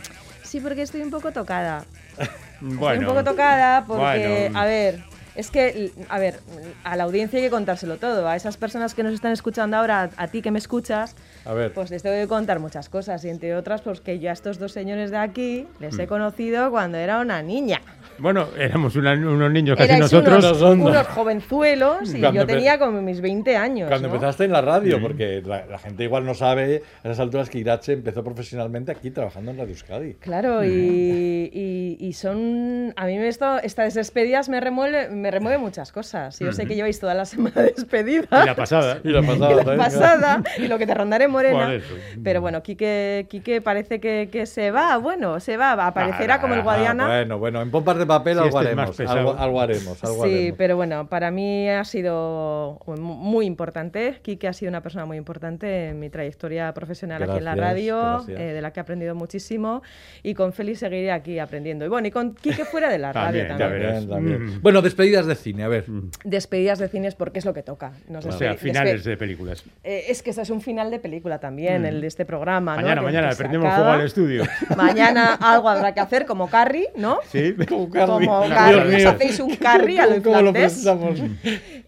Sí, 0.45 0.61
porque 0.61 0.83
estoy 0.83 1.01
un 1.03 1.11
poco 1.11 1.33
tocada. 1.33 1.85
Estoy 2.19 2.99
un 2.99 3.05
poco 3.07 3.25
tocada 3.25 3.85
porque, 3.87 4.49
Bueno. 4.51 4.59
a 4.59 4.65
ver, 4.65 5.01
es 5.37 5.51
que, 5.51 5.93
a 6.09 6.19
ver, 6.19 6.41
a 6.83 6.97
la 6.97 7.05
audiencia 7.05 7.39
hay 7.39 7.45
que 7.45 7.51
contárselo 7.51 7.99
todo. 7.99 8.27
A 8.29 8.37
esas 8.37 8.57
personas 8.57 8.95
que 8.95 9.03
nos 9.03 9.13
están 9.13 9.33
escuchando 9.33 9.77
ahora, 9.77 10.11
a, 10.17 10.23
a 10.25 10.29
ti 10.29 10.43
que 10.43 10.51
me 10.51 10.59
escuchas, 10.59 11.15
A 11.45 11.53
ver. 11.53 11.73
pues 11.73 11.91
les 11.91 12.03
tengo 12.03 12.17
que 12.17 12.27
contar 12.27 12.59
muchas 12.59 12.89
cosas. 12.89 13.25
Y 13.25 13.29
entre 13.29 13.55
otras, 13.55 13.83
pues 13.83 14.01
que 14.01 14.19
yo 14.19 14.31
a 14.31 14.33
estos 14.33 14.59
dos 14.59 14.73
señores 14.73 15.11
de 15.11 15.19
aquí 15.19 15.67
les 15.79 15.99
he 15.99 16.07
conocido 16.07 16.71
cuando 16.71 16.99
era 16.99 17.21
una 17.21 17.43
niña. 17.43 17.81
Bueno, 18.19 18.49
éramos 18.59 18.97
una- 18.97 19.13
unos 19.15 19.51
niños 19.51 19.77
casi 19.77 19.89
Erais 19.89 20.01
nosotros. 20.13 20.45
unos, 20.63 20.79
unos 20.89 21.07
jovenzuelos 21.09 22.15
y 22.15 22.21
Cuando 22.21 22.41
yo 22.41 22.47
tenía 22.47 22.79
como 22.79 23.03
mis 23.03 23.21
20 23.21 23.57
años. 23.57 23.89
Cuando 23.89 24.09
¿no? 24.09 24.15
empezaste 24.15 24.45
en 24.45 24.53
la 24.53 24.61
radio, 24.63 25.01
porque 25.01 25.43
la, 25.45 25.67
la 25.67 25.79
gente 25.79 26.05
igual 26.05 26.25
no 26.25 26.35
sabe 26.35 26.83
a 27.03 27.09
esas 27.09 27.21
alturas 27.21 27.51
que 27.51 27.59
Irache 27.59 27.93
empezó 27.93 28.23
profesionalmente 28.25 28.93
aquí 28.93 29.11
trabajando 29.11 29.51
en 29.51 29.59
Radio 29.59 29.71
Euskadi. 29.71 30.15
Claro, 30.15 30.65
y, 30.65 31.51
y- 31.53 31.97
y 32.01 32.13
son. 32.13 32.93
A 32.97 33.07
mí 33.07 33.19
me 33.19 33.29
esto, 33.29 33.59
estas 33.63 33.95
despedidas 33.95 34.49
me 34.49 34.61
remueve, 34.61 35.09
me 35.11 35.31
remueve 35.31 35.59
muchas 35.59 35.93
cosas. 35.93 36.39
Yo 36.39 36.53
sé 36.53 36.67
que 36.67 36.75
lleváis 36.75 36.99
toda 37.01 37.15
la 37.15 37.25
semana 37.25 37.63
despedida. 37.77 38.27
Y 38.43 38.47
la 38.47 38.55
pasada. 38.55 38.99
Y 39.05 39.09
la 39.09 39.23
pasada. 39.23 39.51
y 39.53 39.55
la 39.57 39.65
también. 39.65 39.79
pasada, 39.79 40.43
y 40.59 40.69
lo 40.69 40.79
que 40.79 40.87
te 40.87 40.95
rondaré 40.95 41.29
morena. 41.29 41.75
Eso. 41.75 41.95
Pero 42.23 42.41
bueno, 42.41 42.63
Quique, 42.63 43.27
Quique 43.29 43.61
parece 43.61 44.01
que, 44.01 44.29
que 44.31 44.47
se 44.47 44.71
va, 44.71 44.97
bueno, 44.99 45.41
se 45.41 45.57
va, 45.57 45.73
aparecerá 45.73 46.35
Ah, 46.37 46.41
como 46.41 46.55
el 46.55 46.61
Ah, 46.61 46.65
Guadiana. 46.65 47.07
bueno, 47.07 47.39
bueno, 47.39 47.63
en 47.63 47.71
pompas 47.71 47.99
de 47.99 48.06
papel 48.07 48.35
Si 48.35 48.43
algo 48.45 48.61
este 48.61 48.71
es 48.73 48.77
haremos, 48.77 49.01
algo, 49.01 49.37
algo 49.39 49.61
haremos, 49.61 50.05
algo 50.05 50.25
Sí, 50.25 50.33
haremos. 50.35 50.59
pero 50.59 50.77
bueno, 50.77 51.09
para 51.09 51.31
mí 51.31 51.69
ha 51.69 51.85
sido 51.85 52.81
mu- 52.87 52.97
muy 53.15 53.47
importante. 53.47 54.19
Quique 54.23 54.49
ha 54.49 54.53
sido 54.53 54.69
una 54.71 54.83
persona 54.83 55.05
muy 55.07 55.17
importante 55.17 55.89
en 55.89 55.99
mi 56.01 56.11
trayectoria 56.11 56.73
profesional 56.75 57.23
aquí 57.23 57.39
en 57.39 57.45
la 57.45 57.55
Gracias, 57.55 57.73
radio, 57.73 57.97
gracias. 57.99 58.41
eh, 58.41 58.53
de 58.53 58.61
la 58.63 58.73
que 58.73 58.81
he 58.81 58.83
aprendido 58.83 59.15
muchísimo. 59.15 59.83
Y 60.23 60.35
con 60.35 60.53
Félix 60.53 60.81
seguiré 60.81 61.13
aquí 61.13 61.39
aprendiendo. 61.39 61.85
Y 61.85 61.89
bueno, 61.89 62.09
y 62.09 62.11
con 62.11 62.35
Quique 62.35 62.65
fuera 62.65 62.89
de 62.89 62.99
la 62.99 63.13
radio 63.13 63.47
También, 63.47 63.49
ya 63.49 63.57
también. 63.59 64.09
También, 64.09 64.09
también. 64.09 64.57
Mm. 64.59 64.63
Bueno, 64.63 64.83
despedidas 64.83 65.27
de 65.27 65.35
cine, 65.35 65.65
a 65.65 65.69
ver. 65.69 65.85
Despedidas 66.25 66.79
de 66.79 66.89
cines 66.89 67.15
porque 67.15 67.39
es 67.39 67.45
lo 67.45 67.55
que 67.55 67.63
toca. 67.63 67.93
Nos 68.09 68.25
O 68.27 68.33
sea, 68.33 68.55
finales 68.55 69.05
de 69.05 69.17
películas. 69.17 69.65
Eh, 69.85 70.05
es 70.09 70.23
que 70.23 70.31
eso 70.31 70.43
es 70.43 70.51
un 70.51 70.61
final 70.61 70.91
de 70.91 70.99
película 70.99 71.39
también, 71.39 71.85
el 71.87 72.01
de 72.01 72.07
este 72.07 72.25
programa. 72.25 72.77
¿no? 72.77 72.83
Mañana, 72.83 73.01
Que- 73.01 73.05
mañana, 73.07 73.29
que 73.29 73.35
se 73.35 73.39
prendemos 73.39 73.75
fuego 73.75 73.91
al 73.91 74.01
estudio. 74.03 74.45
Mañana 74.77 75.35
algo 75.35 75.69
habrá 75.69 75.95
que 75.95 76.01
hacer, 76.01 76.27
como 76.27 76.49
Carrie, 76.49 76.89
¿no? 76.97 77.19
Sí, 77.29 77.55
Como 77.69 77.89
Dios 77.97 78.49
Carrie, 78.49 78.81
os 78.83 78.95
mío. 78.99 79.11
hacéis 79.11 79.41
un 79.41 79.57
Carrie 79.57 80.01
a 80.01 80.07
lo 80.07 80.23
¿Cómo 80.23 80.43
lo? 80.43 80.53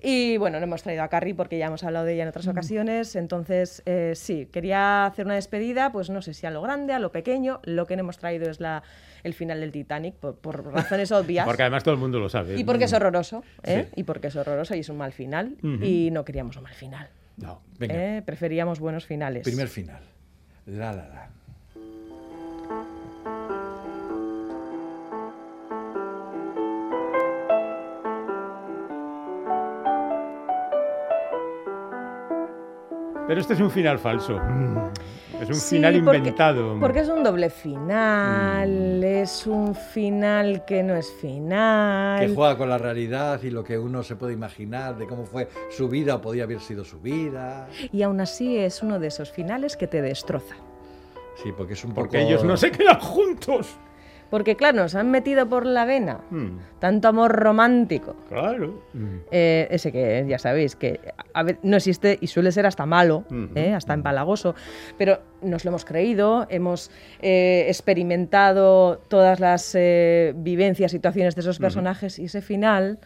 Y 0.00 0.36
bueno, 0.36 0.58
no 0.58 0.64
hemos 0.64 0.82
traído 0.82 1.02
a 1.02 1.08
Carrie 1.08 1.34
porque 1.34 1.58
ya 1.58 1.66
hemos 1.66 1.82
hablado 1.84 2.04
de 2.06 2.14
ella 2.14 2.22
en 2.22 2.28
otras 2.28 2.46
ocasiones. 2.46 3.16
Entonces, 3.16 3.82
eh, 3.84 4.12
sí, 4.14 4.46
quería 4.52 5.06
hacer 5.06 5.26
una 5.26 5.34
despedida, 5.34 5.90
pues 5.92 6.08
no 6.10 6.22
sé 6.22 6.34
si 6.34 6.46
a 6.46 6.50
lo 6.50 6.62
grande, 6.62 6.92
a 6.92 6.98
lo 6.98 7.10
pequeño. 7.12 7.60
Lo 7.64 7.86
que 7.86 7.96
no 7.96 8.00
hemos 8.00 8.18
traído 8.18 8.48
es 8.50 8.60
la, 8.60 8.82
el 9.24 9.34
final 9.34 9.60
del 9.60 9.72
Titanic, 9.72 10.14
por, 10.14 10.36
por 10.36 10.72
razones 10.72 11.10
obvias. 11.12 11.44
porque 11.46 11.62
además 11.62 11.82
todo 11.84 11.94
el 11.94 12.00
mundo 12.00 12.18
lo 12.20 12.28
sabe. 12.28 12.58
Y 12.58 12.64
porque 12.64 12.84
es 12.84 12.92
horroroso, 12.92 13.42
¿eh? 13.64 13.88
Y 13.96 14.04
porque 14.04 14.28
es 14.28 14.36
horroroso 14.36 14.74
y 14.74 14.80
es 14.80 14.88
un 14.88 14.96
mal 14.98 15.12
final. 15.12 15.56
Y 15.82 16.10
no 16.12 16.24
queríamos 16.24 16.56
un 16.56 16.62
mal 16.62 16.74
final. 16.74 17.08
No, 17.36 17.60
venga, 17.78 17.94
¿eh? 18.18 18.22
Preferíamos 18.22 18.80
buenos 18.80 19.04
finales. 19.06 19.44
primer 19.44 19.68
final. 19.68 20.02
La 20.66 20.92
la 20.92 21.08
la. 21.08 21.30
Pero 33.28 33.40
este 33.40 33.52
es 33.54 33.60
un 33.60 33.70
final 33.70 33.98
falso. 34.00 34.40
Es 35.40 35.48
un 35.48 35.54
Sí, 35.54 35.76
final 35.76 36.02
porque- 36.02 36.18
inventado. 36.18 36.80
Porque 36.80 37.00
es 37.00 37.08
un 37.08 37.22
doble 37.22 37.48
final, 37.50 39.04
es 39.04 39.46
un 39.46 39.74
final 39.74 40.64
que 40.64 40.82
no 40.82 40.96
es 40.96 41.12
final. 41.20 42.26
Que 42.26 42.34
juega 42.34 42.56
con 42.58 42.68
la 42.68 42.78
realidad 42.78 43.40
y 43.42 43.50
lo 43.50 43.62
que 43.62 43.78
uno 43.78 44.02
se 44.02 44.16
puede 44.16 44.32
imaginar 44.32 44.96
de 44.96 45.06
cómo 45.06 45.26
fue 45.26 45.48
su 45.70 45.88
vida 45.88 46.16
o 46.16 46.20
podía 46.20 46.42
haber 46.44 46.58
sido 46.60 46.84
su 46.84 46.98
vida. 47.00 47.68
Y 47.92 48.02
aún 48.02 48.20
así 48.20 48.56
es 48.56 48.82
uno 48.82 48.98
de 48.98 49.06
esos 49.08 49.30
finales 49.30 49.76
que 49.76 49.86
te 49.86 50.02
destroza. 50.02 50.56
Sí, 51.40 51.52
porque 51.56 51.74
es 51.74 51.84
un 51.84 51.92
Porque 51.94 52.18
poco... 52.18 52.28
ellos 52.30 52.42
no 52.44 52.56
se 52.56 52.72
quedan 52.72 52.98
juntos. 52.98 53.76
Porque 54.30 54.56
claro, 54.56 54.76
nos 54.82 54.94
han 54.94 55.10
metido 55.10 55.48
por 55.48 55.64
la 55.64 55.84
vena 55.86 56.20
Mm, 56.30 56.58
tanto 56.80 57.08
amor 57.08 57.32
romántico. 57.32 58.14
claro. 58.28 58.82
eh, 59.30 59.66
ese 59.70 59.90
que 59.90 60.24
ya 60.28 60.38
sabéis 60.38 60.76
que 60.76 61.00
a 61.32 61.42
ver, 61.42 61.58
no 61.62 61.76
existe 61.76 62.18
y 62.20 62.26
suele 62.26 62.52
ser 62.52 62.66
hasta 62.66 62.84
malo, 62.84 63.24
Ujú. 63.30 63.48
eh, 63.54 63.72
hasta 63.72 63.94
empalagoso, 63.94 64.54
pero 64.98 65.20
nos 65.40 65.64
lo 65.64 65.70
hemos 65.70 65.84
creído, 65.84 66.46
hemos 66.50 66.90
eh, 67.22 67.66
experimentado 67.68 68.98
todas 69.08 69.40
las 69.40 69.74
eh, 69.74 70.32
vivencias, 70.36 70.90
situaciones 70.90 71.34
de 71.34 71.40
esos 71.40 71.58
personajes 71.58 72.18
y 72.18 72.24
ese 72.26 72.42
final, 72.42 72.98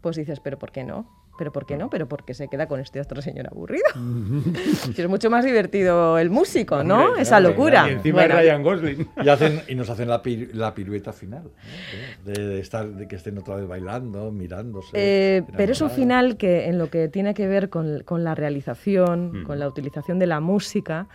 pues 0.00 0.16
dices, 0.16 0.40
pero 0.40 0.58
¿por 0.58 0.72
qué 0.72 0.84
no? 0.84 1.06
¿Pero 1.38 1.52
por 1.52 1.66
qué 1.66 1.76
no? 1.76 1.90
¿Pero 1.90 2.08
por 2.08 2.24
qué 2.24 2.34
se 2.34 2.48
queda 2.48 2.66
con 2.66 2.80
este 2.80 3.00
otro 3.00 3.20
señor 3.22 3.46
aburrido? 3.48 3.84
Es 4.96 5.08
mucho 5.08 5.30
más 5.30 5.44
divertido 5.44 6.18
el 6.18 6.30
músico, 6.30 6.82
¿no? 6.82 7.06
Hombre, 7.06 7.22
Esa 7.22 7.38
claro, 7.38 7.50
locura. 7.50 7.86
Y 7.88 7.92
encima 7.92 8.20
Bueno, 8.20 8.34
Ryan 8.36 8.62
Gosling. 8.62 9.08
Y, 9.24 9.28
hacen, 9.28 9.62
y 9.68 9.74
nos 9.74 9.90
hacen 9.90 10.08
la, 10.08 10.22
pir- 10.22 10.50
la 10.52 10.74
pirueta 10.74 11.12
final, 11.12 11.44
¿no? 11.44 12.32
de, 12.32 12.46
de 12.46 12.60
estar, 12.60 12.86
de 12.88 13.06
que 13.08 13.16
estén 13.16 13.36
otra 13.38 13.56
vez 13.56 13.66
bailando, 13.68 14.30
mirándose. 14.32 14.90
Eh, 14.94 15.42
pero 15.56 15.72
es 15.72 15.80
un 15.80 15.90
final 15.90 16.36
que 16.36 16.66
en 16.66 16.78
lo 16.78 16.90
que 16.90 17.08
tiene 17.08 17.34
que 17.34 17.46
ver 17.46 17.68
con, 17.68 18.00
con 18.04 18.24
la 18.24 18.34
realización, 18.34 19.44
con 19.44 19.58
la 19.58 19.68
utilización 19.68 20.18
de 20.18 20.26
la 20.26 20.40
música, 20.40 21.08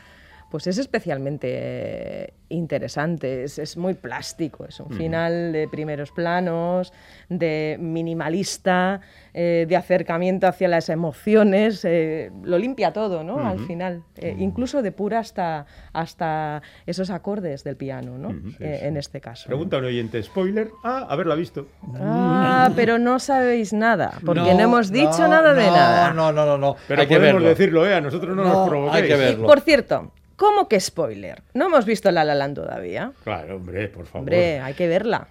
pues 0.52 0.68
es 0.68 0.78
especialmente 0.78 1.48
eh, 1.50 2.34
interesante, 2.50 3.44
es, 3.46 3.58
es 3.58 3.78
muy 3.78 3.94
plástico, 3.94 4.66
es 4.68 4.80
un 4.82 4.92
final 4.92 5.54
de 5.54 5.68
primeros 5.70 6.12
planos, 6.12 6.92
de 7.30 7.78
minimalista, 7.80 9.00
eh, 9.34 9.66
de 9.68 9.76
acercamiento 9.78 10.48
hacia 10.48 10.68
las 10.68 10.90
emociones, 10.90 11.86
eh, 11.86 12.30
lo 12.44 12.58
limpia 12.58 12.92
todo, 12.92 13.24
¿no? 13.24 13.40
Al 13.48 13.60
final, 13.60 14.04
Eh, 14.18 14.36
incluso 14.38 14.82
depura 14.84 15.20
hasta, 15.20 15.66
hasta 15.94 16.62
esos 16.86 17.10
acordes 17.10 17.64
del 17.64 17.76
piano, 17.78 18.18
¿no? 18.18 18.30
Eh, 18.60 18.82
En 18.84 18.98
este 18.98 19.20
caso. 19.22 19.48
Pregunta 19.48 19.78
un 19.78 19.86
oyente, 19.86 20.22
spoiler. 20.22 20.70
Ah, 20.84 21.08
haberla 21.10 21.36
visto. 21.36 21.68
Ah, 22.00 22.70
pero 22.76 23.00
no 23.00 23.18
sabéis 23.20 23.72
nada, 23.74 24.12
porque 24.26 24.54
no, 24.54 24.60
hemos 24.60 24.92
dicho 24.92 25.20
no, 25.22 25.28
nada 25.30 25.54
de 25.54 25.66
no, 25.66 25.72
nada. 25.76 26.14
No, 26.14 26.32
no, 26.32 26.46
no, 26.46 26.58
no. 26.58 26.76
Pero 26.88 27.02
hay 27.02 27.08
que 27.08 27.16
podemos 27.16 27.42
verlo. 27.42 27.50
decirlo, 27.50 27.88
¿eh? 27.88 27.96
A 27.96 28.02
nosotros 28.02 28.36
no, 28.36 28.44
No, 28.44 28.50
nos 28.54 28.70
provoquéis. 28.70 29.04
hay 29.04 29.10
que 29.10 29.16
Y, 29.16 29.20
verlo. 29.20 29.48
por 29.48 29.62
cierto, 29.62 30.12
¿Cómo 30.42 30.68
que 30.68 30.80
spoiler? 30.80 31.44
No 31.54 31.68
hemos 31.68 31.86
visto 31.86 32.10
La 32.10 32.24
La 32.24 32.34
Land 32.34 32.56
todavía. 32.56 33.12
Claro, 33.24 33.58
hombre, 33.58 33.88
por 33.90 34.08
favor. 34.08 34.22
Hombre, 34.22 34.60
hay 34.60 34.74
que 34.74 34.88
verla. 34.88 35.28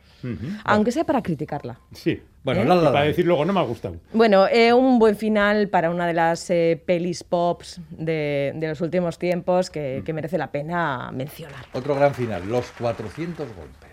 Aunque 0.62 0.92
sea 0.92 1.03
para 1.03 1.20
criticarla. 1.20 1.81
Sí. 1.90 2.23
Bueno, 2.44 2.62
¿Eh? 2.62 2.64
La 2.64 2.77
La 2.77 2.90
Y 2.90 2.92
para 2.92 3.05
decir 3.07 3.27
luego, 3.27 3.44
no 3.44 3.53
me 3.53 3.59
ha 3.59 3.64
gustado. 3.64 3.96
Bueno, 4.12 4.46
eh, 4.46 4.73
un 4.73 5.01
buen 5.01 5.16
final 5.16 5.68
para 5.68 5.90
una 5.90 6.07
de 6.07 6.14
las 6.14 6.49
eh, 6.51 6.81
pelis 6.87 7.25
pops 7.25 7.81
de, 7.90 8.53
de 8.55 8.68
los 8.68 8.81
últimos 8.83 9.18
tiempos 9.18 9.68
que, 9.68 10.03
que 10.07 10.12
merece 10.12 10.38
la 10.38 10.53
pena 10.53 11.11
mencionar. 11.12 11.64
Otro 11.73 11.96
gran 11.96 12.14
final, 12.14 12.49
los 12.49 12.70
400 12.79 13.49
golpes. 13.57 13.90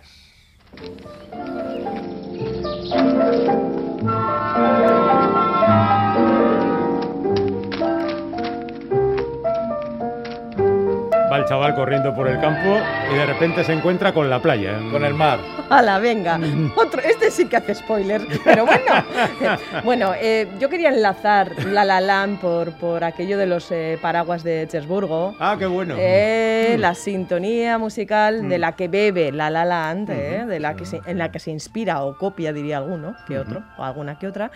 Va 11.31 11.37
el 11.39 11.45
chaval 11.45 11.75
corriendo 11.75 12.13
por 12.13 12.27
el 12.29 12.39
campo 12.39 12.77
y 13.11 13.15
de 13.17 13.25
repente 13.25 13.61
se 13.65 13.73
encuentra 13.73 14.13
con 14.13 14.29
la 14.29 14.39
playa. 14.41 14.77
Con 14.91 15.03
el 15.03 15.13
mar. 15.13 15.39
¡Hala, 15.69 15.99
venga! 15.99 16.39
Otro, 16.77 17.01
este 17.01 17.31
sí 17.31 17.47
que 17.47 17.57
hace 17.57 17.75
spoiler, 17.75 18.21
pero 18.45 18.65
bueno. 18.65 18.85
bueno, 19.83 20.13
eh, 20.17 20.47
yo 20.57 20.69
quería 20.69 20.87
enlazar 20.89 21.51
La 21.65 21.83
La 21.83 21.99
Land 21.99 22.39
por, 22.39 22.71
por 22.73 23.03
aquello 23.03 23.37
de 23.37 23.45
los 23.45 23.69
eh, 23.71 23.99
paraguas 24.01 24.41
de 24.43 24.65
Cherburgo. 24.71 25.35
Ah, 25.37 25.57
qué 25.59 25.65
bueno. 25.65 25.95
Eh, 25.97 26.77
La 26.79 26.95
sintonía 26.95 27.77
musical 27.77 28.47
de 28.47 28.57
la 28.57 28.77
que 28.77 28.87
bebe 28.87 29.33
La 29.33 29.49
La 29.49 29.65
Land, 29.65 30.09
eh, 30.09 30.45
de 30.47 30.59
la 30.61 30.75
que 30.77 30.85
se- 30.85 31.01
en 31.05 31.17
la 31.17 31.29
que 31.29 31.39
se 31.39 31.51
inspira 31.51 32.03
o 32.03 32.17
copia, 32.17 32.53
diría 32.53 32.77
alguno 32.77 33.15
que 33.27 33.37
otro, 33.37 33.63
o 33.77 33.83
alguna 33.83 34.17
que 34.17 34.27
otra. 34.27 34.49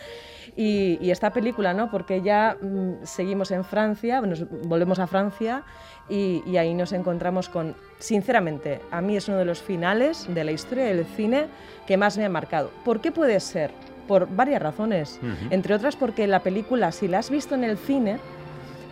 Y, 0.55 0.97
y 1.01 1.11
esta 1.11 1.31
película, 1.31 1.73
¿no? 1.73 1.89
Porque 1.89 2.21
ya 2.21 2.57
mm, 2.61 3.03
seguimos 3.03 3.51
en 3.51 3.63
Francia, 3.63 4.19
nos 4.21 4.49
volvemos 4.67 4.99
a 4.99 5.07
Francia 5.07 5.63
y, 6.09 6.43
y 6.45 6.57
ahí 6.57 6.73
nos 6.73 6.91
encontramos 6.91 7.47
con, 7.47 7.75
sinceramente, 7.99 8.81
a 8.91 9.01
mí 9.01 9.15
es 9.15 9.27
uno 9.29 9.37
de 9.37 9.45
los 9.45 9.61
finales 9.61 10.27
de 10.33 10.43
la 10.43 10.51
historia 10.51 10.85
del 10.85 11.05
cine 11.05 11.47
que 11.87 11.97
más 11.97 12.17
me 12.17 12.25
ha 12.25 12.29
marcado. 12.29 12.71
¿Por 12.83 12.99
qué 13.01 13.11
puede 13.11 13.39
ser? 13.39 13.71
Por 14.07 14.27
varias 14.35 14.61
razones. 14.61 15.19
Entre 15.51 15.73
otras 15.73 15.95
porque 15.95 16.27
la 16.27 16.41
película, 16.41 16.91
si 16.91 17.07
la 17.07 17.19
has 17.19 17.29
visto 17.29 17.55
en 17.55 17.63
el 17.63 17.77
cine, 17.77 18.19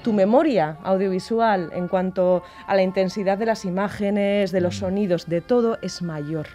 tu 0.04 0.14
memoria 0.14 0.78
audiovisual 0.84 1.70
en 1.74 1.88
cuanto 1.88 2.44
a 2.68 2.76
la 2.76 2.82
intensidad 2.84 3.38
de 3.38 3.46
las 3.46 3.66
imágenes, 3.66 4.52
de 4.52 4.62
los 4.62 4.78
sonidos, 4.78 5.28
de 5.28 5.42
todo, 5.42 5.78
es 5.82 6.02
mayor, 6.02 6.48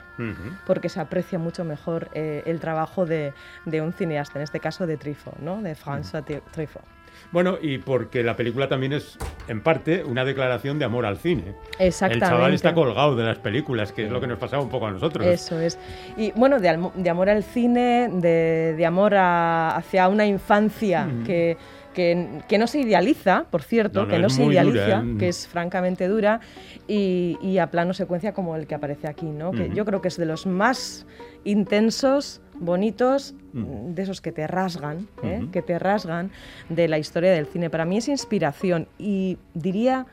porque 0.67 0.89
se 0.89 1.01
aprecia 1.01 1.39
mucho 1.39 1.65
mejor 1.65 2.09
eh, 2.15 2.43
el 2.47 2.61
trabajo 2.61 3.07
de, 3.07 3.33
de 3.65 3.81
un 3.81 3.93
cineasta, 3.93 4.39
en 4.39 4.43
este 4.45 4.61
caso 4.61 4.87
de 4.87 4.97
Truffaut, 4.97 5.39
¿no? 5.39 5.61
de 5.63 5.75
François 5.77 6.25
Tri- 6.25 6.43
Truffaut. 6.51 6.85
Bueno, 7.31 7.57
y 7.61 7.79
porque 7.79 8.23
la 8.23 8.37
película 8.37 8.69
también 8.69 8.93
es, 8.93 9.17
en 9.49 9.61
parte, 9.63 10.05
una 10.05 10.25
declaración 10.25 10.79
de 10.79 10.85
amor 10.85 11.07
al 11.07 11.17
cine. 11.17 11.55
Exactamente. 11.79 12.25
El 12.27 12.31
chaval 12.31 12.55
está 12.55 12.75
colgado 12.75 13.17
de 13.17 13.25
las 13.25 13.39
películas, 13.39 13.93
que 13.93 14.05
es 14.05 14.11
lo 14.11 14.21
que 14.21 14.27
nos 14.27 14.39
pasaba 14.39 14.63
un 14.63 14.69
poco 14.69 14.87
a 14.87 14.91
nosotros. 14.93 15.27
Eso 15.27 15.59
es. 15.59 15.79
Y 16.17 16.33
bueno, 16.33 16.61
de, 16.61 16.69
amor 17.09 17.29
al 17.31 17.43
cine, 17.43 18.09
de, 18.13 18.75
de 18.77 18.87
amor 18.87 19.15
a- 19.15 19.75
hacia 19.77 20.09
una 20.09 20.27
infancia 20.27 21.09
que, 21.25 21.57
que, 21.95 22.43
que 22.49 22.59
no 22.59 22.67
se 22.67 22.81
idealiza, 22.81 23.47
por 23.51 23.63
cierto, 23.63 24.01
No, 24.01 24.07
no, 24.07 24.13
que 24.13 24.19
no 24.19 24.29
se 24.29 24.43
dura, 24.43 24.63
idealiza, 24.65 24.99
¿eh? 25.01 25.17
que 25.19 25.29
es 25.29 25.49
francamente 25.49 26.09
dura, 26.09 26.41
y, 26.87 27.39
y 27.41 27.59
a 27.59 27.71
plano 27.71 27.95
secuencia 27.95 28.35
como 28.35 28.57
el 28.57 28.67
que 28.67 28.75
aparece 28.75 29.09
aquí, 29.09 29.27
¿no? 29.27 29.53
Que 29.53 29.71
yo 29.75 29.87
creo 29.87 30.03
que 30.03 30.09
es 30.09 30.19
de 30.19 30.27
los 30.27 30.45
más 30.47 31.07
intensos, 31.45 32.43
bonitos, 32.55 33.35
de 33.53 34.03
esos 34.03 34.21
que 34.21 34.33
te 34.33 34.47
rasgan, 34.47 35.09
¿eh? 35.23 35.47
Que 35.53 35.63
te 35.63 35.79
rasgan 35.79 36.31
de 36.69 36.89
la 36.89 36.99
historia 36.99 37.33
del 37.33 37.47
cine. 37.47 37.71
Para 37.71 37.85
mí 37.85 37.99
es 37.99 38.09
inspiración 38.09 38.89
y 38.99 39.39
diría 39.55 40.07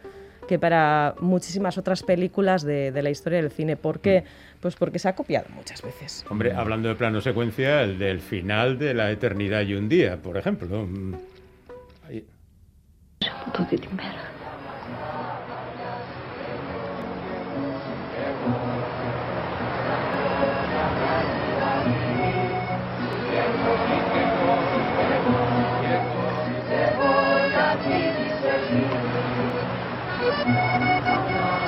que 0.47 0.59
para 0.59 1.15
muchísimas 1.19 1.77
otras 1.77 2.03
películas 2.03 2.63
de, 2.63 2.91
de 2.91 3.01
la 3.03 3.09
historia 3.09 3.41
del 3.41 3.51
cine. 3.51 3.77
¿Por 3.77 3.99
qué? 3.99 4.23
Pues 4.59 4.75
porque 4.75 4.99
se 4.99 5.07
ha 5.07 5.15
copiado 5.15 5.47
muchas 5.55 5.82
veces. 5.82 6.25
Hombre, 6.29 6.53
hablando 6.53 6.89
de 6.89 6.95
plano 6.95 7.21
secuencia, 7.21 7.82
el 7.84 7.97
del 7.97 8.19
final 8.19 8.77
de 8.77 8.93
La 8.93 9.11
Eternidad 9.11 9.61
y 9.61 9.75
un 9.75 9.88
Día, 9.88 10.17
por 10.17 10.38
ejemplo. 10.38 10.88
Mm. 13.22 13.28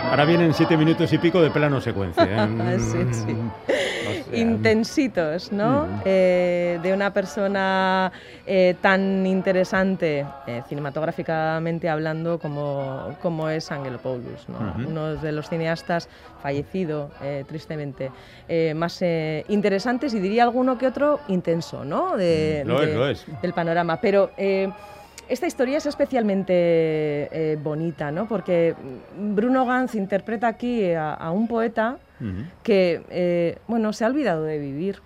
Ahora 0.09 0.25
vienen 0.25 0.53
siete 0.53 0.77
minutos 0.77 1.11
y 1.11 1.17
pico 1.17 1.41
de 1.41 1.49
plano 1.49 1.81
secuencia. 1.81 2.23
¿eh? 2.23 2.77
Sí, 2.79 2.97
sí. 3.11 3.35
Sea, 4.33 4.41
Intensitos, 4.41 5.51
¿no? 5.51 5.87
Eh, 6.05 6.79
de 6.81 6.93
una 6.93 7.13
persona 7.13 8.11
eh, 8.45 8.75
tan 8.81 9.25
interesante, 9.27 10.25
eh, 10.47 10.63
cinematográficamente 10.67 11.87
hablando, 11.87 12.39
como, 12.39 13.15
como 13.21 13.49
es 13.49 13.71
Angelopoulos, 13.71 14.49
¿no? 14.49 14.57
Ujú. 14.57 14.89
uno 14.89 15.15
de 15.15 15.31
los 15.31 15.49
cineastas 15.49 16.09
fallecido, 16.41 17.09
tristemente, 17.47 18.11
más 18.75 19.01
eh, 19.01 19.45
interesantes 19.47 20.13
y 20.13 20.19
diría 20.19 20.43
alguno 20.43 20.77
que 20.77 20.87
otro 20.87 21.19
intenso, 21.27 21.85
¿no? 21.85 22.17
De, 22.17 22.63
Mm, 22.65 22.67
lo 22.67 22.83
es, 22.83 22.95
lo 22.95 23.07
es. 23.09 23.25
Del 23.41 23.53
panorama. 23.53 23.97
Pero 24.01 24.31
esta 25.29 25.47
historia 25.47 25.77
es 25.77 25.85
especialmente 25.85 26.53
eh, 26.55 27.57
bonita, 27.61 28.11
¿no? 28.11 28.27
Porque 28.27 28.75
Bruno 29.17 29.65
Ganz 29.65 29.95
interpreta 29.95 30.47
aquí 30.47 30.91
a- 30.93 31.13
a 31.13 31.31
un 31.31 31.47
poeta 31.47 31.97
que 32.63 33.03
eh, 33.09 33.57
bueno, 33.67 33.91
se 33.91 34.05
ha 34.05 34.07
olvidado 34.07 34.43
de 34.43 34.57
vivir, 34.57 35.01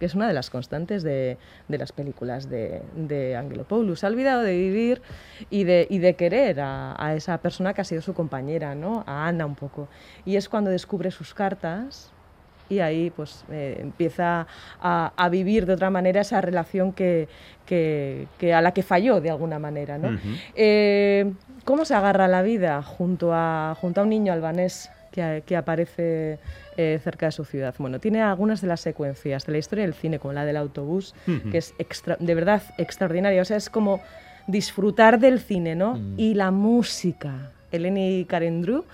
que 0.00 0.06
es 0.06 0.14
una 0.14 0.26
de 0.28 0.32
las 0.34 0.48
constantes 0.50 1.02
de, 1.02 1.36
de 1.68 1.78
las 1.78 1.92
películas 1.92 2.48
de, 2.48 2.82
de 2.94 3.36
Angelopoulos. 3.36 4.00
Se 4.00 4.06
ha 4.06 4.08
olvidado 4.08 4.42
de 4.42 4.56
vivir 4.56 5.02
y 5.50 5.64
de, 5.64 5.86
y 5.90 5.98
de 5.98 6.14
querer 6.16 6.60
a, 6.60 6.94
a 6.98 7.14
esa 7.14 7.38
persona 7.38 7.74
que 7.74 7.80
ha 7.82 7.84
sido 7.84 8.00
su 8.02 8.14
compañera, 8.14 8.74
¿no? 8.74 9.04
a 9.06 9.26
Ana 9.26 9.44
un 9.46 9.54
poco. 9.54 9.88
Y 10.24 10.36
es 10.36 10.48
cuando 10.48 10.70
descubre 10.70 11.10
sus 11.10 11.34
cartas 11.34 12.12
y 12.68 12.80
ahí 12.80 13.10
pues 13.10 13.44
eh, 13.50 13.78
empieza 13.80 14.46
a, 14.80 15.12
a 15.16 15.28
vivir 15.28 15.66
de 15.66 15.74
otra 15.74 15.90
manera 15.90 16.20
esa 16.20 16.40
relación 16.40 16.92
que, 16.92 17.28
que- 17.64 18.26
que 18.38 18.52
a 18.54 18.60
la 18.60 18.72
que 18.72 18.82
falló 18.82 19.20
de 19.20 19.30
alguna 19.30 19.58
manera. 19.58 19.98
¿no? 19.98 20.08
Eh, 20.54 21.32
¿Cómo 21.64 21.84
se 21.84 21.94
agarra 21.94 22.28
la 22.28 22.42
vida 22.42 22.82
junto 22.82 23.30
a, 23.32 23.76
junto 23.80 24.00
a 24.00 24.04
un 24.04 24.10
niño 24.10 24.32
albanés 24.32 24.90
que, 25.12 25.42
que 25.46 25.56
aparece 25.56 26.38
eh, 26.76 27.00
cerca 27.02 27.26
de 27.26 27.32
su 27.32 27.44
ciudad? 27.44 27.74
Bueno, 27.78 27.98
tiene 27.98 28.22
algunas 28.22 28.60
de 28.60 28.68
las 28.68 28.80
secuencias 28.80 29.46
de 29.46 29.52
la 29.52 29.58
historia 29.58 29.84
del 29.84 29.94
cine, 29.94 30.18
como 30.18 30.32
la 30.32 30.44
del 30.44 30.56
autobús, 30.56 31.14
que 31.50 31.58
es 31.58 31.74
extra- 31.78 32.16
de 32.20 32.34
verdad 32.34 32.62
extraordinaria. 32.78 33.42
O 33.42 33.44
sea, 33.44 33.56
es 33.56 33.70
como 33.70 34.00
disfrutar 34.46 35.18
del 35.18 35.40
cine, 35.40 35.74
¿no? 35.74 35.98
Y 36.16 36.34
la 36.34 36.50
música. 36.50 37.50
Eleni 37.72 38.24
Karendru, 38.28 38.84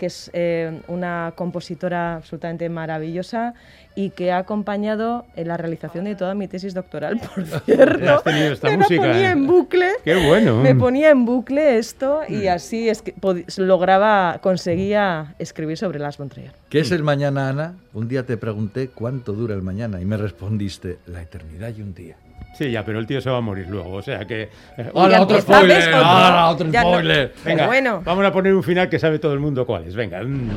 que 0.00 0.06
es 0.06 0.30
eh, 0.32 0.80
una 0.88 1.34
compositora 1.36 2.16
absolutamente 2.16 2.70
maravillosa 2.70 3.52
y 3.94 4.08
que 4.10 4.32
ha 4.32 4.38
acompañado 4.38 5.26
en 5.36 5.48
la 5.48 5.58
realización 5.58 6.06
de 6.06 6.14
toda 6.14 6.34
mi 6.34 6.48
tesis 6.48 6.72
doctoral, 6.72 7.20
por 7.34 7.44
cierto. 7.44 8.14
Has 8.14 8.24
tenido 8.24 8.52
esta 8.54 8.68
Me 8.68 8.72
la 8.72 8.78
música, 8.78 9.02
ponía 9.02 9.28
¿eh? 9.28 9.32
en 9.32 9.46
bucle. 9.46 9.88
Qué 10.02 10.26
bueno. 10.26 10.56
Me 10.62 10.74
ponía 10.74 11.10
en 11.10 11.26
bucle 11.26 11.76
esto 11.76 12.22
y 12.26 12.46
así 12.46 12.88
es 12.88 13.02
que 13.02 13.14
lograba, 13.58 14.38
conseguía 14.40 15.34
escribir 15.38 15.76
sobre 15.76 15.98
Las 15.98 16.16
von 16.16 16.30
Trier. 16.30 16.52
¿Qué 16.70 16.80
es 16.80 16.90
el 16.92 17.02
mañana, 17.02 17.50
Ana? 17.50 17.74
Un 17.92 18.08
día 18.08 18.24
te 18.24 18.38
pregunté 18.38 18.88
cuánto 18.88 19.34
dura 19.34 19.54
el 19.54 19.60
mañana 19.60 20.00
y 20.00 20.06
me 20.06 20.16
respondiste 20.16 20.96
la 21.04 21.20
eternidad 21.20 21.74
y 21.76 21.82
un 21.82 21.92
día. 21.92 22.16
Sí, 22.52 22.70
ya, 22.70 22.84
pero 22.84 22.98
el 22.98 23.06
tío 23.06 23.20
se 23.20 23.30
va 23.30 23.38
a 23.38 23.40
morir 23.40 23.66
luego, 23.68 23.92
o 23.94 24.02
sea 24.02 24.24
que... 24.26 24.42
eh, 24.76 24.90
¡Hala, 24.94 25.16
Ya 25.16 25.22
otro 25.22 25.40
spoiler! 25.40 25.78
¿ves? 25.78 25.86
Otro. 25.88 25.98
¡Hala, 26.04 26.48
otro 26.50 26.70
Ya 26.70 26.82
no- 26.82 26.88
spoiler! 26.90 27.32
Venga, 27.44 27.66
bueno. 27.66 28.02
vamos 28.04 28.24
a 28.26 28.32
poner 28.32 28.54
un 28.54 28.62
final 28.62 28.88
que 28.88 28.98
sabe 28.98 29.18
todo 29.18 29.32
el 29.32 29.40
mundo 29.40 29.64
cuál 29.64 29.86
es. 29.86 29.94
Venga. 29.94 30.22
mm. 30.22 30.50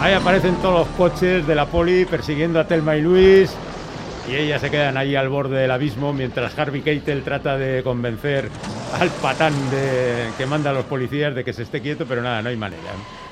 Ahí 0.00 0.14
aparecen 0.14 0.54
todos 0.56 0.86
los 0.86 0.88
coches 0.96 1.46
de 1.46 1.54
la 1.54 1.66
poli 1.66 2.06
persiguiendo 2.06 2.58
a 2.58 2.64
Telma 2.66 2.96
y 2.96 3.02
Luis. 3.02 3.54
Y 4.30 4.34
ellas 4.34 4.60
se 4.60 4.70
quedan 4.70 4.96
ahí 4.96 5.14
al 5.14 5.28
borde 5.28 5.58
del 5.58 5.70
abismo 5.70 6.12
mientras 6.12 6.58
Harvey 6.58 6.80
Keitel 6.82 7.22
trata 7.22 7.58
de 7.58 7.82
convencer 7.82 8.48
al 8.98 9.08
patán 9.10 9.52
de, 9.70 10.28
que 10.36 10.46
manda 10.46 10.70
a 10.70 10.72
los 10.72 10.84
policías 10.86 11.34
de 11.34 11.44
que 11.44 11.52
se 11.52 11.62
esté 11.62 11.80
quieto, 11.80 12.06
pero 12.06 12.22
nada, 12.22 12.42
no 12.42 12.48
hay 12.48 12.56
manera. 12.56 12.82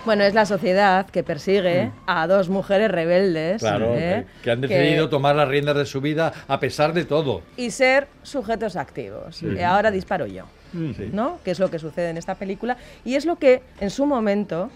Bueno, 0.05 0.25
es 0.25 0.33
la 0.35 0.47
sociedad 0.47 1.07
que 1.07 1.23
persigue 1.23 1.91
a 2.07 2.27
dos 2.27 2.49
mujeres 2.49 2.91
rebeldes 2.91 3.61
Claro, 3.61 3.95
¿eh? 3.95 4.25
que, 4.39 4.43
que 4.45 4.51
han 4.51 4.61
decidido 4.61 5.09
tomar 5.09 5.35
las 5.37 5.49
riendas 5.49 5.77
de 5.77 5.85
su 5.87 6.01
vida 6.01 6.33
a 6.47 6.61
pesar 6.61 6.93
de 6.93 7.05
todo. 7.05 7.43
y 7.57 7.71
ser 7.71 8.09
sujetos 8.23 8.77
activos. 8.77 9.43
Y 9.43 9.61
ahora 9.61 9.91
disparo 9.91 10.27
yo, 10.27 10.45
Sí. 10.73 11.11
¿no? 11.13 11.39
Que 11.45 11.51
es 11.51 11.59
lo 11.59 11.71
que 11.71 11.79
sucede 11.79 12.11
en 12.11 12.17
esta 12.19 12.35
película 12.37 12.77
y 13.05 13.15
es 13.15 13.25
lo 13.27 13.37
que 13.37 13.63
en 13.81 13.91
su 13.91 14.05
momento 14.07 14.71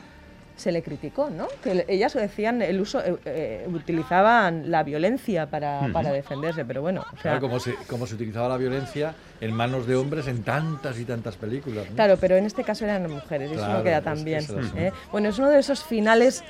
se 0.57 0.71
le 0.73 0.83
criticó, 0.83 1.31
¿no? 1.31 1.49
Que 1.63 1.85
ellas 1.89 2.15
decían 2.15 2.63
el 2.63 2.81
uso, 2.81 3.01
eh, 3.05 3.17
eh, 3.25 3.67
utilizaban 3.73 4.71
la 4.71 4.83
violencia 4.83 5.47
para, 5.47 5.89
para 5.93 6.13
defenderse, 6.13 6.65
pero 6.65 6.83
bueno, 6.83 7.01
o 7.01 7.13
sea, 7.13 7.33
Claro, 7.33 7.41
como 7.41 7.59
se, 7.61 7.75
como 7.89 8.07
se 8.07 8.15
utilizaba 8.15 8.49
la 8.49 8.57
violencia 8.57 9.15
en 9.41 9.53
manos 9.55 9.87
de 9.87 9.97
hombres 9.97 10.27
en 10.29 10.43
tantas 10.43 10.99
y 10.99 11.05
tantas 11.05 11.37
películas. 11.37 11.89
¿no? 11.91 11.97
Claro, 11.97 12.17
pero 12.21 12.37
en 12.37 12.45
este 12.45 12.65
caso 12.65 12.85
eran 12.85 13.11
mujeres, 13.11 13.51
y 13.51 13.55
eso 13.55 13.67
no 13.69 13.83
queda 13.83 14.03
tan 14.03 14.25
bien. 14.25 14.45
¿eh? 14.77 14.93
Bueno, 15.11 15.29
es 15.31 15.39
uno 15.39 15.49
de 15.51 15.59
esos 15.59 15.83
finales 15.83 16.45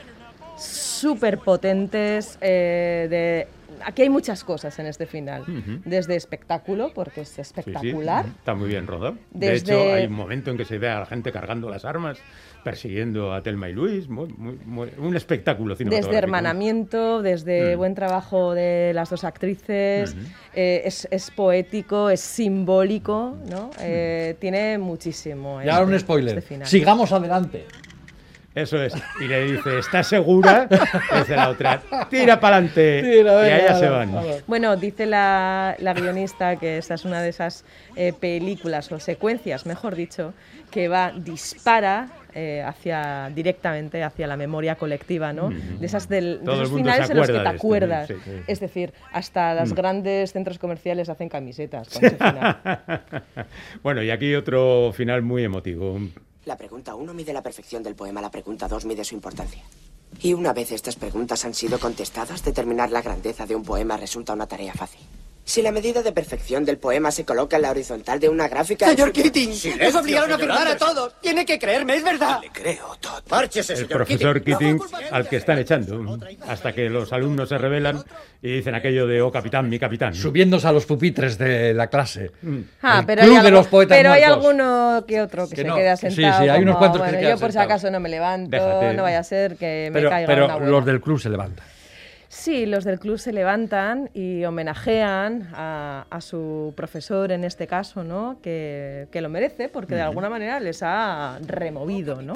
súper 0.59 1.38
potentes. 1.38 2.38
de... 2.40 3.48
Aquí 3.84 4.03
hay 4.03 4.11
muchas 4.11 4.44
cosas 4.44 4.78
en 4.78 4.86
este 4.86 5.07
final. 5.07 5.44
Desde 5.84 6.14
espectáculo, 6.14 6.92
porque 6.94 7.22
es 7.22 7.28
Sí, 7.28 7.34
sí, 7.36 7.40
espectacular. 7.40 8.26
está 8.26 8.55
muy 8.55 8.68
bien 8.68 8.86
rodado. 8.86 9.16
De 9.32 9.55
hecho, 9.57 9.80
hay 9.94 10.07
un 10.07 10.12
momento 10.12 10.50
en 10.53 10.57
que 10.57 10.64
se 10.64 10.78
ve 10.78 10.88
a 10.88 11.00
la 11.00 11.07
gente 11.07 11.32
cargando 11.32 11.68
las 11.68 11.84
armas, 11.84 12.18
persiguiendo 12.62 13.32
a 13.34 13.42
Telma 13.42 13.68
y 13.68 13.72
Luis. 13.72 14.08
muy- 14.08 14.28
muy- 14.36 14.58
muy- 14.64 14.90
un 14.98 15.16
espectáculo 15.16 15.74
cinematográfico. 15.74 16.10
Desde 16.12 16.18
hermanamiento, 16.18 17.22
desde 17.22 17.74
Mm. 17.74 17.78
buen 17.78 17.94
trabajo 17.94 18.54
de 18.54 18.92
las 18.94 19.10
dos 19.10 19.24
actrices, 19.24 20.14
eh, 20.54 20.82
es, 20.84 21.08
es 21.10 21.30
poético, 21.30 22.10
es 22.10 22.20
simbólico, 22.20 23.36
¿no? 23.50 23.70
Eh, 23.80 24.36
tiene 24.38 24.78
muchísimo. 24.78 25.60
Y 25.62 25.68
ahora 25.68 25.86
un 25.86 25.94
este- 25.94 26.04
spoiler. 26.04 26.38
este 26.38 26.48
final. 26.48 26.66
Sigamos 26.68 27.12
adelante. 27.12 27.66
Eso 28.54 28.82
es. 28.82 28.92
Y 29.18 29.24
le 29.28 29.44
dice, 29.52 29.78
¿estás 29.78 30.06
segura? 30.08 30.68
Dice 31.18 31.34
la 31.34 31.48
otra, 31.48 31.80
tira 32.10 32.38
para 32.38 32.56
adelante. 32.58 33.22
Y 33.22 33.26
allá 33.26 33.74
se 33.78 33.88
van. 33.88 34.12
Bueno, 34.46 34.76
dice 34.76 35.06
la, 35.06 35.74
la 35.78 35.94
guionista 35.94 36.56
que 36.56 36.76
esta 36.76 36.94
es 36.94 37.06
una 37.06 37.22
de 37.22 37.30
esas 37.30 37.64
eh, 37.96 38.12
películas 38.12 38.92
o 38.92 39.00
secuencias, 39.00 39.64
mejor 39.64 39.94
dicho, 39.96 40.34
que 40.70 40.86
va, 40.88 41.12
dispara 41.16 42.08
eh, 42.35 42.62
hacia 42.62 43.30
directamente 43.35 44.03
hacia 44.03 44.26
la 44.26 44.37
memoria 44.37 44.76
colectiva, 44.76 45.33
¿no? 45.33 45.51
De 45.51 45.87
esas 45.87 46.09
del, 46.09 46.45
de 46.45 46.53
esos 46.53 46.72
finales 46.72 47.11
en 47.11 47.16
los 47.16 47.26
que 47.26 47.39
te 47.39 47.49
acuerdas. 47.49 48.09
sí, 48.09 48.14
sí. 48.24 48.30
Es 48.47 48.61
decir, 48.61 48.93
hasta 49.12 49.55
los 49.55 49.74
grandes 49.74 50.33
centros 50.33 50.59
comerciales 50.59 51.09
hacen 51.09 51.28
camisetas 51.28 51.89
con 51.93 52.05
ese 52.05 52.16
final. 52.16 52.61
bueno, 53.83 54.03
y 54.03 54.11
aquí 54.11 54.35
otro 54.35 54.93
final 54.93 55.22
muy 55.22 55.45
emotivo. 55.45 55.99
La 56.45 56.57
pregunta 56.57 56.95
1 56.95 57.14
mide 57.14 57.33
la 57.33 57.43
perfección 57.43 57.83
del 57.83 57.95
poema, 57.95 58.20
la 58.20 58.30
pregunta 58.30 58.66
2 58.66 58.85
mide 58.87 59.05
su 59.05 59.14
importancia. 59.14 59.62
Y 60.20 60.35
una 60.35 60.53
vez 60.53 60.72
estas 60.72 60.97
preguntas 60.97 61.45
han 61.45 61.55
sido 61.55 61.78
contestadas, 61.78 62.45
determinar 62.45 62.91
la 62.91 63.03
grandeza 63.03 63.47
de 63.47 63.55
un 63.55 63.62
poema 63.62 63.97
resulta 63.97 64.33
una 64.33 64.47
tarea 64.47 64.74
fácil. 64.74 65.01
Si 65.45 65.61
la 65.61 65.72
medida 65.72 66.03
de 66.03 66.12
perfección 66.12 66.64
del 66.64 66.78
poema 66.78 67.11
se 67.11 67.24
coloca 67.24 67.57
en 67.57 67.62
la 67.62 67.70
horizontal 67.72 68.20
de 68.20 68.28
una 68.28 68.47
gráfica... 68.49 68.88
Señor 68.88 69.11
Keating, 69.12 69.51
¡Nos 69.80 69.95
obligaron 69.97 70.32
a 70.32 70.38
firmar 70.38 70.68
a 70.68 70.76
todos! 70.76 71.14
Tiene 71.20 71.45
que 71.45 71.59
creerme, 71.59 71.97
es 71.97 72.05
verdad. 72.05 72.40
Le 72.40 72.49
creo 72.51 72.97
todo. 73.01 73.20
Márchese, 73.28 73.74
El 73.74 73.86
profesor 73.86 74.40
Keating. 74.40 74.78
Keating 74.78 74.97
al 75.11 75.28
que 75.28 75.36
están 75.36 75.59
echando, 75.59 76.18
hasta 76.47 76.72
que 76.72 76.88
los 76.88 77.12
alumnos 77.12 77.49
se 77.49 77.59
rebelan 77.59 78.05
y 78.40 78.53
dicen 78.57 78.76
aquello 78.76 79.07
de, 79.09 79.20
oh 79.20 79.32
capitán, 79.32 79.68
mi 79.68 79.78
capitán. 79.80 80.14
Subiéndose 80.14 80.68
a 80.68 80.72
los 80.72 80.86
pupitres 80.86 81.36
de 81.38 81.74
la 81.74 81.88
clase. 81.88 82.30
Ah, 82.80 83.01
El 83.01 83.07
pero 83.07 83.22
club 83.22 83.36
hay, 83.38 83.43
de 83.45 83.51
los 83.51 83.66
poetas 83.66 83.99
pero 83.99 84.12
hay 84.12 84.22
alguno 84.22 85.05
que 85.09 85.20
otro 85.20 85.49
que, 85.49 85.57
Que 85.57 85.62
se 85.62 85.68
no, 85.68 85.74
queda 85.74 85.97
sí, 85.97 86.09
sí, 86.11 86.16
sentado. 86.16 86.53
hay 86.53 86.62
unos 86.62 86.76
como, 86.76 86.78
cuantos 86.93 87.11
que 87.11 87.16
se 87.18 87.28
yo 87.30 87.38
por 87.38 87.53
si 87.53 87.59
acaso 87.59 87.90
no 87.90 87.99
me 87.99 88.09
levanto, 88.09 88.49
Déjate. 88.51 88.95
no 88.95 89.03
vaya 89.03 89.18
a 89.18 89.24
ser 89.24 89.57
que 89.57 89.88
me 89.93 89.99
Pero, 89.99 90.11
caiga 90.11 90.26
pero 90.28 90.61
los 90.61 90.84
del 90.86 91.01
club 91.01 91.20
se 91.20 91.28
levantan. 91.28 91.66
Sí, 92.35 92.64
los 92.64 92.85
del 92.85 92.99
club 92.99 93.18
se 93.18 93.30
levantan 93.30 94.09
y 94.14 94.43
homenajean 94.47 95.51
a, 95.53 96.07
a 96.09 96.20
su 96.22 96.72
profesor 96.74 97.30
en 97.30 97.45
este 97.45 97.66
caso, 97.66 98.05
¿no? 98.05 98.39
Que, 98.41 99.07
que 99.12 99.20
lo 99.20 99.28
merece 99.28 99.68
porque 99.68 99.97
de 99.97 100.01
alguna 100.01 100.30
manera 100.30 100.59
les 100.59 100.83
ha 100.83 101.39
removido, 101.47 102.22
¿no? 102.22 102.33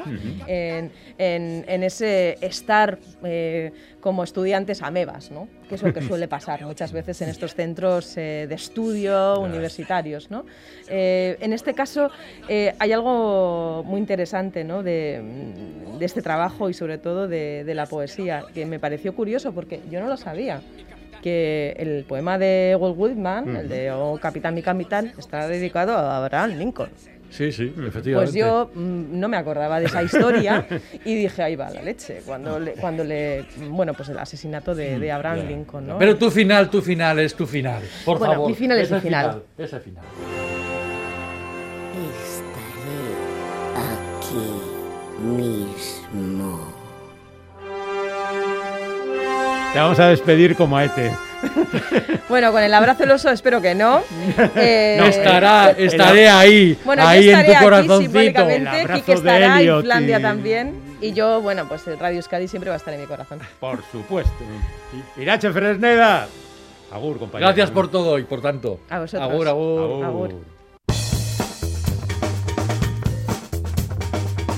en, 0.46 0.92
en- 1.16 1.64
en 1.66 1.82
ese 1.82 2.36
estar 2.42 2.98
eh, 3.24 3.72
como 4.00 4.22
estudiantes 4.22 4.82
amebas, 4.82 5.30
¿no? 5.30 5.48
Que 5.68 5.74
es 5.74 5.82
lo 5.82 5.92
que 5.92 6.00
suele 6.00 6.28
pasar 6.28 6.64
muchas 6.64 6.92
veces 6.92 7.20
en 7.22 7.28
estos 7.28 7.54
centros 7.54 8.16
eh, 8.16 8.46
de 8.48 8.54
estudio 8.54 9.40
universitarios, 9.40 10.30
¿no? 10.30 10.44
Eh, 10.88 11.36
en 11.40 11.52
este 11.52 11.74
caso 11.74 12.08
eh, 12.48 12.72
hay 12.78 12.92
algo 12.92 13.82
muy 13.84 13.98
interesante, 13.98 14.62
¿no? 14.62 14.84
De, 14.84 15.20
de 15.98 16.04
este 16.04 16.22
trabajo 16.22 16.70
y 16.70 16.74
sobre 16.74 16.98
todo 16.98 17.26
de, 17.26 17.64
de 17.64 17.74
la 17.74 17.86
poesía, 17.86 18.44
que 18.54 18.64
me 18.64 18.78
pareció 18.78 19.14
curioso 19.14 19.52
porque 19.52 19.80
yo 19.90 20.00
no 20.00 20.06
lo 20.06 20.16
sabía. 20.16 20.60
Que 21.20 21.74
el 21.78 22.04
poema 22.04 22.38
de 22.38 22.76
Walt 22.78 22.94
Whitman, 22.96 23.56
el 23.56 23.68
de 23.68 23.90
Oh 23.90 24.18
Capitán, 24.22 24.54
mi 24.54 24.62
capitán, 24.62 25.12
está 25.18 25.48
dedicado 25.48 25.96
a 25.96 26.18
Abraham 26.18 26.58
Lincoln. 26.58 26.90
Sí, 27.30 27.50
sí, 27.52 27.74
efectivamente. 27.86 28.30
Pues 28.30 28.34
yo 28.34 28.70
mm, 28.74 29.18
no 29.18 29.28
me 29.28 29.36
acordaba 29.36 29.78
de 29.80 29.86
esa 29.86 30.02
historia 30.02 30.66
y 31.04 31.14
dije, 31.14 31.42
ahí 31.42 31.56
va 31.56 31.68
la 31.70 31.82
leche, 31.82 32.22
cuando 32.24 32.58
le, 32.58 32.72
cuando 32.72 33.04
le 33.04 33.44
bueno, 33.68 33.92
pues 33.94 34.08
el 34.10 34.18
asesinato 34.18 34.74
de, 34.74 34.98
de 34.98 35.12
Abraham 35.12 35.46
Lincoln, 35.48 35.86
¿no? 35.86 35.98
Pero 35.98 36.16
tu 36.16 36.30
final, 36.30 36.70
tu 36.70 36.80
final 36.80 37.18
es 37.18 37.34
tu 37.34 37.46
final. 37.46 37.82
Por 38.04 38.18
Bueno, 38.18 38.34
favor. 38.34 38.48
mi 38.48 38.54
final 38.54 38.78
es 38.78 38.90
mi 38.90 39.00
final. 39.00 39.42
Ese 39.58 39.80
final. 39.80 40.04
Estaré 42.22 43.16
aquí 44.26 45.26
mismo. 45.26 46.72
Te 49.72 49.78
vamos 49.78 49.98
a 50.00 50.08
despedir 50.08 50.56
como 50.56 50.76
a 50.78 50.84
Ete. 50.84 51.10
Bueno, 52.28 52.52
con 52.52 52.62
el 52.62 52.72
abrazo 52.74 53.00
del 53.00 53.12
oso 53.12 53.30
espero 53.30 53.60
que 53.60 53.74
no. 53.74 54.02
Eh, 54.56 55.00
Estará, 55.08 55.70
estaré 55.70 56.28
ahí, 56.28 56.78
Bueno, 56.84 57.06
ahí 57.06 57.28
en 57.28 57.34
estaré 57.36 57.46
tu 57.48 57.54
aquí 57.54 57.64
corazoncito. 57.64 58.00
simbólicamente, 58.02 58.56
El 58.56 58.66
abrazo 58.68 58.94
Quique 59.00 59.12
de 59.12 59.18
estará, 59.18 59.60
Elliot 59.60 59.82
Islandia 59.82 60.18
y- 60.18 60.22
también. 60.22 60.86
Y 61.00 61.12
yo, 61.12 61.40
bueno, 61.42 61.68
pues 61.68 61.86
el 61.88 61.98
Radio 61.98 62.16
Euskadi 62.16 62.48
siempre 62.48 62.70
va 62.70 62.74
a 62.74 62.78
estar 62.78 62.94
en 62.94 63.00
mi 63.00 63.06
corazón. 63.06 63.38
Por 63.60 63.82
supuesto. 63.92 64.32
Irache 65.18 65.50
Fresneda. 65.52 66.26
Agur, 66.90 67.18
compañero. 67.18 67.48
Gracias 67.48 67.70
por 67.70 67.90
todo 67.90 68.18
y 68.18 68.22
por 68.24 68.40
tanto. 68.40 68.80
A 68.88 69.00
vosotros. 69.00 69.30
Agur, 69.30 69.46
agur. 69.48 69.82
Agur. 69.82 70.04
Agur. 70.06 70.34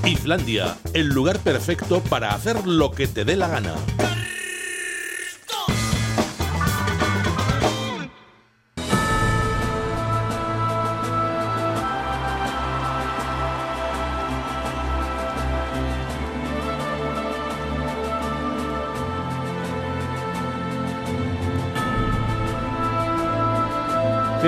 Islandia, 0.04 0.76
el 0.94 1.08
lugar 1.08 1.38
perfecto 1.40 2.00
para 2.00 2.30
hacer 2.30 2.66
lo 2.66 2.92
que 2.92 3.06
te 3.08 3.24
dé 3.24 3.36
la 3.36 3.48
gana. 3.48 3.74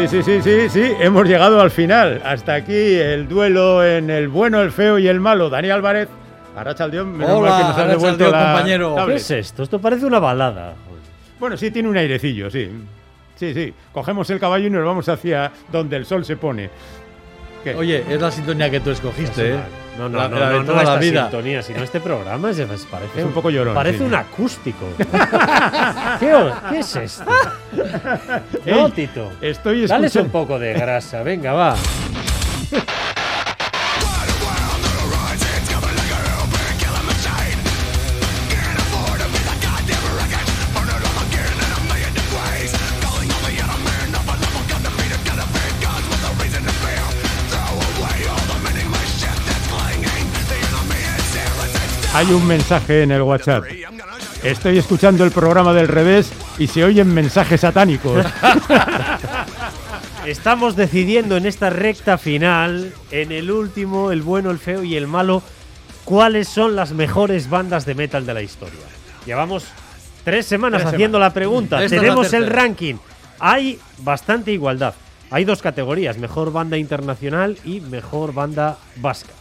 Sí, 0.01 0.09
sí, 0.09 0.23
sí, 0.23 0.41
sí, 0.43 0.69
sí, 0.71 0.93
hemos 0.99 1.29
llegado 1.29 1.61
al 1.61 1.71
final. 1.71 2.23
Hasta 2.25 2.55
aquí 2.55 2.73
el 2.73 3.29
duelo 3.29 3.85
en 3.85 4.09
el 4.09 4.29
bueno, 4.29 4.63
el 4.63 4.73
feo 4.73 4.99
y 4.99 5.07
el 5.07 5.21
malo. 5.21 5.51
Dani 5.51 5.69
Álvarez, 5.69 6.09
Arrachaldeón, 6.57 7.19
menos 7.19 7.37
Hola, 7.37 7.51
mal 7.51 7.61
que 7.61 7.69
nos 7.69 7.79
has 7.79 7.89
devuelto 7.89 8.31
la 8.31 8.45
compañero. 8.45 8.97
¿Qué 9.07 9.15
es 9.17 9.31
esto? 9.31 9.63
Esto 9.63 9.79
parece 9.79 10.07
una 10.07 10.19
balada. 10.19 10.73
Bueno, 11.39 11.55
sí, 11.59 11.71
tiene 11.71 11.91
un 11.91 11.99
airecillo, 11.99 12.51
sí. 12.51 12.71
Sí, 13.37 13.53
sí. 13.53 13.75
Cogemos 13.93 14.31
el 14.31 14.41
caballo 14.41 14.69
y 14.69 14.71
nos 14.71 14.83
vamos 14.87 15.07
hacia 15.11 15.53
donde 15.71 15.97
el 15.97 16.07
sol 16.07 16.25
se 16.25 16.39
pone. 16.39 16.71
¿Qué? 17.63 17.75
Oye, 17.75 18.03
es 18.09 18.21
la 18.23 18.31
sintonía 18.31 18.71
que 18.71 18.81
tú 18.81 18.91
escogiste, 18.91 19.57
¿eh? 19.57 19.59
No, 20.01 20.09
no, 20.09 20.19
La- 20.19 20.29
no, 20.29 20.39
la 20.41 20.51
no, 20.51 20.65
toda 20.65 20.83
no 20.83 20.91
la 20.95 20.97
vida. 20.97 21.23
sintonía, 21.25 21.63
sino 21.63 21.83
este 21.83 22.01
programa 22.01 22.55
se 22.55 22.65
parece 22.65 23.21
Es 23.21 23.25
un 23.27 23.33
poco 23.33 23.51
llorón, 23.51 23.75
Parece 23.75 23.99
sí. 23.99 24.05
un 24.05 24.15
acústico. 24.15 24.87
¿Qué, 26.19 26.51
qué 26.71 26.79
es 26.79 26.97
esto? 26.97 27.25
No, 28.65 28.87
Ey, 28.87 28.93
Tito. 28.93 29.31
Estoy 29.43 29.87
Dales 29.87 29.91
un 30.17 30.23
escuchando. 30.23 30.33
poco 30.33 30.59
de 30.59 30.73
grasa, 30.73 31.23
venga, 31.23 31.53
va. 31.53 31.77
Hay 52.21 52.33
un 52.33 52.47
mensaje 52.47 53.05
en 53.05 53.13
el 53.13 53.23
WhatsApp. 53.23 53.65
Estoy 54.43 54.77
escuchando 54.77 55.25
el 55.25 55.31
programa 55.31 55.73
del 55.73 55.89
revés 55.89 56.31
y 56.59 56.67
se 56.67 56.85
oyen 56.85 57.15
mensajes 57.15 57.63
satánicos. 57.63 58.27
Estamos 60.27 60.77
decidiendo 60.77 61.39
en 61.39 61.47
esta 61.47 61.71
recta 61.71 62.19
final, 62.19 62.93
en 63.11 63.33
el 63.33 63.51
último, 63.51 64.13
el 64.13 64.21
bueno, 64.21 64.51
el 64.51 64.59
feo 64.59 64.85
y 64.85 64.97
el 64.97 65.07
malo, 65.07 65.43
cuáles 66.05 66.47
son 66.47 66.77
las 66.77 66.93
mejores 66.93 67.49
bandas 67.49 67.87
de 67.87 67.95
metal 67.95 68.27
de 68.27 68.35
la 68.35 68.43
historia. 68.43 68.81
Llevamos 69.25 69.65
tres 70.23 70.45
semanas 70.45 70.83
Tres 70.83 70.93
haciendo 70.93 71.19
la 71.19 71.33
pregunta. 71.33 71.83
Esta 71.83 71.87
es 71.87 71.93
la 71.93 72.01
Tenemos 72.01 72.35
el 72.35 72.49
ranking. 72.49 72.97
Hay 73.39 73.79
bastante 73.97 74.53
igualdad. 74.53 74.93
Hay 75.31 75.47
dos 75.47 75.63
categorías, 75.63 76.19
mejor 76.19 76.53
banda 76.53 76.77
internacional 76.77 77.57
y 77.65 77.81
mejor 77.81 78.35
banda 78.35 78.77
vasca. 78.97 79.33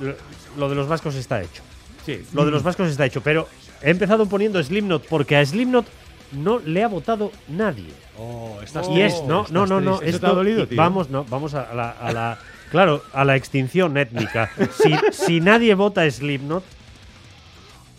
lo, 0.00 0.16
lo 0.56 0.68
de 0.68 0.74
los 0.74 0.88
vascos 0.88 1.14
está 1.14 1.40
hecho. 1.40 1.62
Sí. 2.16 2.24
Lo 2.32 2.44
de 2.46 2.50
los 2.50 2.62
vascos 2.62 2.88
está 2.88 3.04
hecho, 3.04 3.20
pero 3.22 3.46
he 3.82 3.90
empezado 3.90 4.26
poniendo 4.26 4.62
Slipknot 4.62 5.06
porque 5.08 5.36
a 5.36 5.44
Slipknot 5.44 5.86
no 6.32 6.58
le 6.60 6.82
ha 6.82 6.88
votado 6.88 7.30
nadie. 7.48 7.90
Oh, 8.18 8.58
estás 8.62 8.88
y 8.88 9.00
es 9.02 9.22
no, 9.26 9.44
no, 9.50 9.66
no, 9.66 9.80
no, 9.80 9.98
triste. 9.98 10.10
¿Eso 10.10 10.20
te 10.20 10.26
ha 10.26 10.28
esto- 10.30 10.34
dolido, 10.36 10.66
vamos, 10.72 11.10
no, 11.10 11.24
vamos 11.24 11.52
a 11.54 11.72
la, 11.74 11.90
a 11.90 12.12
la- 12.12 12.38
claro, 12.70 13.02
a 13.12 13.24
la 13.24 13.36
extinción 13.36 13.96
étnica. 13.98 14.50
Si, 14.82 14.94
si 15.12 15.40
nadie 15.40 15.74
vota 15.74 16.10
Slipknot, 16.10 16.64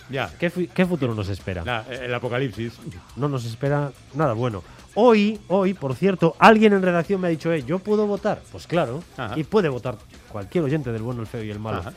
Ya. 0.10 0.32
¿qué, 0.40 0.50
fu- 0.50 0.68
qué 0.74 0.86
futuro 0.86 1.14
nos 1.14 1.30
espera? 1.30 1.64
La- 1.64 1.86
el 1.90 2.14
apocalipsis. 2.14 2.74
No 3.16 3.28
nos 3.30 3.46
espera 3.46 3.92
nada 4.16 4.34
bueno. 4.34 4.64
Hoy, 4.96 5.40
hoy, 5.50 5.76
por 5.76 5.94
cierto, 5.96 6.36
alguien 6.40 6.74
en 6.74 6.82
redacción 6.82 7.22
me 7.22 7.28
ha 7.28 7.30
dicho, 7.30 7.54
eh, 7.54 7.64
¿yo 7.64 7.78
puedo 7.80 8.08
votar? 8.08 8.42
Pues 8.52 8.66
claro, 8.66 9.04
Ajá. 9.18 9.38
y 9.38 9.44
puede 9.44 9.70
votar 9.70 9.96
cualquier 10.32 10.64
oyente 10.64 10.92
del 10.92 11.04
bueno, 11.04 11.22
el 11.22 11.28
feo 11.28 11.44
y 11.44 11.52
el 11.52 11.60
malo. 11.60 11.80
Ajá. 11.80 11.94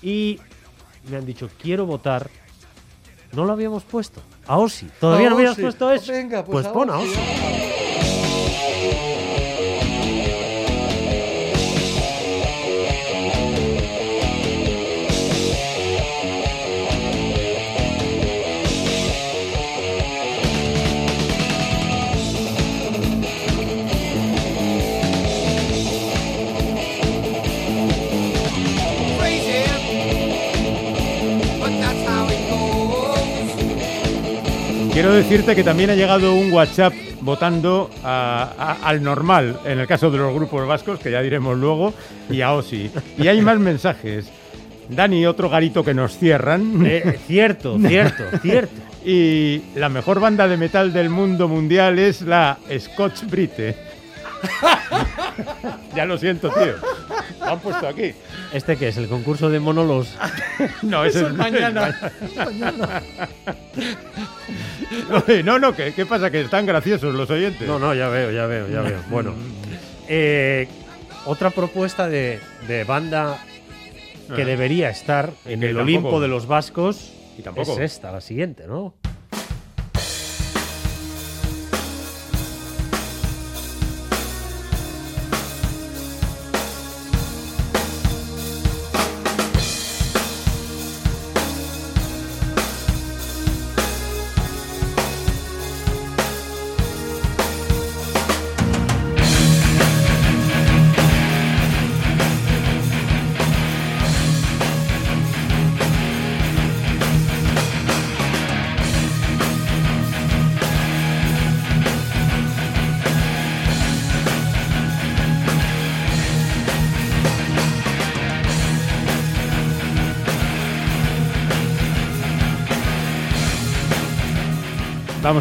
Y 0.00 0.38
me 1.10 1.16
han 1.16 1.26
dicho, 1.26 1.48
quiero 1.60 1.86
votar. 1.86 2.28
No 3.32 3.44
lo 3.44 3.52
habíamos 3.52 3.82
puesto. 3.82 4.20
A 4.46 4.56
Osi. 4.58 4.88
Todavía 5.00 5.26
A 5.26 5.30
no 5.30 5.36
habías 5.36 5.58
puesto 5.58 5.90
eso. 5.92 6.12
Venga, 6.12 6.44
pues 6.44 6.66
a 6.66 6.72
pon 6.72 6.90
a 6.90 6.98
Osi, 6.98 7.14
Quiero 34.96 35.12
decirte 35.12 35.54
que 35.54 35.62
también 35.62 35.90
ha 35.90 35.94
llegado 35.94 36.34
un 36.34 36.50
WhatsApp 36.50 36.94
votando 37.20 37.90
a- 38.02 38.50
a- 38.82 38.88
al 38.88 39.02
normal, 39.02 39.60
en 39.66 39.78
el 39.78 39.86
caso 39.86 40.10
de 40.10 40.16
los 40.16 40.32
grupos 40.32 40.66
vascos, 40.66 40.98
que 40.98 41.10
ya 41.10 41.20
diremos 41.20 41.54
luego, 41.58 41.92
y 42.30 42.40
a 42.40 42.54
Osi. 42.54 42.90
Y 43.18 43.28
hay 43.28 43.42
más 43.42 43.58
mensajes. 43.58 44.26
Dani, 44.88 45.26
otro 45.26 45.50
garito 45.50 45.84
que 45.84 45.92
nos 45.92 46.16
cierran. 46.16 46.86
Eh, 46.86 47.18
cierto, 47.26 47.76
cierto, 47.86 48.24
cierto. 48.40 48.72
Y 49.04 49.64
la 49.74 49.90
mejor 49.90 50.18
banda 50.18 50.48
de 50.48 50.56
metal 50.56 50.94
del 50.94 51.10
mundo 51.10 51.46
mundial 51.46 51.98
es 51.98 52.22
la 52.22 52.56
Scotch 52.78 53.24
Brite. 53.24 53.76
ya 55.94 56.06
lo 56.06 56.16
siento, 56.16 56.48
tío. 56.48 56.72
Lo 57.40 57.46
han 57.52 57.60
puesto 57.60 57.86
aquí. 57.86 58.12
¿Este 58.52 58.76
qué 58.76 58.88
es? 58.88 58.96
¿El 58.96 59.08
concurso 59.08 59.50
de 59.50 59.60
monólogos? 59.60 60.08
No, 60.82 61.04
es 61.04 61.16
es 61.16 61.32
mañana. 61.34 61.94
mañana. 62.34 63.02
Oye, 65.26 65.42
no, 65.42 65.58
no, 65.58 65.74
¿qué, 65.74 65.92
¿qué 65.94 66.06
pasa? 66.06 66.30
Que 66.30 66.40
están 66.42 66.66
graciosos 66.66 67.14
los 67.14 67.28
oyentes. 67.30 67.66
No, 67.66 67.78
no, 67.78 67.94
ya 67.94 68.08
veo, 68.08 68.30
ya 68.30 68.46
veo, 68.46 68.68
ya 68.68 68.80
veo. 68.82 68.98
Bueno, 69.10 69.34
eh, 70.08 70.68
otra 71.24 71.50
propuesta 71.50 72.08
de, 72.08 72.38
de 72.68 72.84
banda 72.84 73.38
que 74.34 74.42
Ah. 74.42 74.44
debería 74.46 74.90
estar 74.90 75.32
en 75.44 75.62
el 75.62 75.70
tampoco- 75.76 75.82
Olimpo 75.82 76.20
de 76.20 76.28
los 76.28 76.46
Vascos 76.46 77.12
Y 77.38 77.42
tampoco. 77.42 77.72
es 77.72 77.78
esta, 77.78 78.10
la 78.12 78.20
siguiente, 78.20 78.66
¿no? 78.66 78.94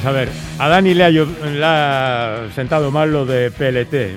Vamos 0.05 0.17
a 0.19 0.19
ver, 0.19 0.29
a 0.59 0.67
Dani 0.69 0.93
le 0.93 1.03
ha, 1.03 1.09
llo- 1.09 1.25
le 1.51 1.65
ha 1.65 2.47
sentado 2.53 2.91
mal 2.91 3.11
lo 3.11 3.25
de 3.25 3.49
PLT, 3.49 4.11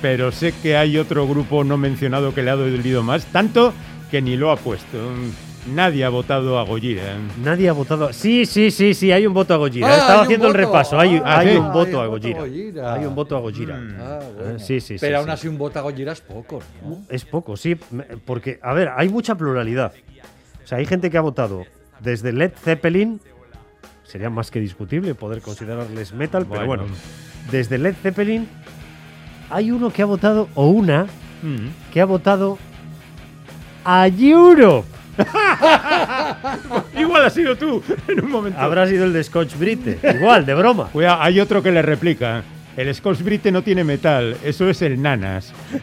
pero 0.00 0.32
sé 0.32 0.52
que 0.62 0.74
hay 0.74 0.96
otro 0.96 1.28
grupo 1.28 1.64
no 1.64 1.76
mencionado 1.76 2.32
que 2.34 2.42
le 2.42 2.50
ha 2.50 2.56
dolido 2.56 3.02
más, 3.02 3.26
tanto 3.26 3.74
que 4.10 4.22
ni 4.22 4.38
lo 4.38 4.50
ha 4.50 4.56
puesto. 4.56 4.96
Nadie 5.74 6.02
ha 6.06 6.08
votado 6.08 6.58
a 6.58 6.62
Gojira. 6.64 7.02
Nadie 7.44 7.68
ha 7.68 7.74
votado. 7.74 8.10
Sí, 8.10 8.46
sí, 8.46 8.70
sí, 8.70 8.94
sí, 8.94 9.12
hay 9.12 9.26
un 9.26 9.34
voto 9.34 9.52
a 9.52 9.58
Gojira. 9.58 9.88
Ah, 9.92 9.98
Estaba 9.98 10.22
haciendo 10.22 10.48
el 10.48 10.54
repaso. 10.54 10.98
Hay, 10.98 11.20
Ah, 11.22 11.40
hay 11.40 11.50
sí. 11.50 11.56
un 11.58 11.66
Ah, 11.66 11.70
voto 11.72 12.00
hay 12.00 12.06
a 12.06 12.08
un 12.08 12.10
voto 12.10 12.20
Gojira. 12.28 12.38
a 12.38 12.40
Gojira. 12.46 12.94
Hay 12.94 13.04
un 13.04 13.14
voto 13.14 13.36
a 13.36 13.40
Gojira. 13.40 13.80
Ah, 14.00 14.18
bueno. 14.34 14.50
Eh, 14.52 14.58
sí, 14.60 14.80
sí, 14.80 14.94
sí, 14.94 14.96
Pero 14.98 15.16
sí. 15.18 15.20
aún 15.20 15.28
así 15.30 15.46
un 15.46 15.58
voto 15.58 15.78
a 15.78 15.82
Gojira 15.82 16.12
es 16.12 16.22
poco, 16.22 16.60
¿no? 16.82 17.02
Es 17.10 17.26
poco, 17.26 17.54
sí, 17.58 17.76
porque, 18.24 18.58
a 18.62 18.72
ver, 18.72 18.92
hay 18.96 19.10
mucha 19.10 19.34
pluralidad. 19.34 19.92
O 20.64 20.66
sea, 20.66 20.78
hay 20.78 20.86
gente 20.86 21.10
que 21.10 21.18
ha 21.18 21.22
votado 21.22 21.66
desde 22.00 22.32
Led 22.32 22.52
Zeppelin, 22.64 23.20
sería 24.08 24.30
más 24.30 24.50
que 24.50 24.58
discutible 24.58 25.14
poder 25.14 25.40
considerarles 25.42 26.12
metal, 26.14 26.46
pero 26.50 26.64
Bueno. 26.66 26.84
bueno, 26.84 26.96
desde 27.52 27.76
Led 27.78 27.94
Zeppelin 28.02 28.48
hay 29.50 29.70
uno 29.70 29.90
que 29.92 30.02
ha 30.02 30.06
votado, 30.06 30.48
o 30.54 30.68
una, 30.68 31.06
Mm. 31.42 31.68
que 31.92 32.00
ha 32.00 32.04
votado 32.04 32.58
a 33.84 34.08
Europe. 34.08 34.88
Igual 36.98 37.24
ha 37.24 37.30
sido 37.30 37.56
tú 37.56 37.82
en 38.08 38.24
un 38.24 38.30
momento. 38.30 38.58
Habrá 38.60 38.86
sido 38.86 39.04
el 39.04 39.12
de 39.12 39.22
Scotch 39.24 39.56
Brite, 39.56 39.98
igual, 40.16 40.44
de 40.46 40.54
broma. 40.54 40.84
Cuidado, 40.92 41.22
hay 41.22 41.38
otro 41.40 41.62
que 41.62 41.70
le 41.70 41.82
replica. 41.82 42.42
El 42.76 42.94
Scotch 42.94 43.22
Brite 43.22 43.50
no 43.50 43.62
tiene 43.62 43.82
metal, 43.84 44.36
eso 44.44 44.68
es 44.68 44.82
el 44.82 45.00
nanas. 45.02 45.52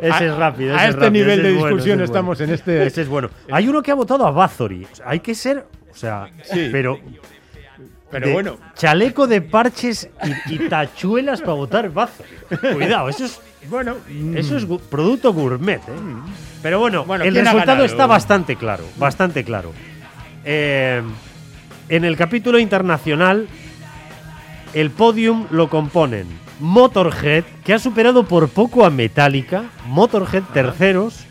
Ese 0.00 0.26
es 0.26 0.34
rápido. 0.36 0.74
a 0.74 0.78
ese 0.78 0.90
este 0.90 1.00
rápido, 1.06 1.10
nivel 1.10 1.42
de 1.42 1.48
es 1.50 1.54
discusión 1.56 1.96
bueno. 1.96 2.04
estamos 2.04 2.40
en 2.40 2.50
este- 2.50 2.86
Ese 2.86 3.02
es 3.02 3.08
bueno. 3.08 3.30
Hay 3.50 3.68
uno 3.68 3.82
que 3.82 3.90
ha 3.90 3.94
votado 3.94 4.26
a 4.26 4.30
Bathory. 4.30 4.84
O 4.90 4.94
sea, 4.94 5.06
hay 5.08 5.20
que 5.20 5.34
ser, 5.34 5.66
o 5.90 5.94
sea, 5.96 6.28
Sí. 6.44 6.68
pero 6.72 6.98
Pero 8.10 8.26
de 8.28 8.32
bueno, 8.32 8.58
Chaleco 8.76 9.26
de 9.26 9.40
parches 9.42 10.08
y, 10.48 10.54
y 10.54 10.58
tachuelas 10.68 11.40
para 11.40 11.54
votar 11.54 11.90
Bathory. 11.90 12.28
Cuidado, 12.74 13.08
eso 13.08 13.24
es, 13.24 13.40
bueno, 13.68 13.96
eso 14.36 14.56
es 14.56 14.68
gu- 14.68 14.78
producto 14.80 15.32
gourmet. 15.32 15.80
¿eh? 15.80 15.92
Pero 16.62 16.78
bueno, 16.78 17.04
Bueno, 17.04 17.24
el 17.24 17.32
¿quién 17.34 17.46
ha 17.48 17.52
resultado 17.52 17.84
está 17.84 18.06
bastante 18.06 18.56
claro. 18.56 18.84
Bastante 18.96 19.42
claro. 19.44 19.72
Eh, 20.44 21.02
en 21.88 22.04
el 22.04 22.16
capítulo 22.16 22.58
internacional, 22.58 23.46
el 24.74 24.90
podium 24.90 25.46
lo 25.50 25.68
componen 25.68 26.26
Motorhead, 26.60 27.44
que 27.64 27.74
ha 27.74 27.78
superado 27.78 28.24
por 28.24 28.48
poco 28.48 28.84
a 28.84 28.90
Metallica. 28.90 29.64
Motorhead 29.86 30.42
terceros. 30.52 31.24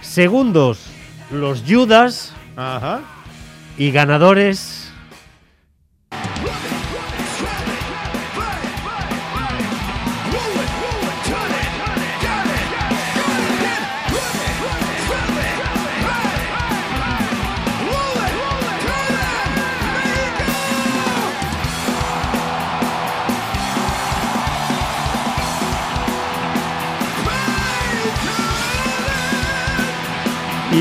Segundos, 0.00 0.86
los 1.30 1.62
Judas. 1.66 2.34
Ajá. 2.56 3.00
Y 3.76 3.90
ganadores. 3.90 4.87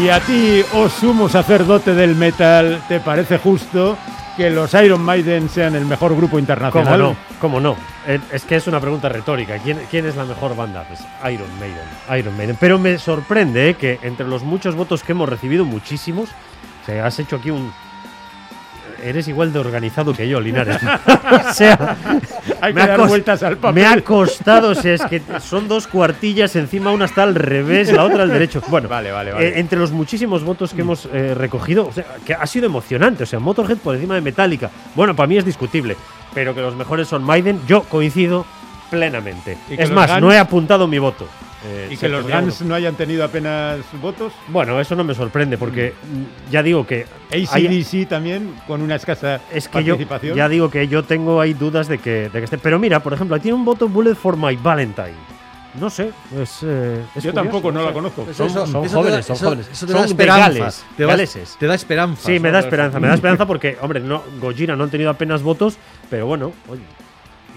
Y 0.04 0.10
a 0.10 0.20
ti, 0.20 0.62
oh 0.74 0.90
sumo 0.90 1.28
sacerdote 1.28 1.96
del 1.96 2.16
metal, 2.16 2.84
¿te 2.88 3.00
parece 3.00 3.40
justo 3.40 3.98
que 4.36 4.52
los 4.52 4.72
Iron 4.76 5.02
Maiden 5.02 5.50
sean 5.50 5.76
el 5.76 5.86
mejor 5.86 6.12
grupo 6.12 6.32
¿Cómo 6.32 6.40
internacional? 6.40 7.18
¿Cómo 7.42 7.60
no? 7.60 7.76
Eh, 8.06 8.20
Es 8.32 8.44
que 8.44 8.58
es 8.58 8.68
una 8.68 8.80
pregunta 8.80 9.10
retórica. 9.10 9.58
¿Quién, 9.58 10.06
es 10.06 10.16
la 10.16 10.26
mejor 10.26 10.56
banda? 10.56 10.86
Pues 10.88 11.00
Iron 11.34 11.50
Maiden. 11.60 12.20
Iron 12.20 12.38
Maiden. 12.38 12.58
Pero 12.60 12.78
me 12.78 13.00
sorprende 13.00 13.72
eh, 13.72 13.74
que 13.74 14.00
entre 14.04 14.28
los 14.28 14.44
muchos 14.44 14.76
votos 14.76 15.02
que 15.02 15.14
hemos 15.14 15.28
recibido, 15.28 15.66
muchísimos, 15.66 16.30
has 17.04 17.18
hecho 17.18 17.38
aquí 17.38 17.50
un. 17.50 17.74
Eres 19.10 19.28
igual 19.28 19.52
de 19.54 19.60
organizado 19.60 20.14
que 20.14 20.28
yo, 20.28 20.40
Linares. 20.40 20.78
o 21.50 21.54
sea, 21.54 21.96
Hay 22.62 22.74
me 22.74 22.80
que 22.82 22.84
ha 22.86 22.88
dar 22.88 23.00
cos- 23.02 23.08
vueltas 23.08 23.44
al 23.44 23.58
papel. 23.58 23.76
Me 23.84 23.86
ha 23.88 24.02
costado, 24.02 24.70
o 24.70 24.76
sea, 24.76 24.94
es 24.94 25.02
que 25.04 25.22
son 25.42 25.68
dos 25.68 25.88
cuartillas, 25.88 26.56
encima 26.56 26.92
una 26.92 27.06
está 27.06 27.24
al 27.24 27.36
revés, 27.36 27.92
la 27.92 28.04
otra 28.04 28.24
al 28.24 28.30
derecho. 28.30 28.62
Bueno, 28.68 28.88
Vale, 28.90 29.12
vale, 29.12 29.32
vale. 29.32 29.48
eh, 29.48 29.54
entre 29.60 29.78
los 29.80 29.92
muchísimos 29.92 30.44
votos 30.44 30.74
que 30.74 30.82
hemos 30.82 31.08
eh, 31.14 31.34
recogido, 31.36 31.88
o 31.88 31.92
sea, 31.92 32.06
que 32.26 32.34
ha 32.34 32.46
sido 32.48 32.66
emocionante. 32.66 33.24
O 33.24 33.26
sea, 33.26 33.40
Motorhead 33.40 33.78
por 33.78 33.96
encima 33.96 34.16
de 34.16 34.22
Metallica. 34.22 34.70
Bueno, 34.96 35.16
para 35.16 35.28
mí 35.28 35.38
es 35.38 35.46
discutible, 35.46 35.96
pero 36.34 36.54
que 36.56 36.62
los 36.62 36.76
mejores 36.76 37.08
son 37.08 37.24
Maiden, 37.24 37.60
yo 37.68 37.84
coincido 37.84 38.46
plenamente. 38.90 39.58
Es 39.70 39.92
más, 39.92 40.10
Guns- 40.12 40.22
no 40.22 40.32
he 40.32 40.38
apuntado 40.38 40.88
mi 40.88 41.00
voto. 41.00 41.28
Eh, 41.70 41.90
Y 41.92 41.98
que 41.98 42.08
los 42.08 42.26
Guns 42.26 42.62
no 42.62 42.76
hayan 42.76 42.96
tenido 42.96 43.24
apenas 43.26 43.80
votos. 44.02 44.32
Bueno, 44.48 44.80
eso 44.80 44.96
no 44.96 45.04
me 45.04 45.14
sorprende 45.14 45.58
porque 45.58 45.94
ya 46.50 46.64
digo 46.64 46.86
que 46.88 47.06
hay- 47.32 47.46
ACDC 47.46 48.08
también, 48.08 48.56
con 48.68 48.82
una 48.82 48.96
escasa 48.96 49.42
es 49.52 49.68
que 49.68 49.84
yo 49.84 49.98
ya 50.36 50.48
digo 50.48 50.70
que 50.70 50.88
yo 50.88 51.04
tengo 51.04 51.42
ahí 51.42 51.54
dudas 51.54 51.88
de 51.88 51.98
que, 51.98 52.30
de 52.30 52.40
que 52.40 52.44
esté. 52.46 52.58
Pero 52.58 52.80
mira, 52.80 53.02
por 53.02 53.14
ejemplo, 53.14 53.36
ahí 53.36 53.42
tiene 53.42 53.56
un 53.56 53.66
voto 53.66 53.88
Bullet 53.90 54.16
for 54.16 54.38
My 54.38 54.56
Valentine. 54.56 55.28
No 55.80 55.90
sé, 55.92 56.12
es, 56.42 56.64
eh, 56.64 57.02
es 57.16 57.24
Yo 57.24 57.32
curioso, 57.32 57.34
tampoco, 57.34 57.72
no 57.72 57.84
la 57.84 57.94
conozco. 57.94 58.26
Son, 58.34 58.48
eso- 58.48 58.66
son 58.66 58.68
eso 58.68 58.82
te 58.82 58.90
jóvenes, 58.96 59.16
da- 59.18 59.24
son 59.24 59.36
eso- 59.36 59.46
jóvenes. 59.46 59.68
eso 59.72 59.86
te 59.86 59.92
son 59.92 60.02
da 60.02 60.08
esperanza. 60.08 60.40
Gales, 60.48 60.86
Te 60.96 61.04
da- 61.04 61.10
galeses. 61.10 61.56
te 61.60 61.68
da 61.68 61.76
esperanza. 61.76 62.22
Sí, 62.26 62.40
me 62.40 62.50
da 62.52 62.60
esperanza, 62.60 63.00
me 63.00 63.08
da 63.10 63.14
esperanza 63.14 63.46
porque, 63.46 63.78
hombre, 63.82 64.00
no, 64.00 64.24
Gojira 64.42 64.76
no 64.76 64.86
han 64.86 64.90
tenido 64.90 65.10
apenas 65.12 65.44
votos, 65.44 65.78
pero 66.10 66.26
bueno, 66.26 66.52
oye. 66.70 66.82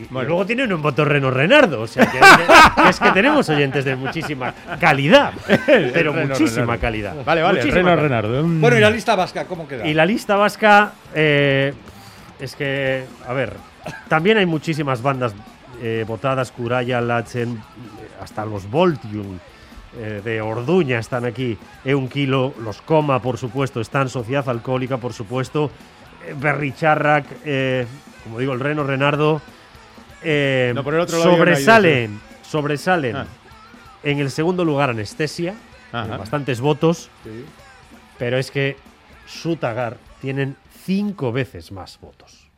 Bueno. 0.09 0.29
luego 0.29 0.47
tienen 0.47 0.73
un 0.73 0.81
voto 0.81 1.05
Reno 1.05 1.31
Renardo, 1.31 1.83
o 1.83 1.87
sea, 1.87 2.07
que, 2.11 2.19
es 2.89 2.99
que 2.99 3.11
tenemos 3.11 3.49
oyentes 3.49 3.85
de 3.85 3.97
muchísima 3.97 4.55
calidad, 4.81 5.33
pero 5.67 6.13
Reno 6.13 6.29
muchísima 6.29 6.63
Renardo. 6.77 6.81
calidad. 6.81 7.25
Vale, 7.25 7.43
vale, 7.43 7.59
Muchísima 7.61 7.95
Reno 7.97 7.97
calidad. 7.97 8.23
Renardo. 8.23 8.61
Bueno, 8.61 8.77
y 8.77 8.81
la 8.81 8.91
lista 8.91 9.15
vasca, 9.17 9.45
¿cómo 9.47 9.67
queda? 9.69 9.87
Y 9.87 9.95
la 9.95 10.07
lista 10.07 10.37
vasca, 10.37 10.93
eh, 11.15 11.75
es 12.39 12.57
que, 12.57 13.05
a 13.27 13.33
ver, 13.33 13.55
también 14.09 14.39
hay 14.39 14.47
muchísimas 14.47 15.03
bandas 15.03 15.35
eh, 15.83 16.05
votadas, 16.07 16.51
Curaya, 16.53 17.01
Lachen, 17.01 17.61
hasta 18.23 18.45
los 18.45 18.71
Voltium 18.71 19.39
eh, 19.99 20.21
de 20.23 20.41
Orduña 20.41 20.99
están 20.99 21.25
aquí, 21.25 21.59
Eunquilo, 21.85 22.55
los 22.63 22.81
Coma, 22.83 23.21
por 23.21 23.39
supuesto, 23.39 23.81
están 23.81 24.09
Sociedad 24.09 24.49
Alcohólica, 24.49 24.99
por 24.99 25.13
supuesto, 25.13 25.71
eh, 26.27 26.35
Berricharrac, 26.39 27.25
eh, 27.45 27.87
como 28.23 28.39
digo, 28.39 28.53
el 28.53 28.61
Reno 28.61 28.85
Renardo. 28.85 29.41
Eh, 30.23 30.73
No, 30.75 30.83
por 30.85 30.95
el 30.95 31.01
otro 31.01 31.19
lado 31.19 31.31
ya 31.33 31.37
no 31.37 31.43
hay 31.43 31.49
de 31.51 31.55
sobresalen, 31.57 32.21
sobresalen 32.43 33.17
Ah. 33.17 33.27
en 34.03 34.19
el 34.19 34.31
segundo 34.31 34.65
lugar 34.65 34.91
Anestesia, 34.91 35.55
con 35.91 36.09
bastantes 36.19 36.61
votos. 36.61 37.11
Pero 38.19 38.39
es 38.39 38.51
que 38.51 38.77
Sutagar 39.27 39.97
tienen 40.21 40.57
cinco 40.85 41.33
veces 41.33 41.73
más 41.73 41.99
votos. 42.01 42.49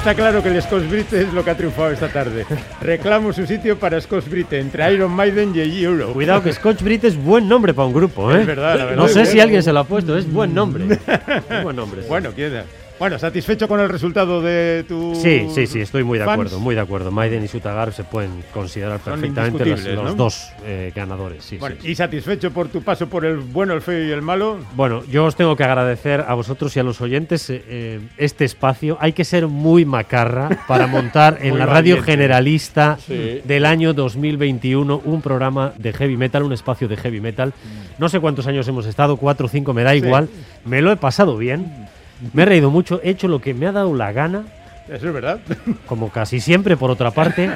Está 0.00 0.14
claro 0.14 0.42
que 0.42 0.48
el 0.48 0.62
Scotch 0.62 0.88
Brite 0.88 1.20
es 1.20 1.32
lo 1.34 1.44
que 1.44 1.50
ha 1.50 1.54
triunfado 1.54 1.90
esta 1.90 2.08
tarde. 2.08 2.46
Reclamo 2.80 3.34
su 3.34 3.46
sitio 3.46 3.78
para 3.78 4.00
Scotch 4.00 4.28
Brite 4.30 4.58
entre 4.58 4.94
Iron 4.94 5.12
Maiden 5.12 5.52
y 5.54 5.82
Euro. 5.82 6.14
Cuidado 6.14 6.42
que 6.42 6.54
Scotch 6.54 6.80
Brite 6.80 7.08
es 7.08 7.22
buen 7.22 7.46
nombre 7.46 7.74
para 7.74 7.86
un 7.86 7.92
grupo, 7.92 8.32
¿eh? 8.32 8.40
Es 8.40 8.46
verdad, 8.46 8.78
la 8.78 8.84
verdad 8.86 8.96
No 8.96 9.08
sé 9.08 9.26
si 9.26 9.40
alguien 9.40 9.62
se 9.62 9.74
lo 9.74 9.80
ha 9.80 9.84
puesto, 9.84 10.16
es 10.16 10.32
buen 10.32 10.54
nombre. 10.54 10.86
Es 11.50 11.62
buen 11.62 11.76
nombre. 11.76 12.00
sí. 12.00 12.08
Bueno, 12.08 12.34
queda. 12.34 12.64
Bueno, 13.00 13.18
¿satisfecho 13.18 13.66
con 13.66 13.80
el 13.80 13.88
resultado 13.88 14.42
de 14.42 14.84
tu. 14.86 15.14
Sí, 15.14 15.46
sí, 15.54 15.66
sí, 15.66 15.80
estoy 15.80 16.04
muy 16.04 16.18
de 16.18 16.26
fans? 16.26 16.34
acuerdo, 16.34 16.60
muy 16.60 16.74
de 16.74 16.82
acuerdo. 16.82 17.10
Maiden 17.10 17.42
y 17.42 17.48
Sutagar 17.48 17.94
se 17.94 18.04
pueden 18.04 18.30
considerar 18.52 19.00
Son 19.02 19.14
perfectamente 19.14 19.58
los, 19.64 19.68
indiscutibles, 19.68 20.04
los 20.04 20.16
¿no? 20.16 20.22
dos 20.24 20.52
eh, 20.66 20.92
ganadores. 20.94 21.42
Sí, 21.42 21.56
Bueno, 21.56 21.76
sí. 21.80 21.92
¿y 21.92 21.94
satisfecho 21.94 22.50
por 22.50 22.68
tu 22.68 22.82
paso 22.82 23.08
por 23.08 23.24
el 23.24 23.38
bueno, 23.38 23.72
el 23.72 23.80
feo 23.80 24.06
y 24.06 24.10
el 24.10 24.20
malo? 24.20 24.58
Bueno, 24.74 25.02
yo 25.10 25.24
os 25.24 25.34
tengo 25.34 25.56
que 25.56 25.64
agradecer 25.64 26.26
a 26.28 26.34
vosotros 26.34 26.76
y 26.76 26.80
a 26.80 26.82
los 26.82 27.00
oyentes 27.00 27.48
eh, 27.48 27.64
eh, 27.66 28.00
este 28.18 28.44
espacio. 28.44 28.98
Hay 29.00 29.14
que 29.14 29.24
ser 29.24 29.46
muy 29.46 29.86
macarra 29.86 30.50
para 30.68 30.86
montar 30.86 31.38
en 31.40 31.58
la 31.58 31.64
radio 31.64 31.94
valiente. 31.96 32.12
generalista 32.12 32.98
del 33.08 33.64
año 33.64 33.94
2021 33.94 35.00
un 35.06 35.22
programa 35.22 35.72
de 35.78 35.94
heavy 35.94 36.18
metal, 36.18 36.42
un 36.42 36.52
espacio 36.52 36.86
de 36.86 36.98
heavy 36.98 37.22
metal. 37.22 37.54
No 37.98 38.10
sé 38.10 38.20
cuántos 38.20 38.46
años 38.46 38.68
hemos 38.68 38.84
estado, 38.84 39.16
cuatro 39.16 39.46
o 39.46 39.48
cinco, 39.48 39.72
me 39.72 39.84
da 39.84 39.94
igual. 39.94 40.28
Me 40.66 40.82
lo 40.82 40.92
he 40.92 40.96
pasado 40.98 41.38
bien. 41.38 41.88
Me 42.32 42.42
he 42.42 42.46
reído 42.46 42.70
mucho, 42.70 43.00
he 43.02 43.10
hecho 43.10 43.28
lo 43.28 43.40
que 43.40 43.54
me 43.54 43.66
ha 43.66 43.72
dado 43.72 43.94
la 43.94 44.12
gana, 44.12 44.44
Eso 44.88 45.06
es 45.08 45.14
verdad. 45.14 45.38
como 45.86 46.10
casi 46.10 46.40
siempre 46.40 46.76
por 46.76 46.90
otra 46.90 47.10
parte, 47.12 47.50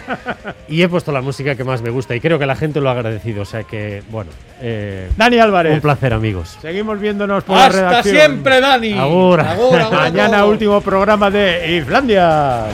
y 0.69 0.83
he 0.83 0.89
puesto 0.89 1.11
la 1.13 1.21
música 1.21 1.55
que 1.57 1.65
más 1.65 1.83
me 1.83 1.91
gusta 1.91 2.15
y 2.15 2.21
creo 2.21 2.39
que 2.39 2.47
la 2.47 2.55
gente 2.57 2.81
lo 2.81 2.89
ha 2.89 2.93
agradecido. 2.93 3.43
O 3.43 3.45
sea 3.45 3.65
que, 3.65 4.03
bueno, 4.11 4.31
eh, 4.61 5.09
Dani 5.17 5.39
Álvarez. 5.39 5.75
un 5.75 5.81
placer 5.81 6.13
amigos. 6.15 6.57
Seguimos 6.63 7.01
viéndonos 7.01 7.43
por 7.45 7.57
la 7.57 7.67
¡Hasta 7.67 7.89
redacción. 7.91 8.17
siempre, 8.17 8.61
Dani! 8.61 8.93
Agur. 8.99 9.41
Agur, 9.41 9.81
agur 9.81 9.81
a 9.81 9.91
Mañana 9.91 10.45
último 10.47 10.81
programa 10.81 11.31
de 11.31 11.77
Islandia. 11.77 12.67